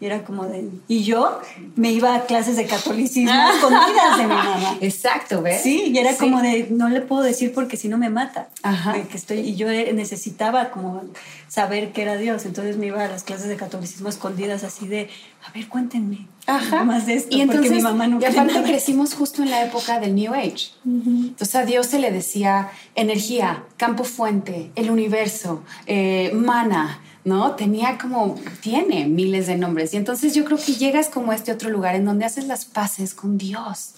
Y 0.00 0.06
era 0.06 0.24
como 0.24 0.46
de... 0.46 0.68
Y 0.88 1.04
yo 1.04 1.40
me 1.76 1.92
iba 1.92 2.14
a 2.14 2.24
clases 2.24 2.56
de 2.56 2.66
catolicismo 2.66 3.30
ah. 3.32 3.52
escondidas 3.54 4.16
de 4.16 4.22
mi 4.22 4.34
mamá. 4.34 4.78
Exacto, 4.80 5.42
¿ves? 5.42 5.62
Sí, 5.62 5.92
y 5.94 5.98
era 5.98 6.16
como 6.16 6.40
de, 6.40 6.68
no 6.70 6.88
le 6.88 7.02
puedo 7.02 7.22
decir 7.22 7.52
porque 7.52 7.76
si 7.76 7.88
no 7.88 7.98
me 7.98 8.08
mata. 8.08 8.48
Ajá. 8.62 8.94
Que 8.94 9.16
estoy, 9.16 9.40
y 9.40 9.56
yo 9.56 9.68
necesitaba 9.68 10.70
como 10.70 11.02
saber 11.48 11.92
que 11.92 12.00
era 12.02 12.16
Dios. 12.16 12.46
Entonces 12.46 12.78
me 12.78 12.86
iba 12.86 13.04
a 13.04 13.08
las 13.08 13.24
clases 13.24 13.48
de 13.48 13.56
catolicismo 13.56 14.08
escondidas 14.08 14.64
así 14.64 14.88
de, 14.88 15.10
a 15.46 15.52
ver, 15.52 15.68
cuéntenme. 15.68 16.26
Ajá. 16.46 16.82
Más 16.84 17.06
de 17.06 17.14
esto, 17.14 17.36
y 17.36 17.42
entonces, 17.42 17.70
mi 17.70 17.82
mamá 17.82 18.06
no 18.06 18.20
Y 18.20 18.24
aparte 18.24 18.62
crecimos 18.62 19.14
justo 19.14 19.42
en 19.42 19.50
la 19.50 19.64
época 19.64 20.00
del 20.00 20.14
New 20.14 20.32
Age. 20.32 20.70
Entonces 20.84 21.54
a 21.54 21.64
Dios 21.64 21.86
se 21.86 21.98
le 21.98 22.10
decía 22.10 22.70
energía, 22.94 23.64
campo 23.76 24.04
fuente, 24.04 24.70
el 24.74 24.90
universo, 24.90 25.62
eh, 25.86 26.32
mana 26.34 27.00
¿no? 27.30 27.54
Tenía 27.54 27.96
como, 27.96 28.34
tiene 28.60 29.06
miles 29.06 29.46
de 29.46 29.56
nombres. 29.56 29.94
Y 29.94 29.98
entonces 29.98 30.34
yo 30.34 30.44
creo 30.44 30.58
que 30.58 30.74
llegas 30.74 31.08
como 31.08 31.30
a 31.30 31.36
este 31.36 31.52
otro 31.52 31.70
lugar 31.70 31.94
en 31.94 32.04
donde 32.04 32.24
haces 32.24 32.48
las 32.48 32.64
paces 32.64 33.14
con 33.14 33.38
Dios. 33.38 33.94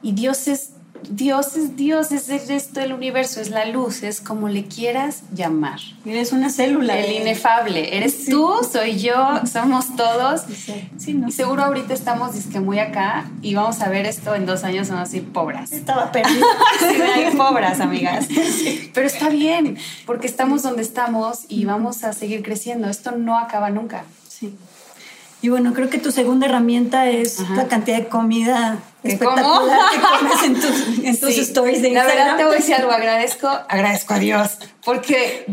Y 0.00 0.12
Dios 0.12 0.48
es 0.48 0.70
Dios 1.08 1.56
es 1.56 1.76
Dios, 1.76 2.12
es 2.12 2.28
el 2.28 2.46
resto 2.46 2.80
del 2.80 2.92
universo, 2.92 3.40
es 3.40 3.50
la 3.50 3.66
luz, 3.66 4.02
es 4.02 4.20
como 4.20 4.48
le 4.48 4.64
quieras 4.64 5.22
llamar. 5.34 5.78
Eres 6.04 6.32
una 6.32 6.50
célula. 6.50 6.98
El 6.98 7.22
inefable. 7.22 7.96
Eres 7.96 8.26
tú, 8.26 8.54
soy 8.70 8.98
yo, 8.98 9.40
somos 9.50 9.94
todos. 9.96 10.42
Y 11.06 11.32
seguro 11.32 11.64
ahorita 11.64 11.94
estamos 11.94 12.34
disque 12.34 12.60
muy 12.60 12.78
acá 12.78 13.30
y 13.42 13.54
vamos 13.54 13.80
a 13.80 13.88
ver 13.88 14.06
esto 14.06 14.34
en 14.34 14.46
dos 14.46 14.64
años, 14.64 14.88
son 14.88 14.98
así 14.98 15.20
pobres. 15.20 15.72
Estaba 15.72 16.12
perdida. 16.12 16.46
sí, 16.78 16.96
pobres, 17.36 17.80
amigas. 17.80 18.26
Pero 18.92 19.06
está 19.06 19.28
bien, 19.28 19.78
porque 20.06 20.26
estamos 20.26 20.62
donde 20.62 20.82
estamos 20.82 21.44
y 21.48 21.64
vamos 21.64 22.04
a 22.04 22.12
seguir 22.12 22.42
creciendo. 22.42 22.88
Esto 22.88 23.12
no 23.12 23.38
acaba 23.38 23.70
nunca. 23.70 24.04
Sí. 24.28 24.54
Y 25.42 25.48
bueno, 25.48 25.74
creo 25.74 25.90
que 25.90 25.98
tu 25.98 26.10
segunda 26.12 26.46
herramienta 26.46 27.08
es 27.08 27.40
la 27.50 27.68
cantidad 27.68 27.98
de 27.98 28.08
comida 28.08 28.78
espectacular 29.08 29.90
que 29.92 30.00
comes 30.00 30.42
en 30.42 30.54
tus, 30.54 31.04
en 31.04 31.20
tus 31.20 31.38
stories 31.38 31.82
de 31.82 31.88
Instagram. 31.88 32.16
La 32.16 32.24
verdad 32.24 32.36
te 32.36 32.44
voy 32.44 32.54
a 32.54 32.56
decir 32.56 32.74
algo, 32.74 32.90
agradezco, 32.92 33.48
agradezco 33.48 34.14
a 34.14 34.18
Dios, 34.18 34.58
porque 34.84 35.46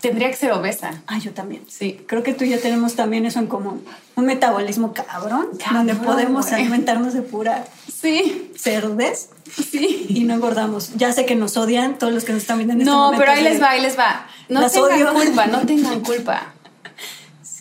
tendría 0.00 0.30
que 0.30 0.36
ser 0.36 0.52
obesa. 0.52 1.02
Ah, 1.06 1.18
yo 1.18 1.32
también. 1.32 1.62
Sí. 1.68 2.00
Creo 2.06 2.22
que 2.22 2.32
tú 2.32 2.44
y 2.44 2.50
yo 2.50 2.58
tenemos 2.60 2.94
también 2.94 3.26
eso 3.26 3.38
en 3.38 3.46
común. 3.46 3.84
Un 4.14 4.26
metabolismo 4.26 4.92
cabrón, 4.92 5.48
donde 5.72 5.94
podemos 5.94 6.52
alimentarnos 6.52 7.12
de 7.14 7.22
pura 7.22 7.64
sí. 7.92 8.52
cerdez 8.56 9.30
sí. 9.52 10.06
y 10.08 10.24
no 10.24 10.34
engordamos. 10.34 10.94
Ya 10.94 11.12
sé 11.12 11.26
que 11.26 11.34
nos 11.34 11.56
odian 11.56 11.98
todos 11.98 12.12
los 12.12 12.24
que 12.24 12.32
nos 12.32 12.42
están 12.42 12.58
viendo 12.58 12.74
en 12.74 12.80
este 12.80 12.90
No, 12.90 13.06
momento 13.06 13.20
pero 13.20 13.32
ahí 13.32 13.42
les 13.42 13.60
va, 13.60 13.70
ahí 13.70 13.82
les 13.82 13.98
va. 13.98 14.26
No 14.48 14.60
Las 14.60 14.72
tengan 14.72 14.92
odio. 14.92 15.12
culpa, 15.12 15.46
no 15.46 15.66
tengan 15.66 16.00
culpa. 16.00 16.52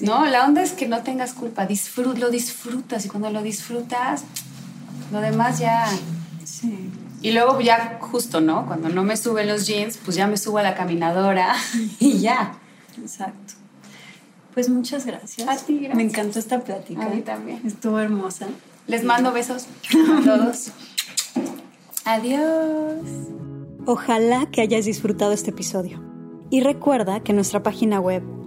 No, 0.01 0.25
la 0.25 0.43
onda 0.43 0.61
es 0.61 0.73
que 0.73 0.89
no 0.89 1.03
tengas 1.03 1.31
culpa, 1.31 1.65
disfrut, 1.65 2.17
lo 2.17 2.29
disfrutas 2.29 3.05
y 3.05 3.07
cuando 3.07 3.29
lo 3.29 3.41
disfrutas, 3.41 4.23
lo 5.11 5.21
demás 5.21 5.59
ya... 5.59 5.87
Sí. 6.43 6.91
Y 7.21 7.31
luego 7.31 7.59
ya 7.59 7.97
justo, 8.01 8.39
¿no? 8.39 8.67
Cuando 8.67 8.89
no 8.89 9.03
me 9.03 9.17
suben 9.17 9.47
los 9.47 9.65
jeans, 9.65 9.97
pues 9.97 10.15
ya 10.15 10.27
me 10.27 10.37
subo 10.37 10.59
a 10.59 10.63
la 10.63 10.75
caminadora 10.75 11.55
y 11.99 12.19
ya. 12.19 12.53
Exacto. 13.01 13.53
Pues 14.53 14.69
muchas 14.69 15.05
gracias. 15.05 15.47
A 15.47 15.57
ti, 15.65 15.77
gracias. 15.79 15.95
Me 15.97 16.03
encantó 16.03 16.39
esta 16.39 16.63
plática. 16.63 17.05
A 17.05 17.09
mí 17.09 17.21
también. 17.21 17.61
Estuvo 17.65 17.99
hermosa. 17.99 18.47
Les 18.87 19.03
mando 19.03 19.33
besos 19.33 19.65
a 19.89 20.21
todos. 20.23 20.71
Adiós. 22.05 22.99
Ojalá 23.87 24.45
que 24.51 24.61
hayas 24.61 24.85
disfrutado 24.85 25.33
este 25.33 25.49
episodio. 25.49 26.01
Y 26.51 26.61
recuerda 26.61 27.21
que 27.21 27.31
en 27.31 27.37
nuestra 27.37 27.63
página 27.63 27.99
web, 27.99 28.23